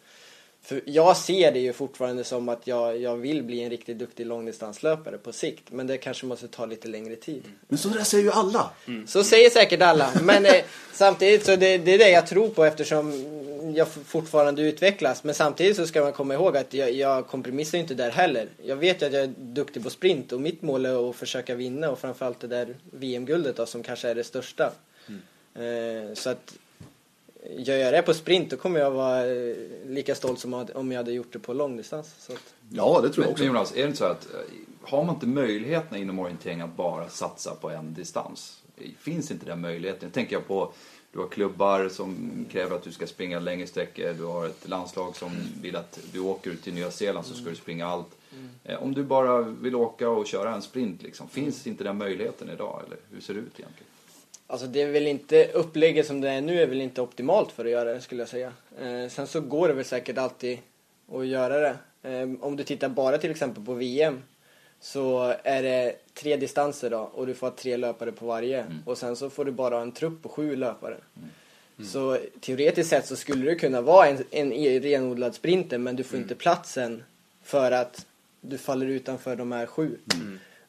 för 0.62 0.80
jag 0.84 1.16
ser 1.16 1.52
det 1.52 1.58
ju 1.58 1.72
fortfarande 1.72 2.24
som 2.24 2.48
att 2.48 2.66
jag, 2.66 3.00
jag 3.00 3.16
vill 3.16 3.42
bli 3.42 3.62
en 3.62 3.70
riktigt 3.70 3.98
duktig 3.98 4.26
långdistanslöpare 4.26 5.18
på 5.18 5.32
sikt 5.32 5.64
men 5.70 5.86
det 5.86 5.98
kanske 5.98 6.26
måste 6.26 6.48
ta 6.48 6.66
lite 6.66 6.88
längre 6.88 7.16
tid. 7.16 7.42
Men 7.68 7.78
så 7.78 7.88
där 7.88 8.04
säger 8.04 8.24
ju 8.24 8.30
alla. 8.30 8.70
Så 9.06 9.24
säger 9.24 9.50
säkert 9.50 9.82
alla, 9.82 10.10
men 10.22 10.46
eh, 10.46 10.52
samtidigt 10.92 11.46
så 11.46 11.56
det, 11.56 11.78
det 11.78 11.94
är 11.94 11.98
det 11.98 12.10
jag 12.10 12.26
tror 12.26 12.48
på 12.48 12.64
eftersom 12.64 13.12
jag 13.74 13.88
fortfarande 13.88 14.62
utvecklas. 14.62 15.24
Men 15.24 15.34
samtidigt 15.34 15.76
så 15.76 15.86
ska 15.86 16.02
man 16.02 16.12
komma 16.12 16.34
ihåg 16.34 16.56
att 16.56 16.74
jag, 16.74 16.92
jag 16.92 17.26
kompromissar 17.26 17.78
inte 17.78 17.94
där 17.94 18.10
heller. 18.10 18.48
Jag 18.64 18.76
vet 18.76 19.02
ju 19.02 19.06
att 19.06 19.12
jag 19.12 19.22
är 19.22 19.32
duktig 19.38 19.82
på 19.82 19.90
sprint 19.90 20.32
och 20.32 20.40
mitt 20.40 20.62
mål 20.62 20.86
är 20.86 21.10
att 21.10 21.16
försöka 21.16 21.54
vinna 21.54 21.90
och 21.90 21.98
framförallt 21.98 22.40
det 22.40 22.46
där 22.46 22.76
VM-guldet 22.90 23.68
som 23.68 23.82
kanske 23.82 24.08
är 24.08 24.14
det 24.14 24.24
största. 24.24 24.72
Eh, 25.54 26.14
så 26.14 26.30
att 26.30 26.54
gör 27.56 27.76
jag 27.76 27.92
det 27.92 28.02
på 28.02 28.14
sprint 28.14 28.50
då 28.50 28.56
kommer 28.56 28.80
jag 28.80 28.90
vara 28.90 29.26
eh, 29.26 29.56
lika 29.86 30.14
stolt 30.14 30.38
som 30.40 30.66
om 30.74 30.92
jag 30.92 30.98
hade 30.98 31.12
gjort 31.12 31.32
det 31.32 31.38
på 31.38 31.52
långdistans. 31.52 32.30
Att, 32.30 32.54
Ja, 32.70 33.00
det 33.02 33.10
tror 33.10 33.24
jag 33.24 33.32
också. 33.32 33.44
men 33.44 33.54
Jonas, 33.54 33.72
är 33.72 33.76
det 33.76 33.86
inte 33.86 33.98
så 33.98 34.04
att 34.04 34.34
eh, 34.34 34.40
har 34.82 35.04
man 35.04 35.14
inte 35.14 35.26
möjligheterna 35.26 35.98
inom 35.98 36.18
orientering 36.18 36.60
att 36.60 36.76
bara 36.76 37.08
satsa 37.08 37.54
på 37.54 37.70
en 37.70 37.94
distans? 37.94 38.62
Finns 38.98 39.30
inte 39.30 39.46
den 39.46 39.60
möjligheten? 39.60 40.06
Jag 40.06 40.12
tänker 40.12 40.36
jag 40.36 40.46
på, 40.46 40.72
du 41.12 41.18
har 41.18 41.28
klubbar 41.28 41.88
som 41.88 42.16
kräver 42.50 42.76
att 42.76 42.82
du 42.82 42.92
ska 42.92 43.06
springa 43.06 43.40
längre 43.40 43.66
sträckor, 43.66 44.14
du 44.18 44.24
har 44.24 44.46
ett 44.46 44.68
landslag 44.68 45.16
som 45.16 45.30
vill 45.62 45.76
att 45.76 45.98
du 46.12 46.20
åker 46.20 46.50
ut 46.50 46.62
till 46.62 46.74
Nya 46.74 46.90
Zeeland 46.90 47.26
så 47.26 47.34
ska 47.34 47.50
du 47.50 47.56
springa 47.56 47.86
allt. 47.86 48.08
Eh, 48.64 48.82
Om 48.82 48.94
du 48.94 49.02
bara 49.04 49.40
vill 49.40 49.74
åka 49.74 50.08
och 50.08 50.26
köra 50.26 50.54
en 50.54 50.62
sprint, 50.62 51.02
liksom, 51.02 51.28
finns 51.28 51.66
inte 51.66 51.84
den 51.84 51.98
möjligheten 51.98 52.50
idag? 52.50 52.82
Eller 52.86 52.98
hur 53.12 53.20
ser 53.20 53.34
det 53.34 53.40
ut 53.40 53.52
egentligen? 53.60 53.88
Alltså 54.50 54.66
det 54.66 54.82
är 54.82 54.90
väl 54.90 55.06
inte, 55.06 55.48
upplägget 55.52 56.06
som 56.06 56.20
det 56.20 56.30
är 56.30 56.40
nu 56.40 56.62
är 56.62 56.66
väl 56.66 56.80
inte 56.80 57.02
optimalt 57.02 57.52
för 57.52 57.64
att 57.64 57.70
göra 57.70 57.94
det 57.94 58.00
skulle 58.00 58.22
jag 58.22 58.28
säga. 58.28 58.52
Eh, 58.80 59.08
sen 59.08 59.26
så 59.26 59.40
går 59.40 59.68
det 59.68 59.74
väl 59.74 59.84
säkert 59.84 60.18
alltid 60.18 60.58
att 61.12 61.26
göra 61.26 61.58
det. 61.58 61.76
Eh, 62.02 62.28
om 62.40 62.56
du 62.56 62.64
tittar 62.64 62.88
bara 62.88 63.18
till 63.18 63.30
exempel 63.30 63.64
på 63.64 63.74
VM 63.74 64.22
så 64.80 65.34
är 65.42 65.62
det 65.62 65.96
tre 66.14 66.36
distanser 66.36 66.90
då 66.90 66.98
och 66.98 67.26
du 67.26 67.34
får 67.34 67.46
ha 67.46 67.56
tre 67.56 67.76
löpare 67.76 68.12
på 68.12 68.26
varje. 68.26 68.66
Och 68.84 68.98
sen 68.98 69.16
så 69.16 69.30
får 69.30 69.44
du 69.44 69.52
bara 69.52 69.74
ha 69.74 69.82
en 69.82 69.92
trupp 69.92 70.22
på 70.22 70.28
sju 70.28 70.56
löpare. 70.56 70.96
Så 71.84 72.18
teoretiskt 72.40 72.90
sett 72.90 73.06
så 73.06 73.16
skulle 73.16 73.50
det 73.50 73.54
kunna 73.54 73.80
vara 73.80 74.06
en, 74.08 74.24
en 74.30 74.80
renodlad 74.82 75.34
sprinter 75.34 75.78
men 75.78 75.96
du 75.96 76.04
får 76.04 76.18
inte 76.18 76.34
platsen 76.34 77.02
för 77.42 77.72
att 77.72 78.06
du 78.40 78.58
faller 78.58 78.86
utanför 78.86 79.36
de 79.36 79.52
här 79.52 79.66
sju. 79.66 79.96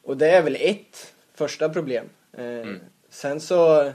Och 0.02 0.16
det 0.16 0.30
är 0.30 0.42
väl 0.42 0.56
ett 0.60 1.14
första 1.34 1.68
problem. 1.68 2.06
Eh, 2.32 2.66
Sen 3.10 3.40
så 3.40 3.92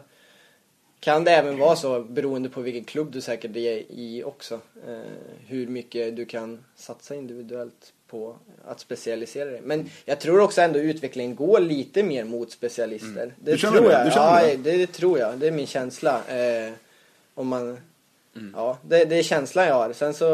kan 1.00 1.24
det 1.24 1.32
även 1.32 1.58
vara 1.60 1.76
så, 1.76 2.00
beroende 2.02 2.50
på 2.50 2.62
vilken 2.62 2.84
klubb 2.84 3.12
du 3.12 3.22
säkert 3.22 3.56
är 3.56 3.92
i 3.92 4.24
också, 4.26 4.60
eh, 4.88 5.00
hur 5.48 5.68
mycket 5.68 6.16
du 6.16 6.26
kan 6.26 6.64
satsa 6.76 7.16
individuellt 7.16 7.94
på 8.08 8.36
att 8.66 8.80
specialisera 8.80 9.50
dig. 9.50 9.62
Men 9.64 9.90
jag 10.06 10.20
tror 10.20 10.40
också 10.40 10.62
ändå 10.62 10.80
utvecklingen 10.80 11.36
går 11.36 11.60
lite 11.60 12.04
mer 12.04 12.24
mot 12.24 12.52
specialister. 12.52 13.34
Det 13.40 13.52
Du 13.52 13.58
känner 13.58 13.78
tror 13.78 13.90
det? 13.90 13.94
jag. 13.94 14.08
Ja, 14.08 14.42
det? 14.42 14.56
det? 14.72 14.78
Det, 14.78 14.88
tror 14.88 15.20
jag. 15.20 15.38
Det 15.38 15.48
är 15.48 15.52
min 15.52 15.68
känsla. 15.68 16.22
Eh, 16.28 16.74
om 17.34 17.48
man... 17.48 17.78
Ja, 18.54 18.78
det, 18.82 19.06
det 19.06 19.16
är 19.16 19.24
känslan 19.24 19.66
jag 19.68 19.76
har. 19.76 19.94
Sen 19.94 20.14
så 20.14 20.26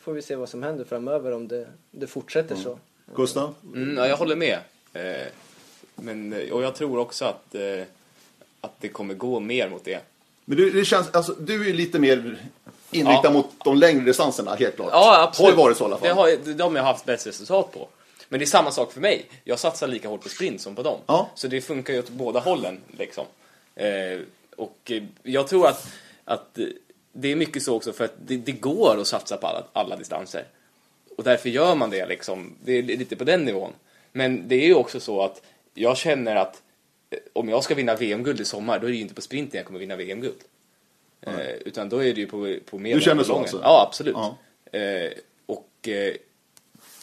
får 0.00 0.12
vi 0.12 0.22
se 0.22 0.36
vad 0.36 0.48
som 0.48 0.62
händer 0.62 0.84
framöver 0.84 1.32
om 1.32 1.48
det, 1.48 1.66
det 1.90 2.06
fortsätter 2.06 2.56
så. 2.56 2.78
Gustav? 3.14 3.54
Mm, 3.74 3.96
ja, 3.96 4.08
jag 4.08 4.16
håller 4.16 4.36
med. 4.36 4.58
Eh, 4.92 5.26
men, 5.94 6.32
och 6.52 6.62
jag 6.62 6.74
tror 6.74 6.98
också 6.98 7.24
att, 7.24 7.54
eh, 7.54 7.82
att 8.60 8.80
det 8.80 8.88
kommer 8.88 9.14
gå 9.14 9.40
mer 9.40 9.68
mot 9.68 9.84
det. 9.84 10.00
Men 10.44 10.56
du, 10.56 10.70
det 10.70 10.84
känns, 10.84 11.10
alltså, 11.10 11.32
du 11.32 11.68
är 11.70 11.74
lite 11.74 11.98
mer 11.98 12.38
inriktad 12.90 13.20
Ja. 13.24 13.30
mot 13.30 13.50
de 13.64 13.76
längre 13.76 14.04
distanserna, 14.04 14.54
helt 14.54 14.76
klart. 14.76 14.88
Ja, 14.92 15.22
absolut. 15.22 15.54
Har 15.54 15.64
varit 15.64 15.76
så 15.76 15.84
i 15.84 15.86
alla 15.86 15.96
fall. 15.98 16.08
Det 16.08 16.14
har, 16.14 16.54
de 16.54 16.62
har 16.62 16.76
jag 16.76 16.84
haft 16.84 17.04
bäst 17.04 17.26
resultat 17.26 17.72
på. 17.72 17.88
Men 18.28 18.40
det 18.40 18.44
är 18.44 18.46
samma 18.46 18.70
sak 18.70 18.92
för 18.92 19.00
mig. 19.00 19.26
Jag 19.44 19.58
satsar 19.58 19.88
lika 19.88 20.08
hårt 20.08 20.22
på 20.22 20.28
sprint 20.28 20.60
som 20.60 20.74
på 20.74 20.82
dem. 20.82 20.98
Ja. 21.06 21.30
Så 21.34 21.48
det 21.48 21.60
funkar 21.60 21.92
ju 21.92 21.98
åt 21.98 22.08
båda 22.10 22.40
hållen. 22.40 22.80
Liksom. 22.98 23.24
Eh, 23.74 24.20
och 24.56 24.78
eh, 24.90 25.02
jag 25.22 25.48
tror 25.48 25.66
att, 25.66 25.88
att 26.24 26.58
eh, 26.58 26.64
det 27.12 27.32
är 27.32 27.36
mycket 27.36 27.62
så 27.62 27.76
också 27.76 27.92
för 27.92 28.04
att 28.04 28.14
det, 28.26 28.36
det 28.36 28.52
går 28.52 29.00
att 29.00 29.06
satsa 29.06 29.36
på 29.36 29.46
alla, 29.46 29.64
alla 29.72 29.96
distanser. 29.96 30.44
Och 31.16 31.24
därför 31.24 31.48
gör 31.48 31.74
man 31.74 31.90
det 31.90 32.06
liksom. 32.06 32.54
Det 32.64 32.72
är 32.72 32.82
lite 32.82 33.16
på 33.16 33.24
den 33.24 33.44
nivån. 33.44 33.72
Men 34.12 34.48
det 34.48 34.54
är 34.54 34.66
ju 34.66 34.74
också 34.74 35.00
så 35.00 35.22
att 35.22 35.42
jag 35.74 35.96
känner 35.96 36.36
att 36.36 36.62
om 37.32 37.48
jag 37.48 37.64
ska 37.64 37.74
vinna 37.74 37.94
VM-guld 37.94 38.40
i 38.40 38.44
sommar, 38.44 38.78
då 38.78 38.86
är 38.86 38.90
det 38.90 38.96
ju 38.96 39.02
inte 39.02 39.14
på 39.14 39.20
sprinten 39.20 39.56
jag 39.58 39.66
kommer 39.66 39.78
vinna 39.78 39.96
VM-guld. 39.96 40.38
Eh, 41.20 41.50
utan 41.64 41.88
då 41.88 41.96
är 42.04 42.14
det 42.14 42.20
ju 42.20 42.26
på, 42.26 42.54
på 42.70 42.78
medel 42.78 42.98
Du 42.98 43.04
känner 43.04 43.24
så 43.24 43.38
alltså? 43.38 43.60
Ja, 43.62 43.86
absolut. 43.88 44.14
Ja. 44.16 44.38
Eh, 44.78 45.10
och 45.46 45.88
eh, 45.88 46.14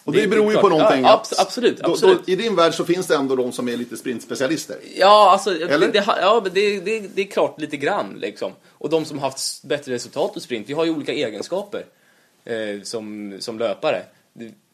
Och 0.04 0.14
det, 0.14 0.22
Det- 0.22 0.28
beror 0.28 0.52
ju 0.54 0.58
på 0.58 0.70
någonting. 0.70 1.02
Ja, 1.04 1.24
abs- 1.24 1.42
absolut, 1.42 1.78
Då, 1.78 1.92
absolut. 1.92 2.26
Då, 2.26 2.32
I 2.32 2.36
din 2.36 2.56
värld 2.56 2.74
så 2.74 2.86
finns 2.86 3.08
det 3.08 3.16
ändå 3.16 3.36
de 3.36 3.52
som 3.52 3.70
är 3.70 3.78
lite 3.78 3.98
sprintspecialister. 3.98 4.78
Ja, 4.96 5.32
alltså, 5.32 5.52
Eller? 5.68 5.88
det, 5.92 6.04
ja, 6.08 6.40
det, 6.54 6.80
det, 6.80 7.00
det 7.00 7.22
är 7.22 7.26
klart 7.26 7.62
lite 7.62 7.78
grann 7.78 8.18
liksom. 8.20 8.52
Och 8.72 8.90
de 8.90 9.06
som 9.06 9.20
har 9.20 9.30
haft 9.30 9.64
bättre 9.64 9.94
resultat 9.94 10.34
på 10.34 10.40
sprint, 10.40 10.70
vi 10.70 10.74
har 10.74 10.86
ju 10.86 10.92
olika 10.92 11.14
egenskaper 11.14 11.86
eh, 12.46 12.82
som, 12.84 13.36
som 13.40 13.60
löpare. 13.60 14.04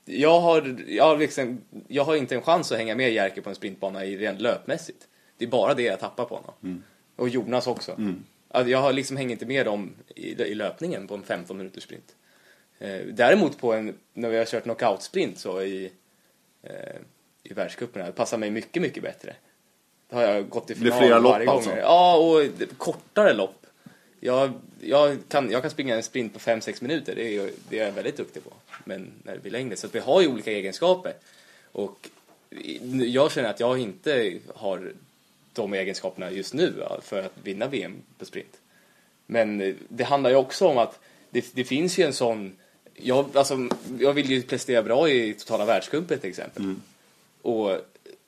Jag 0.06 0.40
har, 0.40 0.76
jag, 0.88 1.04
har 1.04 1.18
liksom, 1.18 1.62
jag 1.88 2.04
har 2.04 2.16
inte 2.16 2.36
en 2.36 2.42
chans 2.42 2.72
att 2.72 2.78
hänga 2.78 2.96
med 2.96 3.14
Jerker 3.14 3.42
på 3.42 3.50
en 3.50 3.56
sprintbana 3.56 4.06
i 4.06 4.18
rent 4.18 4.42
löpmässigt. 4.42 5.08
Det 5.42 5.46
är 5.46 5.50
bara 5.50 5.74
det 5.74 5.84
jag 5.84 6.00
tappar 6.00 6.26
på 6.26 6.36
honom. 6.36 6.54
Mm. 6.64 6.84
Och 7.16 7.30
Jonas 7.30 7.68
också. 7.68 7.96
Att 8.48 8.68
jag 8.68 8.82
har 8.82 8.94
liksom 8.94 9.18
hänger 9.18 9.32
inte 9.32 9.46
med 9.46 9.66
dem 9.66 9.94
i, 10.16 10.42
i 10.44 10.56
löpningen 10.56 11.08
på 11.08 11.16
en 11.16 11.24
15 11.24 11.58
minuters 11.58 11.84
sprint. 11.84 12.16
Eh, 12.80 13.00
däremot 13.14 13.58
på 13.58 13.74
en, 13.74 13.94
när 14.14 14.30
vi 14.30 14.38
har 14.38 14.46
kört 14.46 14.64
knockout-sprint 14.64 15.40
så 15.40 15.62
i, 15.62 15.92
eh, 16.64 16.72
i 17.44 17.54
världscupen, 17.54 18.06
det 18.06 18.12
passar 18.12 18.38
mig 18.38 18.52
mycket, 18.52 18.82
mycket 18.82 19.04
bättre. 19.04 19.36
Då 20.10 20.16
har 20.16 20.24
jag 20.24 20.50
gått 20.50 20.70
i 20.70 20.76
final 20.76 21.00
flera 21.00 21.20
lopp 21.20 21.32
varje 21.32 21.46
gång. 21.46 21.56
alltså? 21.56 21.78
Ja, 21.78 22.18
och 22.18 22.68
kortare 22.78 23.34
lopp. 23.34 23.66
Jag, 24.20 24.52
jag, 24.80 25.18
kan, 25.28 25.52
jag 25.52 25.62
kan 25.62 25.72
springa 25.72 25.96
en 25.96 26.04
sprint 26.04 26.34
på 26.34 26.40
5-6 26.40 26.84
minuter, 26.84 27.16
det 27.16 27.36
är, 27.36 27.52
det 27.70 27.80
är 27.80 27.86
jag 27.86 27.92
väldigt 27.92 28.18
duktig 28.18 28.44
på. 28.44 28.54
Men 28.86 29.12
när 29.24 29.34
det 29.34 29.40
blir 29.40 29.52
längre, 29.52 29.76
så 29.76 29.88
vi 29.92 30.00
har 30.00 30.22
ju 30.22 30.28
olika 30.28 30.52
egenskaper. 30.52 31.14
Och 31.72 32.10
jag 32.92 33.32
känner 33.32 33.50
att 33.50 33.60
jag 33.60 33.80
inte 33.80 34.40
har 34.56 34.94
de 35.54 35.74
egenskaperna 35.74 36.32
just 36.32 36.54
nu 36.54 36.84
för 37.02 37.24
att 37.24 37.34
vinna 37.44 37.68
VM 37.68 38.02
på 38.18 38.26
sprint. 38.26 38.58
Men 39.26 39.62
eh, 39.62 39.76
det 39.90 40.04
handlar 40.04 40.30
ju 40.30 40.36
också 40.36 40.68
om 40.68 40.78
att 40.78 41.00
det, 41.30 41.46
det 41.54 41.64
finns 41.64 41.98
ju 41.98 42.04
en 42.04 42.14
sån... 42.14 42.56
Jag, 42.94 43.38
alltså, 43.38 43.68
jag 44.00 44.14
vill 44.14 44.30
ju 44.30 44.42
prestera 44.42 44.84
bra 44.84 45.10
i 45.10 45.34
totala 45.34 45.66
världscupen 45.66 46.20
till 46.20 46.30
exempel. 46.30 46.76
Och 47.42 47.78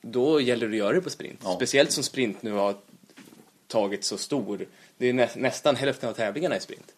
då 0.00 0.40
gäller 0.40 0.68
det 0.68 0.72
att 0.74 0.78
göra 0.78 0.92
det 0.92 1.00
på 1.00 1.10
sprint. 1.10 1.40
Ja. 1.44 1.54
Speciellt 1.56 1.92
som 1.92 2.02
sprint 2.04 2.42
nu 2.42 2.52
har 2.52 2.74
tagit 3.66 4.04
så 4.04 4.18
stor. 4.18 4.66
Det 4.98 5.08
är 5.08 5.12
nä, 5.12 5.30
nästan 5.36 5.76
hälften 5.76 6.08
av 6.08 6.12
tävlingarna 6.14 6.56
i 6.56 6.60
sprint. 6.60 6.94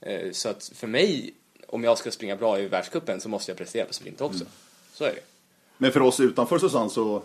Eh, 0.00 0.30
Så 0.32 0.48
att 0.48 0.70
för 0.74 0.86
mig, 0.86 1.34
om 1.66 1.84
jag 1.84 1.98
ska 1.98 2.10
springa 2.10 2.36
bra 2.36 2.60
i 2.60 2.66
världscupen 2.66 3.20
så 3.20 3.28
måste 3.28 3.50
jag 3.50 3.58
prestera 3.58 3.86
på 3.86 3.92
sprint 3.92 4.20
också. 4.20 4.44
Så 4.92 5.04
är 5.04 5.10
det. 5.14 5.20
Men 5.78 5.92
för 5.92 6.00
oss 6.00 6.20
utanför 6.20 6.58
Susanne 6.58 6.90
så 6.90 7.22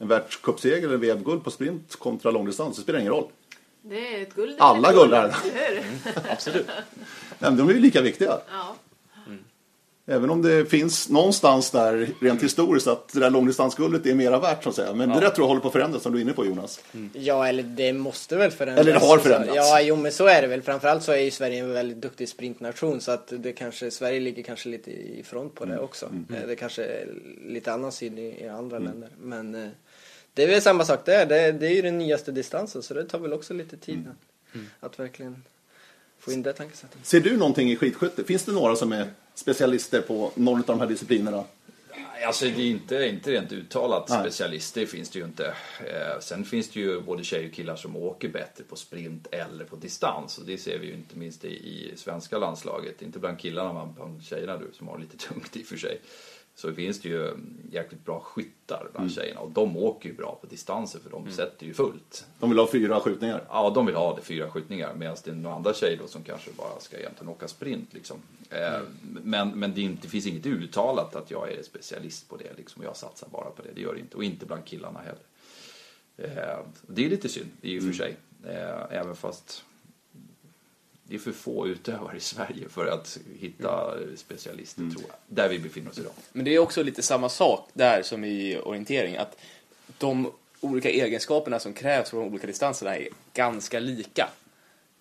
en 0.00 0.08
världscupseger 0.08 0.88
eller 0.88 0.96
VM-guld 0.96 1.44
på 1.44 1.50
sprint 1.50 1.96
kontra 1.98 2.30
långdistans, 2.30 2.76
det 2.76 2.82
spelar 2.82 2.98
ingen 2.98 3.12
roll. 3.12 3.26
Det 3.82 4.14
är 4.16 4.22
ett 4.22 4.34
guld. 4.34 4.56
Alla 4.58 4.88
ett 4.88 4.94
guld 4.94 5.14
här. 5.14 5.34
hur? 5.44 5.82
Absolut. 6.32 6.66
Nej, 7.38 7.52
de 7.52 7.68
är 7.68 7.72
ju 7.72 7.80
lika 7.80 8.00
viktiga. 8.02 8.38
Ja. 8.50 8.76
Även 10.06 10.30
om 10.30 10.42
det 10.42 10.66
finns 10.70 11.08
någonstans 11.08 11.70
där 11.70 12.08
rent 12.20 12.42
historiskt 12.42 12.86
att 12.86 13.08
det 13.12 13.20
där 13.20 13.30
långdistansguldet 13.30 14.06
är 14.06 14.14
mera 14.14 14.38
värt 14.38 14.62
så 14.62 14.68
att 14.68 14.74
säga. 14.74 14.94
Men 14.94 15.08
det 15.08 15.20
där 15.20 15.30
tror 15.30 15.44
jag 15.44 15.48
håller 15.48 15.60
på 15.60 15.66
att 15.68 15.72
förändras 15.72 16.02
som 16.02 16.12
du 16.12 16.18
är 16.18 16.22
inne 16.22 16.32
på 16.32 16.46
Jonas. 16.46 16.80
Ja, 17.12 17.46
eller 17.48 17.62
det 17.62 17.92
måste 17.92 18.36
väl 18.36 18.50
förändras. 18.50 18.86
Eller 18.86 19.00
det 19.00 19.06
har 19.06 19.18
förändrats. 19.18 19.56
Ja, 19.56 19.80
jo 19.80 19.96
men 19.96 20.12
så 20.12 20.26
är 20.26 20.42
det 20.42 20.48
väl. 20.48 20.62
Framförallt 20.62 21.02
så 21.02 21.12
är 21.12 21.16
ju 21.16 21.30
Sverige 21.30 21.60
en 21.60 21.72
väldigt 21.72 21.96
duktig 22.00 22.28
sprintnation 22.28 23.00
så 23.00 23.10
att 23.12 23.32
det 23.38 23.52
kanske, 23.52 23.90
Sverige 23.90 24.20
ligger 24.20 24.42
kanske 24.42 24.68
lite 24.68 24.90
i 24.90 25.22
front 25.26 25.54
på 25.54 25.64
det 25.64 25.72
Mm. 25.72 25.84
också. 25.84 26.06
Eh, 26.06 26.46
Det 26.48 26.56
kanske 26.56 26.84
är 26.84 27.08
lite 27.46 27.72
annan 27.72 27.92
syn 27.92 28.18
i, 28.18 28.44
i 28.44 28.48
andra 28.48 28.76
Mm. 28.76 28.88
länder. 28.90 29.08
Men 29.20 29.54
eh, 29.64 29.70
det 30.34 30.42
är 30.42 30.46
väl 30.48 30.62
samma 30.62 30.84
sak 30.84 31.04
där. 31.04 31.26
Det, 31.26 31.52
det 31.52 31.66
är 31.66 31.74
ju 31.74 31.82
den 31.82 31.98
nyaste 31.98 32.32
distansen 32.32 32.82
så 32.82 32.94
det 32.94 33.04
tar 33.04 33.18
väl 33.18 33.32
också 33.32 33.54
lite 33.54 33.76
tid 33.76 34.08
Mm. 34.52 34.66
att 34.80 34.98
verkligen 34.98 35.42
få 36.18 36.32
in 36.32 36.42
det 36.42 36.52
tankesättet. 36.52 37.06
Ser 37.06 37.20
du 37.20 37.36
någonting 37.36 37.70
i 37.70 37.76
skidskytte? 37.76 38.24
Finns 38.24 38.44
det 38.44 38.52
några 38.52 38.76
som 38.76 38.92
är 38.92 39.10
specialister 39.34 40.00
på 40.00 40.32
någon 40.34 40.58
av 40.60 40.66
de 40.66 40.80
här 40.80 40.86
disciplinerna? 40.86 41.44
Alltså 42.26 42.44
det 42.44 42.62
är 42.62 42.66
inte, 42.70 43.08
inte 43.08 43.30
rent 43.32 43.52
uttalat 43.52 44.08
Nej. 44.08 44.20
specialist, 44.20 44.74
det 44.74 44.86
finns 44.86 45.10
det 45.10 45.18
ju 45.18 45.24
inte. 45.24 45.46
Eh, 45.80 46.20
sen 46.20 46.44
finns 46.44 46.68
det 46.70 46.80
ju 46.80 47.00
både 47.00 47.24
tjejer 47.24 47.48
och 47.48 47.54
killar 47.54 47.76
som 47.76 47.96
åker 47.96 48.28
bättre 48.28 48.64
på 48.64 48.76
sprint 48.76 49.26
eller 49.30 49.64
på 49.64 49.76
distans. 49.76 50.38
Och 50.38 50.44
det 50.46 50.58
ser 50.58 50.78
vi 50.78 50.86
ju 50.86 50.92
inte 50.92 51.18
minst 51.18 51.44
i, 51.44 51.48
i 51.48 51.92
svenska 51.96 52.38
landslaget. 52.38 53.02
Inte 53.02 53.18
bland 53.18 53.38
killarna 53.38 53.72
men 53.72 53.94
bland 53.94 54.22
tjejerna 54.24 54.56
du 54.56 54.66
som 54.72 54.88
har 54.88 54.98
lite 54.98 55.16
tungt 55.28 55.56
i 55.56 55.62
och 55.62 55.66
för 55.66 55.76
sig. 55.76 56.00
Så 56.54 56.72
finns 56.74 57.00
det 57.00 57.08
ju 57.08 57.26
mm, 57.28 57.56
jäkligt 57.72 58.04
bra 58.04 58.20
skyttar 58.20 58.88
bland 58.92 59.12
tjejerna 59.12 59.40
och 59.40 59.50
de 59.50 59.76
åker 59.76 60.08
ju 60.08 60.14
bra 60.14 60.38
på 60.40 60.46
distanser 60.46 60.98
för 61.00 61.10
de 61.10 61.30
sätter 61.30 61.66
ju 61.66 61.74
fullt. 61.74 62.26
De 62.38 62.50
vill 62.50 62.58
ha 62.58 62.68
fyra 62.72 63.00
skjutningar. 63.00 63.44
Ja, 63.48 63.70
de 63.70 63.86
vill 63.86 63.94
ha 63.94 64.16
det, 64.16 64.22
fyra 64.22 64.50
skjutningar. 64.50 64.94
Medan 64.94 65.16
det 65.24 65.30
är 65.30 65.34
några 65.34 65.56
andra 65.56 65.74
tjejer 65.74 65.98
då 65.98 66.06
som 66.06 66.22
kanske 66.22 66.50
bara 66.56 66.80
ska 66.80 66.98
egentligen 66.98 67.28
åka 67.28 67.48
sprint. 67.48 67.94
Liksom. 67.94 68.16
Eh, 68.50 68.80
Men, 69.22 69.48
men 69.58 69.74
det, 69.74 69.80
inte, 69.80 70.02
det 70.02 70.08
finns 70.08 70.26
inget 70.26 70.46
uttalat 70.46 71.16
att 71.16 71.30
jag 71.30 71.52
är 71.52 71.62
specialist 71.62 72.28
på 72.28 72.36
det. 72.36 72.56
Liksom. 72.56 72.82
Jag 72.82 72.96
satsar 72.96 73.28
bara 73.28 73.50
på 73.50 73.62
det, 73.62 73.68
det 73.74 73.80
gör 73.80 73.94
det 73.94 74.00
inte. 74.00 74.16
Och 74.16 74.24
inte 74.24 74.46
bland 74.46 74.64
killarna 74.64 75.00
heller. 75.00 75.22
Eh, 76.16 76.58
Det 76.86 77.04
är 77.06 77.10
lite 77.10 77.28
synd 77.28 77.50
i 77.62 77.78
och 77.78 77.82
för 77.82 77.92
sig. 77.92 78.16
Eh, 78.46 78.96
Även 78.98 79.16
fast 79.16 79.64
det 81.10 81.16
är 81.16 81.18
för 81.18 81.32
få 81.32 81.68
utövare 81.68 82.16
i 82.16 82.20
Sverige 82.20 82.68
för 82.68 82.86
att 82.86 83.18
hitta 83.38 83.94
specialister, 84.16 84.82
tror 84.82 85.04
jag. 85.08 85.16
Där 85.26 85.48
vi 85.48 85.58
befinner 85.58 85.90
oss 85.90 85.98
idag. 85.98 86.12
Men 86.32 86.44
det 86.44 86.54
är 86.54 86.58
också 86.58 86.82
lite 86.82 87.02
samma 87.02 87.28
sak 87.28 87.68
där 87.72 88.02
som 88.02 88.24
i 88.24 88.58
orientering. 88.58 89.16
Att 89.16 89.36
de 89.98 90.32
olika 90.60 90.90
egenskaperna 90.90 91.58
som 91.58 91.72
krävs 91.72 92.10
för 92.10 92.16
de 92.16 92.26
olika 92.26 92.46
distanserna 92.46 92.96
är 92.96 93.08
ganska 93.34 93.80
lika. 93.80 94.28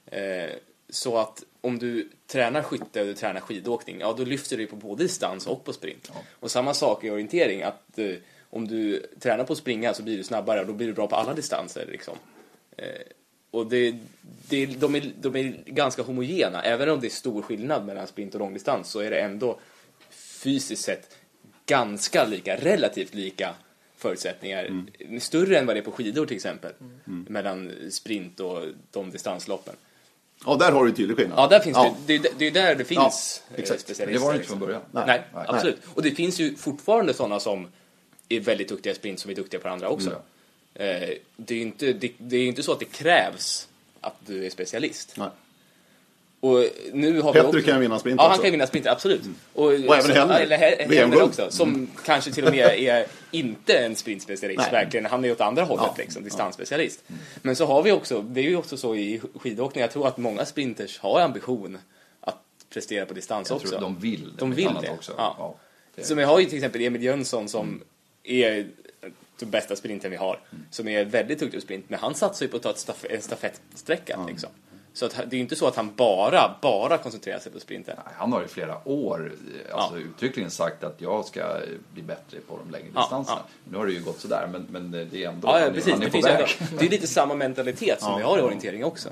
Eh, 0.05 0.49
så 0.89 1.17
att 1.17 1.43
om 1.61 1.79
du 1.79 2.09
tränar 2.27 2.63
skytte 2.63 3.01
och 3.01 3.07
du 3.07 3.13
tränar 3.13 3.39
skidåkning, 3.39 3.99
ja 3.99 4.13
då 4.17 4.23
lyfter 4.23 4.57
du 4.57 4.67
på 4.67 4.75
både 4.75 5.03
distans 5.03 5.47
och 5.47 5.65
på 5.65 5.73
sprint. 5.73 6.11
Och 6.39 6.51
samma 6.51 6.73
sak 6.73 7.03
i 7.03 7.09
orientering, 7.09 7.63
att 7.63 7.99
eh, 7.99 8.15
om 8.49 8.67
du 8.67 9.05
tränar 9.19 9.43
på 9.43 9.53
att 9.53 9.59
springa 9.59 9.93
så 9.93 10.03
blir 10.03 10.17
du 10.17 10.23
snabbare 10.23 10.61
och 10.61 10.67
då 10.67 10.73
blir 10.73 10.87
du 10.87 10.93
bra 10.93 11.07
på 11.07 11.15
alla 11.15 11.33
distanser. 11.33 11.85
Liksom. 11.91 12.15
Eh, 12.77 12.85
och 13.51 13.67
det, 13.67 13.95
det, 14.49 14.65
de, 14.65 14.95
är, 14.95 15.11
de 15.21 15.35
är 15.35 15.63
ganska 15.65 16.01
homogena, 16.01 16.61
även 16.61 16.89
om 16.89 16.99
det 16.99 17.07
är 17.07 17.11
stor 17.11 17.41
skillnad 17.41 17.85
mellan 17.85 18.07
sprint 18.07 18.33
och 18.33 18.39
långdistans 18.39 18.89
så 18.89 18.99
är 18.99 19.11
det 19.11 19.19
ändå 19.19 19.59
fysiskt 20.11 20.83
sett 20.83 21.17
ganska 21.65 22.25
lika, 22.25 22.55
relativt 22.55 23.13
lika 23.13 23.55
förutsättningar. 23.97 24.85
Större 25.19 25.57
än 25.57 25.65
vad 25.65 25.75
det 25.75 25.79
är 25.79 25.83
på 25.83 25.91
skidor 25.91 26.25
till 26.25 26.35
exempel. 26.35 26.73
Mellan 27.05 27.71
sprint 27.91 28.39
och 28.39 28.63
de 28.91 29.11
distansloppen. 29.11 29.75
Ja, 30.45 30.55
där 30.55 30.71
har 30.71 30.85
du 30.85 30.91
tydlig 30.91 31.17
skillnad. 31.17 31.39
Ja, 31.39 31.47
där 31.47 31.59
finns 31.59 31.77
Ja. 31.77 31.95
det, 32.05 32.17
det, 32.17 32.29
det 32.37 32.47
är 32.47 32.51
där 32.51 32.75
det 32.75 32.85
finns 32.85 33.43
Ja, 33.49 33.55
eh, 33.55 33.59
exakt. 33.59 33.81
specialister. 33.81 34.05
Men 34.05 34.13
det 34.13 34.19
var 34.19 34.33
det 34.33 34.35
inte 34.35 34.41
liksom. 34.41 34.59
från 34.59 34.67
början. 34.67 34.81
Nej. 34.91 35.03
Nej, 35.07 35.23
Nej. 35.33 35.45
absolut. 35.47 35.77
Och 35.93 36.01
det 36.01 36.11
finns 36.11 36.39
ju 36.39 36.55
fortfarande 36.55 37.13
sådana 37.13 37.39
som 37.39 37.67
är 38.29 38.39
väldigt 38.39 38.67
duktiga 38.69 38.93
i 38.93 38.95
sprint 38.95 39.19
som 39.19 39.31
är 39.31 39.35
duktiga 39.35 39.59
på 39.59 39.69
andra 39.69 39.89
också. 39.89 40.09
Mm. 40.09 40.21
Eh, 40.73 41.09
det 41.37 41.53
är 41.53 41.57
ju 41.57 41.61
inte, 41.61 41.93
det, 41.93 42.11
det 42.17 42.35
är 42.35 42.41
ju 42.41 42.47
inte 42.47 42.63
så 42.63 42.71
att 42.71 42.79
det 42.79 42.85
krävs 42.91 43.67
att 44.01 44.15
du 44.25 44.45
är 44.45 44.49
specialist. 44.49 45.13
Nej. 45.17 45.29
Och 46.41 46.65
nu 46.93 47.21
har 47.21 47.33
vi 47.33 47.39
Petter 47.39 47.57
också... 47.57 47.61
kan 47.71 47.79
vinna 47.79 47.99
sprint 47.99 48.17
Ja, 48.17 48.23
han 48.23 48.31
också. 48.31 48.41
kan 48.43 48.51
vinna 48.51 48.67
sprint, 48.67 48.87
absolut. 48.87 49.21
Och, 49.53 49.65
Och 49.65 49.73
även 49.73 50.01
så- 50.03 50.11
Hellner. 50.13 50.39
Eller 50.39 50.57
He- 50.57 51.21
också, 51.21 51.51
som 51.51 51.87
kanske 52.05 52.31
till 52.31 52.45
och 52.45 52.51
med 52.51 52.79
är 52.79 53.05
inte 53.31 53.73
en 53.77 53.95
sprintspecialist, 53.95 54.59
Nej. 54.59 54.71
verkligen. 54.71 55.05
Han 55.05 55.25
är 55.25 55.31
åt 55.31 55.41
andra 55.41 55.63
hållet, 55.63 55.85
Ja. 55.87 55.93
liksom, 55.97 56.23
distansspecialist. 56.23 57.03
Men 57.41 57.55
så 57.55 57.65
har 57.65 57.83
vi 57.83 57.91
också, 57.91 58.21
det 58.21 58.39
är 58.41 58.43
ju 58.49 58.55
också 58.55 58.77
så 58.77 58.95
i 58.95 59.21
skidåkning, 59.35 59.81
jag 59.81 59.91
tror 59.91 60.07
att 60.07 60.17
många 60.17 60.45
sprinters 60.45 60.99
har 60.99 61.19
ambition 61.21 61.77
att 62.21 62.37
prestera 62.69 63.05
på 63.05 63.13
distans 63.13 63.49
Jag 63.49 63.55
också. 63.55 63.69
tror 63.69 63.81
de 63.81 63.99
vill 63.99 64.23
det. 64.31 64.37
De 64.39 64.53
vill 64.53 64.69
det. 64.81 64.89
Också. 64.89 65.13
Ja. 65.17 65.35
Ja, 65.39 65.55
det- 65.95 66.03
Som 66.03 66.17
vi 66.17 66.23
har 66.23 66.39
ju 66.39 66.45
till 66.45 66.57
exempel 66.57 66.81
Emil 66.81 67.03
Jönsson 67.03 67.49
som 67.49 67.81
är 68.23 68.67
den 69.39 69.49
bästa 69.49 69.75
sprinten 69.75 70.11
vi 70.11 70.17
har. 70.17 70.39
Som 70.71 70.87
är 70.87 71.05
väldigt 71.05 71.39
duktig 71.39 71.59
på 71.59 71.61
sprint, 71.65 71.85
men 71.89 71.99
han 71.99 72.15
satsar 72.15 72.45
ju 72.45 72.49
på 72.51 72.57
att 72.57 72.63
ta 72.63 72.69
ett 72.69 72.77
staf 72.79 73.05
en 73.09 73.21
stafettsträcka. 73.21 74.19
Liksom. 74.27 74.49
Så 74.93 75.05
att, 75.05 75.15
det 75.15 75.23
är 75.35 75.37
ju 75.37 75.39
inte 75.39 75.55
så 75.55 75.67
att 75.67 75.75
han 75.75 75.91
bara, 75.95 76.55
bara 76.61 76.97
koncentrerar 76.97 77.39
sig 77.39 77.51
på 77.51 77.59
sprinten. 77.59 77.95
Nej, 78.05 78.13
Han 78.17 78.33
har 78.33 78.43
i 78.43 78.47
flera 78.47 78.87
år 78.87 79.31
alltså, 79.71 79.97
uttryckligen 79.99 80.51
sagt 80.51 80.83
att 80.83 80.95
jag 81.01 81.25
ska 81.25 81.57
bli 81.93 82.03
bättre 82.03 82.37
på 82.47 82.59
de 82.65 82.71
längre 82.71 82.87
Ja, 82.95 83.01
distanserna. 83.01 83.37
ja. 83.43 83.49
Nu 83.71 83.77
har 83.77 83.85
det 83.85 83.91
ju 83.93 84.03
gått 84.03 84.19
sådär, 84.19 84.47
men, 84.51 84.67
men 84.69 84.91
det 85.11 85.23
är 85.23 85.29
ändå... 85.29 85.47
Ja, 85.47 85.51
han 85.51 85.61
ja 85.61 85.67
är- 85.67 85.71
precis. 85.71 85.93
Han 85.93 86.01
är 86.01 86.05
Det, 86.05 86.11
på 86.11 86.21
väg. 86.27 86.35
ändå, 86.59 86.77
det 86.79 86.85
är 86.85 86.89
lite 86.89 87.07
samma 87.07 87.35
mentalitet 87.35 88.01
som 88.01 88.17
vi 88.17 88.23
har 88.23 88.37
i 88.37 88.41
orientering 88.41 88.85
också. 88.85 89.09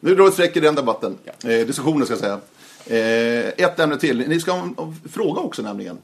Nu 0.00 0.14
drar 0.14 0.22
vi 0.24 0.28
ett 0.28 0.34
streck 0.34 0.56
i 0.56 0.60
den 0.60 0.74
debatten. 0.74 1.18
Ja. 1.24 1.50
Eh, 1.50 1.66
diskussionen 1.66 2.06
ska 2.06 2.14
jag 2.14 2.20
säga. 2.20 2.40
Eh, 2.86 3.48
ett 3.64 3.78
ämne 3.80 3.96
till. 3.98 4.28
Ni 4.28 4.40
ska 4.40 4.52
ha 4.52 4.62
en 4.62 4.76
fråga 5.12 5.40
också 5.40 5.62
nämligen. 5.62 5.98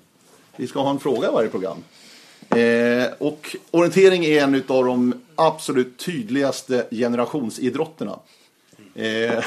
Vi 0.56 0.66
ska 0.66 0.80
ha 0.80 0.90
en 0.90 0.98
fråga 1.00 1.28
i 1.28 1.32
varje 1.32 1.48
program. 1.48 1.76
Eh, 2.48 3.12
och 3.18 3.56
orientering 3.70 4.24
är 4.24 4.42
en 4.42 4.54
av 4.54 4.84
de 4.84 5.14
absolut 5.34 5.98
tydligaste 5.98 6.86
generationsidrotterna. 6.90 8.18
Eh, 8.94 9.44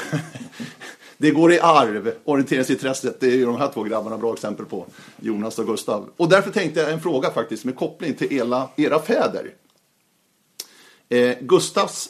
det 1.18 1.30
går 1.30 1.52
i 1.52 1.60
arv, 1.60 2.12
orienteringsintresset. 2.24 3.20
Det 3.20 3.26
är 3.26 3.36
ju 3.36 3.46
de 3.46 3.56
här 3.56 3.68
två 3.74 3.82
grabbarna 3.82 4.18
bra 4.18 4.32
exempel 4.32 4.66
på. 4.66 4.86
Jonas 5.20 5.58
och 5.58 5.66
Gustav. 5.66 6.10
Och 6.16 6.28
därför 6.28 6.50
tänkte 6.50 6.80
jag 6.80 6.92
en 6.92 7.00
fråga 7.00 7.30
faktiskt 7.30 7.64
med 7.64 7.76
koppling 7.76 8.14
till 8.14 8.32
era, 8.32 8.68
era 8.76 8.98
fäder. 8.98 9.54
Eh, 11.08 11.36
Gustavs 11.40 12.08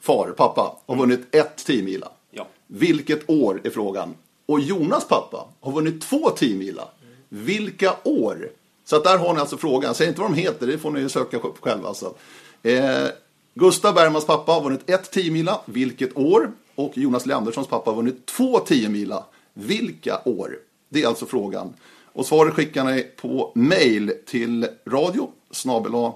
far, 0.00 0.34
pappa, 0.36 0.76
har 0.86 0.96
vunnit 0.96 1.34
ett 1.34 1.56
tiomila. 1.56 2.08
Ja. 2.30 2.46
Vilket 2.66 3.30
år 3.30 3.60
är 3.64 3.70
frågan? 3.70 4.14
Och 4.46 4.60
Jonas 4.60 5.08
pappa 5.08 5.48
har 5.60 5.72
vunnit 5.72 6.02
två 6.02 6.30
tiomila. 6.30 6.88
Vilka 7.28 7.96
år? 8.04 8.48
Så 8.88 8.96
att 8.96 9.04
där 9.04 9.18
har 9.18 9.34
ni 9.34 9.40
alltså 9.40 9.56
frågan. 9.56 9.94
Säg 9.94 10.08
inte 10.08 10.20
vad 10.20 10.30
de 10.30 10.36
heter, 10.36 10.66
det 10.66 10.78
får 10.78 10.90
ni 10.90 11.08
söka 11.08 11.36
upp 11.36 11.60
själva. 11.60 11.88
Alltså. 11.88 12.14
Eh, 12.62 13.06
Gustav 13.54 13.94
Bergmans 13.94 14.26
pappa 14.26 14.52
har 14.52 14.62
vunnit 14.62 14.90
ett 14.90 15.10
tiomila. 15.10 15.60
Vilket 15.64 16.16
år? 16.16 16.52
Och 16.74 16.98
Jonas 16.98 17.26
Leanderssons 17.26 17.68
pappa 17.68 17.90
har 17.90 17.96
vunnit 17.96 18.26
två 18.26 18.58
tiomila. 18.58 19.24
Vilka 19.54 20.20
år? 20.24 20.58
Det 20.88 21.02
är 21.02 21.06
alltså 21.06 21.26
frågan. 21.26 21.74
Och 22.12 22.26
svaret 22.26 22.54
skickar 22.54 22.84
ni 22.84 23.02
på 23.02 23.52
mail 23.54 24.12
till 24.26 24.66
radio 24.86 25.30
snabel-a 25.50 26.12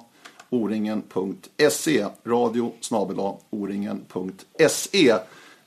oringen.se. 0.50 2.06
Radio 2.24 2.72
oringen.se 3.50 5.14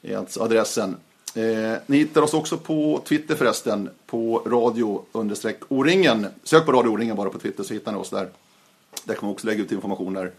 är 0.02 0.18
alltså 0.18 0.44
adressen. 0.44 0.96
Eh, 1.36 1.78
ni 1.86 1.98
hittar 1.98 2.22
oss 2.22 2.34
också 2.34 2.58
på 2.58 3.02
Twitter 3.08 3.36
förresten, 3.36 3.90
på 4.06 4.42
radio 4.46 5.06
understreck 5.12 5.60
O-ringen. 5.68 6.28
Sök 6.44 6.66
på 6.66 6.72
radio 6.72 6.90
O-ringen 6.90 7.16
bara 7.16 7.30
på 7.30 7.40
Twitter 7.40 7.64
så 7.64 7.74
hittar 7.74 7.92
ni 7.92 7.98
oss 7.98 8.10
där. 8.10 8.30
Där 9.04 9.16
kommer 9.16 9.32
vi 9.32 9.36
också 9.36 9.48
lägga 9.48 9.64
ut 9.64 9.72
information 9.72 10.14
när 10.14 10.32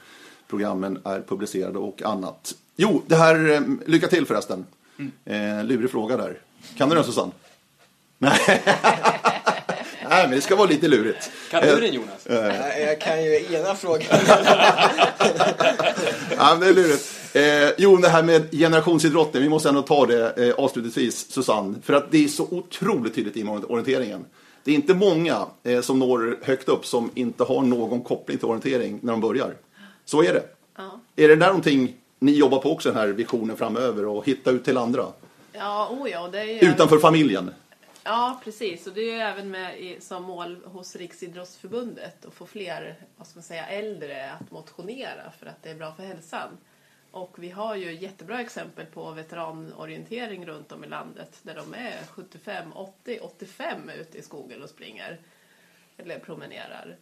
programmen 0.49 0.99
är 1.05 1.21
publicerade 1.21 1.79
och 1.79 2.03
annat. 2.03 2.55
Jo, 2.77 3.03
det 3.07 3.17
här, 3.17 3.51
eh, 3.51 3.61
lycka 3.87 4.09
till 4.09 4.27
förresten. 4.27 4.67
Eh, 5.25 5.65
lurig 5.65 5.91
fråga 5.91 6.17
där. 6.17 6.39
Kan 6.77 6.89
du 6.89 6.95
den 6.95 7.05
Susanne? 7.05 7.33
Nej. 8.19 8.63
Nej, 10.11 10.27
men 10.27 10.31
det 10.37 10.41
ska 10.41 10.57
vara 10.57 10.69
lite 10.69 10.89
lurigt. 10.89 11.31
Kan 11.51 11.63
Eh, 11.63 11.75
du 11.75 11.81
den 11.81 11.93
Jonas? 11.95 12.27
Jag, 12.29 12.81
jag 12.81 13.01
kan 13.01 13.25
ju 13.25 13.55
ena 13.55 13.75
frågan. 13.75 14.03
Ja, 16.39 16.51
men 16.51 16.61
det 16.61 16.67
är 16.69 16.73
lurigt. 16.75 17.13
Eh, 17.33 17.75
jo, 17.79 17.97
det 17.97 18.09
här 18.09 18.23
med 18.23 18.51
generationsidrotten, 18.51 19.43
vi 19.43 19.49
måste 19.49 19.69
ändå 19.69 19.83
ta 19.83 20.07
det 20.07 20.49
eh, 20.49 20.55
avslutningsvis, 20.65 21.33
Susanne. 21.33 21.75
För 21.83 21.95
att 21.95 22.11
det 22.11 22.25
är 22.25 22.29
så 22.29 22.49
otroligt 22.51 23.15
tydligt 23.15 23.37
i 23.37 23.45
orienteringen. 23.45 24.25
Det 24.65 24.71
är 24.71 24.75
inte 24.75 24.95
många 24.95 25.47
eh, 25.65 25.81
som 25.81 25.99
når 25.99 26.39
högt 26.43 26.69
upp 26.69 26.87
som 26.87 27.11
inte 27.15 27.45
har 27.45 27.63
någon 27.63 28.03
koppling 28.03 28.39
till 28.39 28.47
orientering 28.47 28.99
när 29.03 29.13
de 29.13 29.21
börjar. 29.21 29.55
Så 30.05 30.23
är 30.23 30.33
det. 30.35 30.43
Ja. 30.77 31.01
Är 31.17 31.29
det 31.29 31.37
där 31.37 31.47
någonting 31.47 31.95
ni 32.19 32.33
jobbar 32.33 32.59
på 32.59 32.73
också, 32.73 32.89
den 32.89 32.99
här 32.99 33.09
visionen 33.09 33.57
framöver 33.57 34.07
och 34.07 34.27
hitta 34.27 34.51
ut 34.51 34.65
till 34.65 34.77
andra? 34.77 35.07
Ja, 35.53 35.89
oh 35.91 36.11
ja, 36.11 36.29
det 36.33 36.39
är 36.41 36.45
ju 36.45 36.59
Utanför 36.71 36.99
familjen? 36.99 37.51
Ja, 38.09 38.41
precis. 38.45 38.87
Och 38.87 38.93
det 38.95 39.01
är 39.01 39.15
ju 39.15 39.21
även 39.21 39.51
med 39.51 39.81
i, 39.81 40.01
som 40.01 40.23
mål 40.23 40.65
hos 40.65 40.97
Riksidrottsförbundet 40.97 42.25
att 42.25 42.35
få 42.35 42.47
fler 42.47 42.97
vad 43.17 43.27
ska 43.27 43.37
man 43.37 43.43
säga, 43.43 43.67
äldre 43.67 44.33
att 44.33 44.51
motionera 44.51 45.31
för 45.39 45.47
att 45.47 45.63
det 45.63 45.71
är 45.71 45.75
bra 45.75 45.95
för 45.95 46.03
hälsan. 46.03 46.59
Och 47.11 47.43
vi 47.43 47.51
har 47.51 47.77
ju 47.77 47.93
jättebra 47.93 48.41
exempel 48.41 48.87
på 48.87 49.11
veteranorientering 49.11 50.47
runt 50.47 50.73
om 50.73 50.85
i 50.85 50.89
landet 50.89 51.41
där 51.43 51.55
de 51.55 51.75
är 51.75 52.07
75, 52.07 52.73
80, 52.73 53.19
85 53.21 53.89
ute 53.89 54.19
i 54.19 54.23
skogen 54.23 54.63
och 54.63 54.69
springer 54.69 55.21
eller 55.97 56.19
promenerar. 56.19 56.97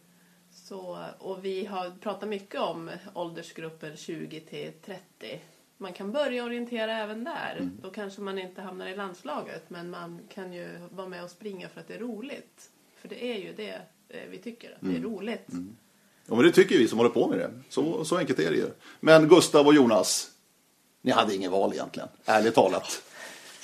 Så, 0.51 1.05
och 1.19 1.45
vi 1.45 1.65
har 1.65 1.91
pratat 2.01 2.29
mycket 2.29 2.61
om 2.61 2.91
åldersgruppen 3.13 3.97
20 3.97 4.39
till 4.39 4.73
30. 4.85 5.41
Man 5.77 5.93
kan 5.93 6.11
börja 6.11 6.43
orientera 6.43 6.97
även 6.97 7.23
där. 7.23 7.69
Då 7.81 7.89
kanske 7.89 8.21
man 8.21 8.39
inte 8.39 8.61
hamnar 8.61 8.87
i 8.87 8.95
landslaget 8.95 9.63
men 9.67 9.89
man 9.89 10.19
kan 10.33 10.53
ju 10.53 10.67
vara 10.91 11.07
med 11.07 11.23
och 11.23 11.29
springa 11.29 11.69
för 11.69 11.79
att 11.81 11.87
det 11.87 11.93
är 11.93 11.99
roligt. 11.99 12.69
För 13.01 13.07
det 13.07 13.25
är 13.25 13.35
ju 13.39 13.53
det 13.53 13.81
eh, 14.09 14.19
vi 14.31 14.37
tycker, 14.37 14.69
att 14.71 14.77
det 14.79 14.97
är 14.97 15.01
roligt. 15.01 15.45
Ja, 16.27 16.35
men 16.35 16.43
det 16.45 16.51
tycker 16.51 16.77
vi 16.77 16.87
som 16.87 16.97
håller 16.97 17.09
på 17.11 17.27
med 17.27 17.39
det. 17.39 17.51
Så, 17.69 18.05
så 18.05 18.17
enkelt 18.17 18.39
är 18.39 18.51
det 18.51 18.57
ju. 18.57 18.67
Men 18.99 19.27
Gustav 19.27 19.67
och 19.67 19.73
Jonas, 19.73 20.31
ni 21.01 21.11
hade 21.11 21.35
ingen 21.35 21.51
val 21.51 21.73
egentligen, 21.73 22.09
ärligt 22.25 22.55
talat. 22.55 23.01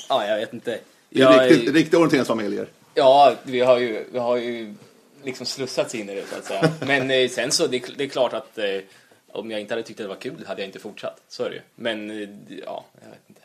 Ja, 0.10 0.28
jag 0.28 0.38
vet 0.38 0.54
inte. 0.54 0.80
Det 1.10 1.22
är 1.22 1.32
Jag- 1.32 1.52
riktigt, 1.52 1.74
riktiga 1.74 2.00
orienteringsfamiljer. 2.00 2.68
Ja, 2.94 3.36
vi 3.44 3.60
har 3.60 3.78
ju, 3.80 4.06
vi 4.12 4.20
har 4.20 4.38
ju 4.38 4.74
liksom 5.24 5.46
slussats 5.46 5.96
in 5.96 6.10
i 6.10 6.16
det 6.16 6.26
så 6.28 6.36
att 6.36 6.46
säga. 6.46 6.72
Men 6.88 7.12
eh, 7.12 7.30
sen 7.30 7.52
så, 7.52 7.68
det, 7.68 7.78
är- 7.78 7.94
det 7.98 8.04
är 8.04 8.08
klart 8.10 8.34
att 8.34 8.58
eh, 8.58 8.66
om 9.34 9.52
jag 9.52 9.62
inte 9.62 9.74
hade 9.74 9.84
tyckt 9.84 10.00
att 10.00 10.04
det 10.04 10.08
var 10.08 10.22
kul 10.22 10.46
hade 10.46 10.62
jag 10.62 10.68
inte 10.68 10.80
fortsatt. 10.80 11.24
Så 11.28 11.44
är 11.44 11.50
det 11.50 11.56
ju. 11.56 11.62
Men 11.76 12.10
eh, 12.10 12.30
ja, 12.66 12.86
jag 13.02 13.10
vet 13.10 13.30
inte. 13.30 13.42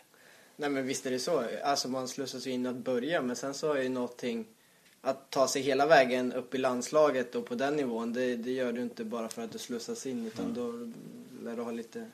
Nej 0.57 0.71
men 0.71 0.87
visst 0.87 1.07
är 1.07 1.11
det 1.11 1.19
så. 1.19 1.45
Alltså 1.65 1.89
man 1.89 2.09
slussas 2.09 2.47
ju 2.47 2.51
in 2.51 2.67
att 2.67 2.77
börja 2.77 3.23
men 3.23 3.37
sen 3.37 3.55
så 3.55 3.73
är 3.73 3.83
ju 3.83 3.89
någonting 3.89 4.47
att 5.01 5.31
ta 5.31 5.49
sig 5.49 5.63
hela 5.63 5.87
vägen 5.87 6.33
upp 6.33 6.55
i 6.55 6.59
landslaget 6.59 7.35
och 7.35 7.47
på 7.47 7.55
den 7.55 7.77
nivån 7.77 8.13
det, 8.13 8.37
det 8.37 8.51
gör 8.51 8.73
du 8.73 8.83
inte 8.83 9.05
bara 9.05 9.29
för 9.29 9.43
att 9.43 9.53
du 9.53 9.59
slussas 9.59 10.07
in 10.07 10.27
utan 10.27 10.55
då 10.55 10.73
lär 11.45 11.57
du 11.57 11.63
ha 11.63 11.71
lite 11.71 12.11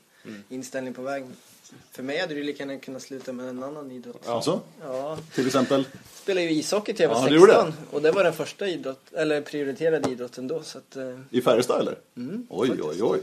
inställning 0.48 0.94
på 0.94 1.02
vägen. 1.02 1.32
För 1.92 2.02
mig 2.02 2.18
hade 2.18 2.34
du 2.34 2.42
lika 2.42 2.64
gärna 2.64 2.78
kunnat 2.78 3.02
sluta 3.02 3.32
med 3.32 3.48
en 3.48 3.62
annan 3.62 3.90
idrott. 3.90 4.28
Alltså, 4.28 4.60
Ja, 4.82 5.18
till 5.34 5.46
exempel. 5.46 5.84
spelade 6.22 6.46
ju 6.46 6.52
ishockey 6.52 6.92
till 6.92 7.02
jag 7.02 7.08
var 7.10 7.16
Ja, 7.16 7.20
du 7.28 7.38
16 7.38 7.40
gjorde 7.40 7.52
det. 7.52 7.72
och 7.96 8.02
det 8.02 8.12
var 8.12 8.24
den 8.24 8.32
första 8.32 8.66
idrott, 8.68 9.00
eller 9.12 9.40
prioriterade 9.40 10.10
idrotten 10.10 10.48
då 10.48 10.62
så 10.62 10.78
att 10.78 10.96
eh, 10.96 11.18
I 11.30 11.40
Färjestad 11.42 11.80
eller? 11.80 11.96
oj, 12.48 12.70
oj, 12.82 13.02
oj. 13.02 13.20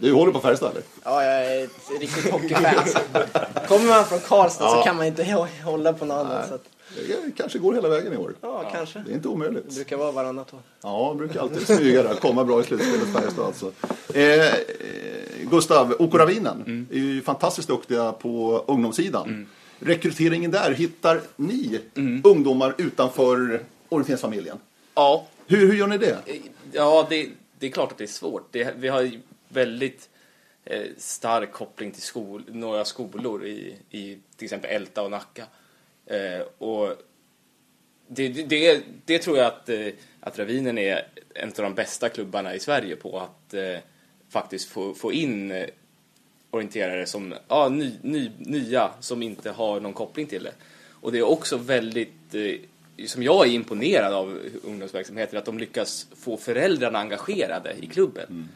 Du 0.00 0.12
håller 0.12 0.32
på 0.32 0.40
Färjestad 0.40 0.70
eller? 0.70 0.82
ja 1.04 1.24
jag 1.24 1.44
är 1.54 1.64
ett 1.64 1.70
riktigt 2.00 2.32
hockeyfan. 2.32 2.74
Kommer 3.68 3.86
man 3.86 4.04
från 4.04 4.20
Karlstad 4.20 4.64
Ja. 4.64 4.70
så 4.76 4.82
kan 4.82 4.96
man 4.96 5.06
inte 5.06 5.22
hå- 5.24 5.62
hålla 5.64 5.92
på 5.92 6.04
något 6.04 6.26
annat 6.26 6.48
så 6.48 6.54
att, 6.54 6.64
Det 7.08 7.36
kanske 7.36 7.58
går 7.58 7.74
hela 7.74 7.88
vägen 7.88 8.12
i 8.12 8.16
år. 8.16 8.34
ja, 8.40 8.70
kanske. 8.72 8.98
Det 8.98 9.10
är 9.10 9.14
inte 9.14 9.28
Det 9.28 9.32
omöjligt. 9.32 9.74
brukar 9.74 9.96
vara 9.96 10.12
varannat 10.12 10.54
år. 10.54 10.60
Ja, 10.82 11.10
det 11.12 11.18
brukar 11.18 11.40
alltid 11.40 11.66
smyga 11.66 12.02
där. 12.02 12.14
Komma 12.14 12.44
bra 12.44 12.60
i 12.60 12.64
slutspelet 12.64 13.12
Färjestad 13.14 13.44
alltså. 13.46 13.72
Eh, 14.14 14.54
Gustav, 15.50 15.94
OK 15.98 16.14
Ravinen 16.14 16.86
är 16.92 16.98
ju 16.98 17.22
fantastiskt 17.22 17.68
duktiga 17.68 18.12
på 18.12 18.64
ungdomssidan. 18.66 19.46
Rekryteringen 19.80 20.50
där, 20.50 20.72
hittar 20.72 21.20
ni 21.36 21.80
ungdomar 22.24 22.74
utanför 22.78 23.60
orienteringsfamiljen? 23.88 24.58
Ja, 24.94 25.26
Hur, 25.46 25.66
hur 25.66 25.74
gör 25.74 25.86
ni 25.86 25.98
det? 25.98 26.18
Ja, 26.72 27.06
det, 27.10 27.28
det 27.58 27.66
är 27.66 27.70
klart 27.70 27.92
att 27.92 27.98
det 27.98 28.04
är 28.04 28.08
svårt. 28.08 28.48
Det, 28.50 28.74
vi 28.76 28.88
har 28.88 29.10
väldigt 29.48 30.08
eh, 30.64 30.82
stark 30.96 31.52
koppling 31.52 31.90
till 31.90 32.02
skol, 32.02 32.44
några 32.48 32.84
skolor 32.84 33.46
i, 33.46 33.76
i 33.90 34.18
till 34.36 34.44
exempel 34.44 34.70
Älta 34.70 35.02
och 35.02 35.10
Nacka. 35.10 35.44
Eh, 36.06 36.40
och 36.58 36.94
det, 38.08 38.28
det, 38.28 38.42
det, 38.42 38.82
det 39.04 39.18
tror 39.18 39.38
jag 39.38 39.46
att, 39.46 39.68
eh, 39.68 39.86
att 40.20 40.38
Ravinen 40.38 40.78
är 40.78 41.06
en 41.34 41.48
av 41.48 41.54
de 41.62 41.74
bästa 41.74 42.08
klubbarna 42.08 42.54
i 42.54 42.60
Sverige 42.60 42.96
på 42.96 43.18
att 43.18 43.54
eh, 43.54 43.78
faktiskt 44.28 44.68
få, 44.68 44.94
få 44.94 45.12
in 45.12 45.50
eh, 45.50 45.66
orienterare 46.50 47.06
som 47.06 47.34
ja, 47.48 47.68
ny, 47.68 47.92
ny, 48.02 48.30
nya 48.38 48.90
som 49.00 49.22
inte 49.22 49.50
har 49.50 49.80
någon 49.80 49.92
koppling 49.92 50.26
till 50.26 50.42
det. 50.42 50.52
Och 51.00 51.12
det 51.12 51.18
är 51.18 51.22
också 51.22 51.56
väldigt, 51.56 52.34
eh, 52.34 53.06
som 53.06 53.22
jag 53.22 53.46
är 53.46 53.50
imponerad 53.50 54.12
av 54.12 54.38
ungdomsverksamheter, 54.64 55.38
att 55.38 55.44
de 55.44 55.58
lyckas 55.58 56.06
få 56.16 56.36
föräldrarna 56.36 56.98
engagerade 56.98 57.74
i 57.80 57.86
klubben. 57.86 58.48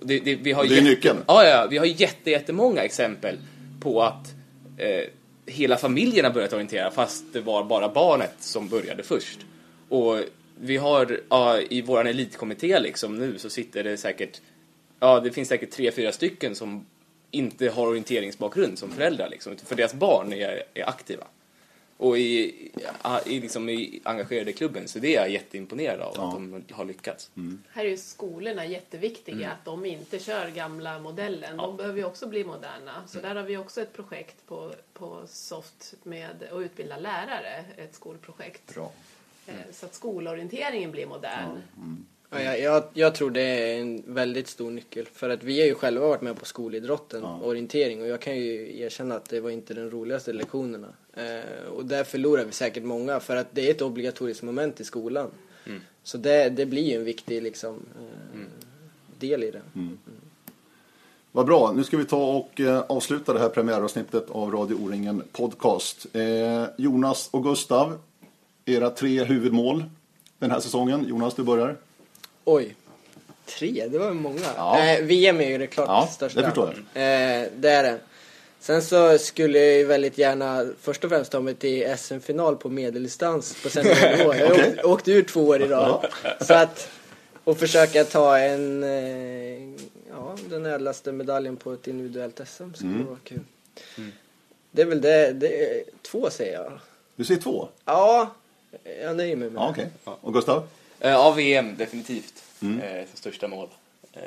Och 0.00 0.06
Det, 0.06 0.18
det, 0.18 0.34
vi 0.34 0.52
har 0.52 0.64
Det 0.64 0.78
är 0.78 0.82
nyckeln. 0.82 1.18
Ja, 1.26 1.44
ja, 1.44 1.66
vi 1.70 1.78
har 1.78 1.86
jätte, 1.86 2.30
jättemånga 2.30 2.82
exempel 2.82 3.38
på 3.80 4.02
att 4.02 4.34
eh, 4.76 5.04
hela 5.46 5.76
familjen 5.76 6.24
har 6.24 6.32
börjat 6.32 6.52
orientera 6.52 6.90
fast 6.90 7.24
det 7.32 7.40
var 7.40 7.64
bara 7.64 7.88
barnet 7.88 8.34
som 8.38 8.68
började 8.68 9.02
först. 9.02 9.38
Och 9.88 10.18
vi 10.60 10.76
har 10.76 11.20
ja, 11.28 11.60
i 11.60 11.82
vår 11.82 12.06
elitkommitté 12.06 12.78
liksom 12.78 13.18
nu 13.18 13.38
så 13.38 13.50
sitter 13.50 13.84
det 13.84 13.96
säkert, 13.96 14.40
ja 15.02 15.20
det 15.20 15.32
finns 15.32 15.48
säkert 15.48 15.70
tre, 15.70 15.92
fyra 15.92 16.12
stycken 16.12 16.54
som 16.54 16.86
inte 17.30 17.68
har 17.70 17.86
orienteringsbakgrund 17.86 18.78
som 18.78 18.90
föräldrar 18.90 19.28
liksom, 19.28 19.56
för 19.56 19.76
deras 19.76 19.94
barn 19.94 20.32
är, 20.32 20.62
är 20.74 20.88
aktiva. 20.88 21.24
Och 21.96 22.18
i, 22.18 22.70
i, 23.26 23.40
liksom 23.40 23.68
i 23.68 24.00
engagerade 24.04 24.50
i 24.50 24.54
klubben, 24.54 24.88
så 24.88 24.98
det 24.98 25.16
är 25.16 25.20
jag 25.20 25.30
jätteimponerad 25.30 26.00
av 26.00 26.14
Ja. 26.16 26.28
att 26.28 26.34
de 26.34 26.64
har 26.70 26.84
lyckats. 26.84 27.30
Här 27.72 27.84
är 27.84 27.88
ju 27.88 27.96
skolorna 27.96 28.66
jätteviktiga, 28.66 29.50
att 29.50 29.64
de 29.64 29.84
inte 29.86 30.18
kör 30.18 30.48
gamla 30.50 30.98
modellen. 30.98 31.56
De 31.56 31.76
behöver 31.76 31.98
ju 31.98 32.04
också 32.04 32.26
bli 32.28 32.44
moderna. 32.44 33.04
Så 33.06 33.20
där 33.20 33.34
har 33.34 33.42
vi 33.42 33.56
också 33.56 33.80
ett 33.82 33.92
projekt 33.92 34.46
på, 34.46 34.72
på 34.92 35.22
Soft 35.26 35.94
med 36.02 36.28
att 36.50 36.58
utbilda 36.60 36.96
lärare, 36.98 37.64
ett 37.76 37.94
skolprojekt. 37.94 38.74
Bra. 38.74 38.92
Eh, 39.46 39.54
Så 39.72 39.86
att 39.86 39.94
skolorienteringen 39.94 40.90
blir 40.90 41.06
modern. 41.06 41.60
Ja, 41.76 41.82
jag, 42.40 42.60
jag, 42.60 42.84
jag 42.92 43.14
tror 43.14 43.30
det 43.30 43.42
är 43.42 43.80
en 43.80 44.02
väldigt 44.06 44.48
stor 44.48 44.70
nyckel. 44.70 45.06
För 45.12 45.30
att 45.30 45.42
vi 45.42 45.60
har 45.60 45.66
ju 45.66 45.74
själva 45.74 46.06
varit 46.06 46.22
med 46.22 46.38
på 46.38 46.44
skolidrotten, 46.44 47.24
orientering, 47.24 48.02
och 48.02 48.08
jag 48.08 48.20
kan 48.20 48.36
ju 48.36 48.80
erkänna 48.80 49.14
att 49.14 49.28
det 49.28 49.40
var 49.40 49.50
inte 49.50 49.74
den 49.74 49.90
roligaste 49.90 50.32
lektionerna. 50.32 50.88
Eh, 51.14 51.72
och 51.72 51.86
där 51.86 52.04
förlorar 52.04 52.44
vi 52.44 52.52
säkert 52.52 52.84
många, 52.84 53.20
för 53.20 53.36
att 53.36 53.46
det 53.50 53.66
är 53.66 53.70
ett 53.70 53.82
obligatoriskt 53.82 54.42
moment 54.42 54.80
i 54.80 54.84
skolan. 54.84 55.30
Så 56.02 56.18
det, 56.18 56.48
det 56.48 56.66
blir 56.66 56.82
ju 56.82 56.96
en 56.96 57.04
viktig 57.04 57.42
liksom, 57.42 57.74
eh, 58.34 58.40
del 59.18 59.44
i 59.44 59.50
det. 59.50 59.62
Vad 61.32 61.46
bra, 61.46 61.72
nu 61.76 61.84
ska 61.84 61.96
vi 61.96 62.04
ta 62.04 62.36
och 62.36 62.60
eh, 62.60 62.84
avsluta 62.88 63.32
det 63.32 63.38
här 63.38 63.48
premiäravsnittet 63.48 64.30
av 64.30 64.52
Radio 64.52 64.74
O-ringen 64.74 65.22
Podcast. 65.32 66.06
Eh, 66.12 66.64
Jonas 66.76 67.28
och 67.30 67.44
Gustav, 67.44 67.98
era 68.64 68.90
tre 68.90 69.24
huvudmål 69.24 69.84
den 70.38 70.50
här 70.50 70.60
säsongen. 70.60 71.06
Jonas, 71.08 71.34
du 71.34 71.42
börjar. 71.42 71.76
Oj, 72.44 72.74
tre, 73.46 73.86
det 73.90 73.98
var 73.98 74.10
många. 74.10 74.40
Ja. 74.56 74.80
Eh, 74.84 75.04
VM 75.04 75.40
är 75.40 75.48
ju 75.48 75.58
det 75.58 75.66
klart 75.66 75.88
Ja, 75.88 76.08
största. 76.12 76.40
det 76.40 76.46
förstår 76.46 76.66
jag. 76.94 77.02
Eh, 77.02 77.48
det 77.56 77.70
är 77.70 77.82
det. 77.82 77.98
Sen 78.60 78.82
så 78.82 79.18
skulle 79.18 79.58
jag 79.58 79.76
ju 79.78 79.84
väldigt 79.84 80.18
gärna 80.18 80.66
först 80.80 81.04
och 81.04 81.10
främst 81.10 81.32
ta 81.32 81.40
mig 81.40 81.54
till 81.54 81.96
SM-final 81.98 82.56
på 82.56 82.68
medeldistans 82.68 83.62
på 83.62 83.68
seniornivå. 83.68 84.34
Jag 84.38 84.46
har 84.46 84.52
Okej. 84.54 84.70
åkt, 84.76 84.84
åkt 84.84 85.08
ur 85.08 85.22
två 85.22 85.40
år 85.48 85.62
i 85.62 85.66
rad. 85.68 86.06
Så 86.40 86.54
att, 86.54 86.88
och 87.44 87.58
försöka 87.58 88.04
ta 88.04 88.38
en, 88.38 88.82
eh, 88.82 89.62
ja, 90.10 90.36
den 90.50 90.66
ädlaste 90.66 91.12
medaljen 91.12 91.56
på 91.56 91.72
ett 91.72 91.86
individuellt 91.86 92.40
SM 92.48 92.74
skulle 92.74 92.90
Mm. 92.92 93.06
vara 93.06 93.18
kul. 93.24 93.40
Det 94.70 94.82
är 94.82 94.86
väl 94.86 95.00
det, 95.00 95.32
det 95.32 95.64
är, 95.78 95.82
två 96.02 96.30
säger 96.30 96.54
jag. 96.54 96.72
Du 97.16 97.24
säger 97.24 97.40
två? 97.40 97.68
Ja, 97.84 98.30
jag 99.02 99.16
nöjer 99.16 99.36
mig 99.36 99.50
med 99.50 99.60
Ja, 99.62 99.74
det. 99.76 99.88
okej. 100.04 100.16
Och 100.20 100.32
Gustav? 100.34 100.66
Eh, 101.02 101.10
Ja, 101.10 101.30
VM 101.32 101.76
definitivt. 101.76 102.34
Mm. 102.62 102.80
Eh, 102.80 103.04
som 103.06 103.16
största 103.16 103.48
mål. 103.48 103.68
Eh, 104.12 104.20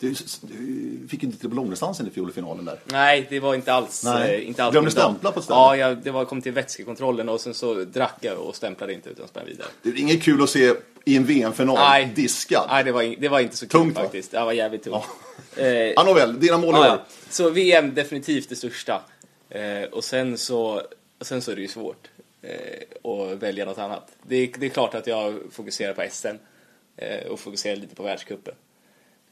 Du, 0.00 0.14
du 0.42 1.08
fick 1.10 1.22
inte 1.22 1.38
till 1.38 1.48
på 1.48 1.54
långdistansen 1.56 2.06
i 2.06 2.10
fjol 2.10 2.30
i 2.30 2.32
finalen 2.32 2.64
där. 2.64 2.78
nej, 2.84 3.26
det 3.30 3.40
var 3.40 3.54
inte 3.54 3.72
alls... 3.72 4.04
Nej. 4.04 4.34
Eh, 4.34 4.48
inte 4.48 4.64
alls 4.64 4.72
Glömde 4.72 4.90
stämpla 4.90 5.32
på 5.32 5.38
ett 5.38 5.44
ställe. 5.44 5.58
Ja, 5.60 5.76
jag, 5.76 5.98
det 5.98 6.10
var, 6.10 6.24
kom 6.24 6.42
till 6.42 6.52
vätskekontrollen 6.52 7.28
och 7.28 7.40
sen 7.40 7.54
så 7.54 7.74
drack 7.74 8.16
jag 8.20 8.38
och 8.38 8.56
stämplade 8.56 8.92
inte 8.92 9.08
utan 9.10 9.28
sprang 9.28 9.46
vidare. 9.46 9.68
Det 9.82 9.88
är 9.88 9.98
inget 9.98 10.22
kul 10.22 10.42
att 10.42 10.50
se 10.50 10.74
i 11.04 11.16
en 11.16 11.24
VM-final 11.24 11.74
Nej. 11.78 12.12
diskad. 12.14 12.66
Nej, 12.70 12.84
det 12.84 12.92
var, 12.92 13.14
det 13.20 13.28
var 13.28 13.40
inte 13.40 13.56
så 13.56 13.66
kul 13.66 13.80
Tungt, 13.80 13.96
va? 13.96 14.02
faktiskt. 14.02 14.30
Det 14.30 14.44
var 14.44 14.52
jävligt 14.52 14.82
tungt. 14.84 15.04
Ja. 15.56 15.62
Eh, 15.62 16.04
nåväl, 16.04 16.40
dina 16.40 16.58
mål 16.58 16.74
i 16.74 16.78
år. 16.78 17.02
Så 17.30 17.50
VM 17.50 17.94
definitivt 17.94 18.48
det 18.48 18.56
största. 18.56 19.02
Eh, 19.50 19.82
och 19.92 20.04
sen 20.04 20.38
så, 20.38 20.82
och 21.20 21.26
sen 21.26 21.42
så 21.42 21.50
är 21.50 21.56
det 21.56 21.62
ju 21.62 21.68
svårt 21.68 22.08
eh, 22.42 23.10
att 23.10 23.38
välja 23.42 23.64
något 23.64 23.78
annat. 23.78 24.12
Det 24.22 24.36
är, 24.36 24.50
det 24.58 24.66
är 24.66 24.70
klart 24.70 24.94
att 24.94 25.06
jag 25.06 25.40
fokuserar 25.50 25.92
på 25.94 26.04
SM 26.10 26.26
eh, 26.96 27.26
och 27.26 27.40
fokuserar 27.40 27.76
lite 27.76 27.94
på 27.94 28.02
världscupen. 28.02 28.54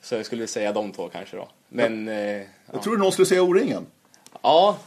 Så 0.03 0.15
jag 0.15 0.27
skulle 0.27 0.47
säga 0.47 0.73
de 0.73 0.93
två 0.93 1.09
kanske 1.09 1.37
då. 1.37 1.49
Men 1.69 2.09
eh, 2.09 2.15
Jag 2.17 2.47
ja. 2.73 2.83
tror 2.83 2.97
någon 2.97 3.13
skulle 3.13 3.27
säga 3.27 3.43
O-ringen. 3.43 3.87
ja, 4.43 4.79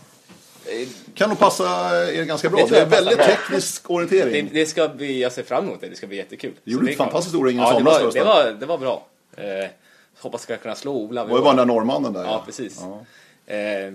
Kan 1.14 1.30
nog 1.30 1.40
passa 1.40 1.66
er 2.14 2.24
ganska 2.24 2.50
bra. 2.50 2.60
Det 2.60 2.70
Det, 2.70 2.76
är 2.76 2.80
jag 2.80 2.88
väldigt 2.88 3.18
bra. 3.18 3.26
teknisk 3.26 3.88
det, 3.88 3.94
orientering. 3.94 4.50
det 4.54 4.66
ska 4.66 4.88
bli, 4.90 5.22
jag 5.22 5.32
ser 5.32 5.44
fram 5.44 5.66
emot 5.66 5.82
det, 5.82 5.88
det 5.90 5.96
ska 5.96 6.08
bli 6.08 6.18
jättekul. 6.18 6.54
Du 6.64 6.72
gjorde 6.72 6.86
ett 6.86 6.92
det 6.98 7.04
fantastiskt 7.04 7.36
O-ring 7.36 7.58
i 7.58 7.60
Ja, 7.60 7.66
det 7.72 7.78
somras, 7.78 8.02
var, 8.02 8.12
det, 8.12 8.24
var, 8.24 8.52
det 8.60 8.66
var 8.66 8.78
bra. 8.78 9.06
Eh, 9.38 9.70
hoppas 10.20 10.42
jag 10.42 10.42
ska 10.42 10.58
kunna 10.58 10.76
slå 10.76 10.94
Ola. 10.96 11.24
Det 11.24 11.30
var 11.32 11.38
ju 11.38 11.44
bara 11.44 11.56
den 11.56 11.68
där 11.68 11.74
norrmannen 11.74 12.14
där. 12.14 12.24
Ja, 12.24 12.44
precis. 12.46 12.82
Ja. 12.82 13.06
Eh, 13.54 13.94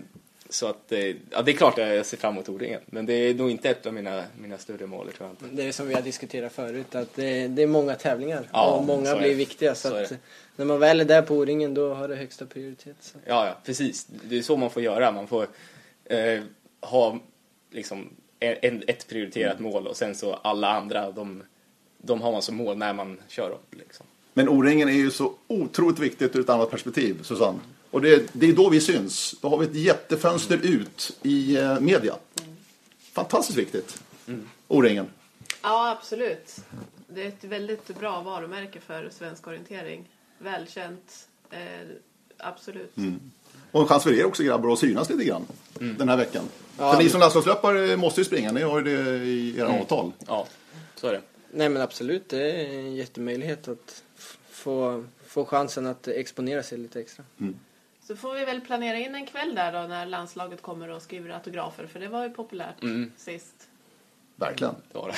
så 0.48 0.66
att, 0.66 0.92
eh, 0.92 0.98
ja, 1.30 1.42
det 1.42 1.52
är 1.52 1.56
klart 1.56 1.78
att 1.78 1.88
jag 1.88 2.06
ser 2.06 2.16
fram 2.16 2.34
emot 2.34 2.48
O-ringen. 2.48 2.80
Men 2.86 3.06
det 3.06 3.12
är 3.12 3.34
nog 3.34 3.50
inte 3.50 3.70
ett 3.70 3.86
av 3.86 3.94
mina, 3.94 4.24
mina 4.40 4.58
större 4.58 4.86
mål, 4.86 5.12
tror 5.12 5.28
jag 5.28 5.48
inte. 5.48 5.62
Det 5.62 5.68
är 5.68 5.72
som 5.72 5.88
vi 5.88 5.94
har 5.94 6.02
diskuterat 6.02 6.52
förut, 6.52 6.94
att 6.94 7.14
det, 7.14 7.48
det 7.48 7.62
är 7.62 7.66
många 7.66 7.94
tävlingar 7.94 8.48
Ja, 8.52 8.70
och 8.70 8.84
många 8.84 9.16
blir 9.16 9.34
viktiga. 9.34 9.74
Så, 9.74 9.88
Så 9.88 9.96
att 9.96 10.12
när 10.56 10.64
man 10.64 10.78
väl 10.78 11.00
är 11.00 11.04
där 11.04 11.22
på 11.22 11.34
O-ringen 11.34 11.74
då 11.74 11.94
har 11.94 12.08
det 12.08 12.16
högsta 12.16 12.46
prioritet. 12.46 12.96
Så. 13.00 13.18
Ja, 13.24 13.46
ja, 13.46 13.58
precis. 13.64 14.06
Det 14.28 14.38
är 14.38 14.42
så 14.42 14.56
man 14.56 14.70
får 14.70 14.82
göra. 14.82 15.12
Man 15.12 15.26
får 15.26 15.46
eh, 16.04 16.40
ha 16.80 17.18
liksom 17.70 18.10
en, 18.40 18.82
ett 18.86 19.08
prioriterat 19.08 19.60
mål 19.60 19.86
och 19.86 19.96
sen 19.96 20.14
så 20.14 20.34
alla 20.34 20.68
andra, 20.68 21.10
de, 21.10 21.42
de 21.98 22.20
har 22.20 22.32
man 22.32 22.42
som 22.42 22.56
mål 22.56 22.76
när 22.76 22.92
man 22.92 23.20
kör 23.28 23.50
dem. 23.50 23.58
Liksom. 23.70 24.06
Men 24.34 24.48
O-ringen 24.48 24.88
är 24.88 24.92
ju 24.92 25.10
så 25.10 25.34
otroligt 25.46 25.98
viktigt 25.98 26.36
ur 26.36 26.40
ett 26.40 26.48
annat 26.48 26.70
perspektiv, 26.70 27.22
Susanne. 27.22 27.58
Och 27.96 28.02
det, 28.02 28.28
det 28.32 28.48
är 28.48 28.52
då 28.52 28.68
vi 28.68 28.80
syns. 28.80 29.34
Då 29.40 29.48
har 29.48 29.58
vi 29.58 29.66
ett 29.66 29.74
jättefönster 29.74 30.60
ut 30.62 31.16
i 31.22 31.56
eh, 31.56 31.80
media. 31.80 32.16
Fantastiskt 33.12 33.58
viktigt. 33.58 34.02
O-ringen. 34.68 35.06
Ja, 35.62 35.90
absolut. 36.00 36.56
Det 37.08 37.22
är 37.22 37.28
ett 37.28 37.44
väldigt 37.44 37.98
bra 37.98 38.20
varumärke 38.22 38.80
för 38.80 39.10
svensk 39.18 39.46
orientering. 39.46 40.04
Välkänt. 40.38 41.28
Eh, 41.50 41.58
absolut. 42.38 42.92
Och 43.72 43.80
en 43.80 43.86
chans 43.88 44.02
för 44.02 44.12
er 44.12 44.24
också 44.24 44.42
grabbar 44.42 44.72
att 44.72 44.78
synas 44.78 45.10
lite 45.10 45.24
grann 45.24 45.46
den 45.78 46.08
här 46.08 46.16
veckan. 46.16 46.44
Ja, 46.78 46.92
för 46.92 47.02
ni 47.02 47.08
som 47.08 47.20
landslagslöpare 47.20 47.96
måste 47.96 48.20
ju 48.20 48.24
springa, 48.24 48.52
ni 48.52 48.62
har 48.62 48.78
ju 48.78 48.84
det 48.84 49.24
i 49.24 49.58
era 49.58 49.68
avtal. 49.80 50.12
Ja, 50.26 50.46
så 50.96 51.06
är 51.06 51.12
det. 51.12 51.22
Nej 51.50 51.68
men 51.68 51.82
absolut, 51.82 52.28
det 52.28 52.52
är 52.52 52.68
en 52.78 52.94
jättemöjlighet 52.96 53.68
att 53.68 54.02
f- 54.18 54.38
få, 54.50 55.04
få 55.26 55.44
chansen 55.44 55.86
att 55.86 56.08
exponera 56.08 56.62
sig 56.62 56.78
lite 56.78 57.00
extra. 57.00 57.24
Så 58.06 58.16
får 58.16 58.34
vi 58.34 58.44
väl 58.44 58.60
planera 58.60 58.98
in 58.98 59.14
en 59.14 59.26
kväll 59.26 59.54
där 59.54 59.72
då 59.72 59.78
när 59.88 60.06
landslaget 60.06 60.62
kommer 60.62 60.88
och 60.88 61.02
skriver 61.02 61.30
autografer. 61.30 61.86
För 61.86 62.00
det 62.00 62.08
var 62.08 62.22
ju 62.22 62.30
populärt 62.30 62.76
sist. 63.16 63.54
Verkligen. 64.36 64.74
det, 64.92 64.98
var 64.98 65.08
det. 65.08 65.16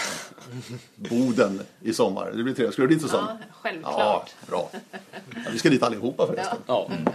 Boden 1.11 1.61
i 1.82 1.93
sommar. 1.93 2.32
Det 2.34 2.43
blir 2.43 2.55
trevligt. 2.55 2.72
Ska 2.74 2.82
du 2.82 2.89
dit 2.89 3.03
Ja, 3.03 3.09
Susanne? 3.09 3.39
Ja, 3.41 3.55
självklart. 3.61 4.34
bra. 4.47 4.70
Ja, 5.34 5.51
vi 5.53 5.59
ska 5.59 5.68
dit 5.68 5.82
allihopa 5.82 6.26
förresten. 6.26 6.59
Ja. 6.66 6.91
Ja. 7.05 7.12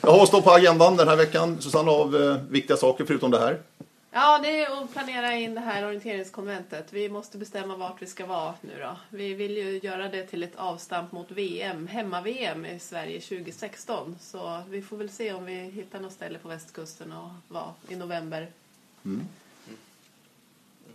Jag 0.00 0.10
har 0.10 0.26
stått 0.26 0.44
på 0.44 0.50
agendan 0.50 0.96
den 0.96 1.08
här 1.08 1.16
veckan, 1.16 1.60
Susanne, 1.60 1.90
av 1.90 2.16
eh, 2.16 2.36
viktiga 2.50 2.76
saker 2.76 3.04
förutom 3.04 3.30
det 3.30 3.38
här. 3.38 3.58
Ja, 4.10 4.38
det 4.42 4.64
är 4.64 4.82
att 4.82 4.92
planera 4.92 5.34
in 5.34 5.54
det 5.54 5.60
här 5.60 5.86
orienteringskonventet. 5.86 6.92
Vi 6.92 7.08
måste 7.08 7.38
bestämma 7.38 7.76
vart 7.76 8.02
vi 8.02 8.06
ska 8.06 8.26
vara 8.26 8.54
nu 8.60 8.72
då. 8.80 8.96
Vi 9.10 9.34
vill 9.34 9.56
ju 9.56 9.80
göra 9.82 10.08
det 10.08 10.26
till 10.26 10.42
ett 10.42 10.56
avstamp 10.56 11.12
mot 11.12 11.30
VM, 11.30 11.86
hemma-VM 11.86 12.66
i 12.66 12.78
Sverige 12.78 13.20
2016. 13.20 14.16
Så 14.20 14.62
vi 14.68 14.82
får 14.82 14.96
väl 14.96 15.10
se 15.10 15.32
om 15.32 15.44
vi 15.44 15.54
hittar 15.54 16.00
något 16.00 16.12
ställe 16.12 16.38
på 16.38 16.48
västkusten 16.48 17.12
och 17.12 17.30
vara 17.48 17.72
i 17.88 17.96
november. 17.96 18.48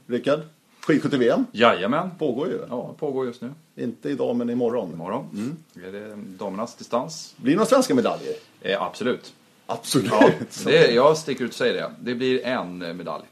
Rickard, 0.08 0.40
skidskytte-VM 0.80 1.46
Jajamän. 1.52 2.12
pågår 2.20 2.48
ju. 2.48 2.60
Ja, 2.70 2.94
pågår 3.00 3.26
just 3.26 3.42
nu. 3.42 3.54
Inte 3.76 4.10
idag, 4.10 4.36
men 4.36 4.50
imorgon. 4.50 4.94
Imorgon 4.94 5.58
är 5.84 5.92
det 5.92 6.16
damernas 6.16 6.76
distans. 6.76 7.34
Blir 7.38 7.52
det 7.54 7.56
några 7.58 7.70
svenska 7.70 7.96
medaljer? 7.96 8.34
Eh, 8.62 8.82
absolut. 8.82 9.34
Absolut. 9.66 10.12
Ja, 10.12 10.30
det, 10.66 10.92
jag 10.92 11.18
sticker 11.18 11.44
ut 11.46 11.52
och 11.52 11.56
säger 11.58 11.74
det. 11.74 11.92
Det 12.00 12.16
blir 12.16 12.46
en 12.46 12.82
eh, 12.82 12.94
medalj. 12.94 13.24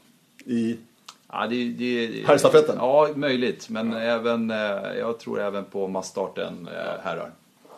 I... 0.46 0.78
Ja, 1.32 1.46
det, 1.46 1.68
det, 1.72 2.26
Herrstafetten? 2.26 2.76
Ja, 2.78 3.08
möjligt. 3.14 3.68
Men 3.68 3.92
även, 3.94 4.50
eh, 4.50 4.56
jag 4.98 5.18
tror 5.18 5.40
även 5.40 5.64
på 5.64 5.88
massstarten 5.88 6.68
eh, 6.68 7.00
herrar. 7.04 7.30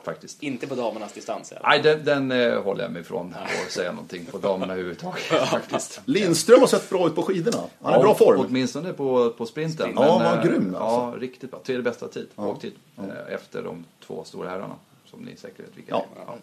Faktiskt. 0.05 0.43
Inte 0.43 0.67
på 0.67 0.75
damernas 0.75 1.13
distans. 1.13 1.53
Eller? 1.53 1.63
Nej, 1.69 1.81
den, 1.83 2.05
den 2.05 2.31
eh, 2.33 2.63
håller 2.63 2.83
jag 2.83 2.93
mig 2.93 3.01
ifrån 3.03 3.35
att 3.67 3.73
säga 3.73 3.93
någonting 3.93 4.25
på 4.27 4.39
damerna 4.39 4.73
överhuvudtaget. 4.73 5.23
faktiskt. 5.51 6.01
Lindström 6.05 6.61
har 6.61 6.67
sett 6.67 6.91
bra 6.91 7.07
ut 7.07 7.15
på 7.15 7.23
skidorna. 7.23 7.59
Han 7.83 7.95
är 7.95 7.99
i 7.99 8.03
bra 8.03 8.15
form. 8.15 8.41
Åtminstone 8.49 8.93
på, 8.93 9.31
på 9.31 9.47
sprinten. 9.47 9.91
Ja, 9.95 10.01
Men, 10.19 10.25
vad 10.25 10.39
eh, 10.39 10.45
grym, 10.45 10.75
alltså. 10.75 10.97
Ja, 10.97 11.15
riktigt 11.19 11.51
bra. 11.51 11.61
Tredje 11.65 11.83
bästa 11.83 12.09
tid, 12.09 12.27
åktid. 12.37 12.73
eh, 12.99 13.35
Efter 13.35 13.63
de 13.63 13.85
två 14.07 14.25
stora 14.25 14.49
herrarna. 14.49 14.75
Som 15.11 15.21
ni 15.21 15.37
säkert 15.37 15.61
vet 15.61 15.77
vilka 15.77 15.91
Ja. 15.91 16.07
är. 16.17 16.23
Ja. 16.27 16.35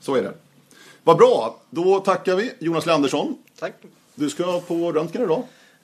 Så 0.00 0.14
är 0.14 0.22
det. 0.22 0.32
Vad 1.04 1.16
bra. 1.16 1.60
Då 1.70 2.00
tackar 2.00 2.36
vi 2.36 2.52
Jonas 2.58 2.86
Leandersson. 2.86 3.38
Tack. 3.58 3.72
Du 4.14 4.30
ska 4.30 4.60
på 4.60 4.92
röntgen 4.92 5.22
idag. 5.22 5.42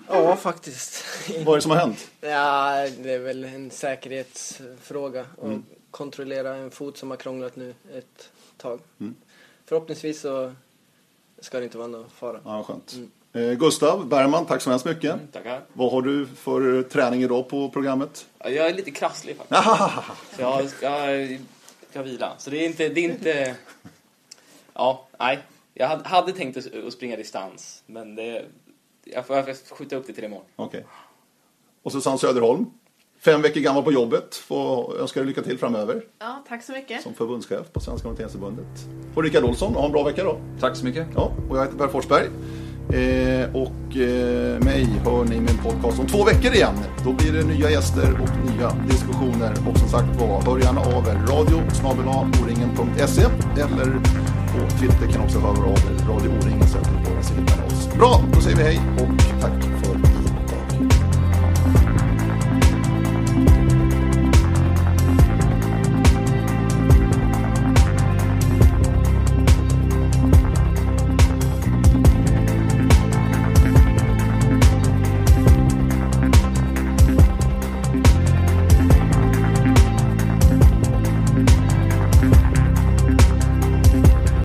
Ja, 0.08 0.36
faktiskt. 0.36 1.04
Vad 1.44 1.48
är 1.48 1.54
det 1.56 1.60
som 1.62 1.70
har 1.70 1.78
hänt? 1.78 2.10
ja, 2.20 2.86
det 2.98 3.12
är 3.12 3.18
väl 3.18 3.44
en 3.44 3.70
säkerhetsfråga. 3.70 5.26
Och 5.36 5.50
kontrollera 5.90 6.54
en 6.56 6.70
fot 6.70 6.96
som 6.98 7.10
har 7.10 7.16
krånglat 7.16 7.56
nu 7.56 7.74
ett 7.94 8.30
tag. 8.56 8.80
Förhoppningsvis 9.66 10.20
så 10.20 10.52
ska 11.40 11.58
det 11.58 11.64
inte 11.64 11.78
vara 11.78 11.88
någon 11.88 12.10
fara. 12.10 12.40
Ja, 12.44 12.62
skönt. 12.62 12.94
Eh, 13.32 13.52
Gustav 13.52 14.06
Bergman, 14.08 14.46
tack 14.46 14.62
så 14.62 14.70
hemskt 14.70 14.84
mycket. 14.86 15.32
Tackar. 15.32 15.60
Vad 15.72 15.92
har 15.92 16.02
du 16.02 16.26
för 16.26 16.82
träning 16.82 17.22
idag 17.22 17.48
på 17.48 17.68
programmet? 17.70 18.26
Ja, 18.38 18.48
Jag 18.50 18.66
är 18.66 18.74
lite 18.74 18.90
krasslig 18.90 19.36
faktiskt. 19.36 19.60
Så 20.36 20.42
jag 20.42 20.70
ska, 20.70 21.06
ska 21.90 22.02
vila. 22.02 22.32
Så 22.38 22.50
det 22.50 22.56
är 22.56 22.66
inte... 22.66 22.88
Det 22.88 23.00
är 23.00 23.04
inte 23.04 23.54
ja, 24.80 25.08
nej. 25.18 25.38
Jag 25.74 25.88
hade- 25.88 26.08
hade 26.08 26.32
tänkt 26.32 26.56
att 26.86 26.92
springa 26.92 27.16
distans, 27.16 27.82
men 27.86 28.14
det, 28.14 28.44
jag 29.04 29.26
får, 29.26 29.36
jag 29.36 29.46
får 29.58 29.76
skjuta 29.76 29.96
upp 29.96 30.06
det 30.06 30.12
till 30.12 30.24
imorgon. 30.24 30.46
Okej. 30.56 30.84
Och 31.82 31.92
Susanne 31.92 32.18
Söderholm, 32.18 32.66
fem 33.20 33.42
veckor 33.42 33.60
gammal 33.60 33.82
på 33.82 33.92
jobbet. 33.92 34.34
Får 34.36 34.98
önska 35.00 35.20
dig 35.20 35.26
lycka 35.26 35.42
till 35.42 35.58
framöver 35.58 36.02
Ja, 36.18 36.44
tack 36.48 36.62
så 36.64 36.72
mycket. 36.72 37.02
som 37.02 37.14
förbundschef 37.14 37.72
på 37.72 37.80
Svenska 37.80 38.08
Orienteringsförbundet. 38.08 38.66
Och 39.14 39.22
Rickard 39.22 39.44
Olsson, 39.44 39.74
ha 39.74 39.86
en 39.86 39.92
bra 39.92 40.02
vecka 40.04 40.24
då. 40.24 40.40
Tack 40.60 40.76
så 40.76 40.84
mycket. 40.84 41.06
Ja, 41.14 41.32
och 41.50 41.56
jag 41.58 41.64
heter 41.64 41.78
Per 41.78 41.88
Forsberg. 41.88 42.26
Eh, 42.92 43.56
och 43.56 43.96
eh, 43.96 44.58
mig 44.64 44.84
hör 45.04 45.24
ni 45.24 45.40
med 45.40 45.50
en 45.50 45.58
podcast 45.58 46.00
om 46.00 46.06
två 46.06 46.24
veckor 46.24 46.52
igen. 46.52 46.74
Då 47.04 47.12
blir 47.12 47.32
det 47.32 47.44
nya 47.44 47.70
gäster 47.70 48.12
och 48.22 48.50
nya 48.50 48.70
diskussioner. 48.90 49.52
Och 49.70 49.78
som 49.78 49.88
sagt 49.88 50.20
var, 50.20 50.42
hör 50.42 50.58
gärna 50.58 50.80
av 50.80 51.08
er. 51.08 51.14
Radio 51.14 51.56
oringen.se 52.42 53.22
eller 53.60 54.00
på 54.60 54.70
Twitter 54.70 55.12
kan 55.12 55.22
också 55.22 55.38
höra 55.38 55.66
av 55.66 55.78
er. 55.78 56.08
Radio 56.08 56.30
O-ringen 56.30 56.68
så 56.68 56.78
att 56.78 56.90
ni 56.92 57.04
får 57.04 57.22
se 57.22 57.34
oss. 57.66 57.94
Bra, 57.94 58.20
då 58.32 58.40
säger 58.40 58.56
vi 58.56 58.62
hej 58.62 58.80
och 58.98 59.40
tack 59.40 59.62
för 59.62 60.19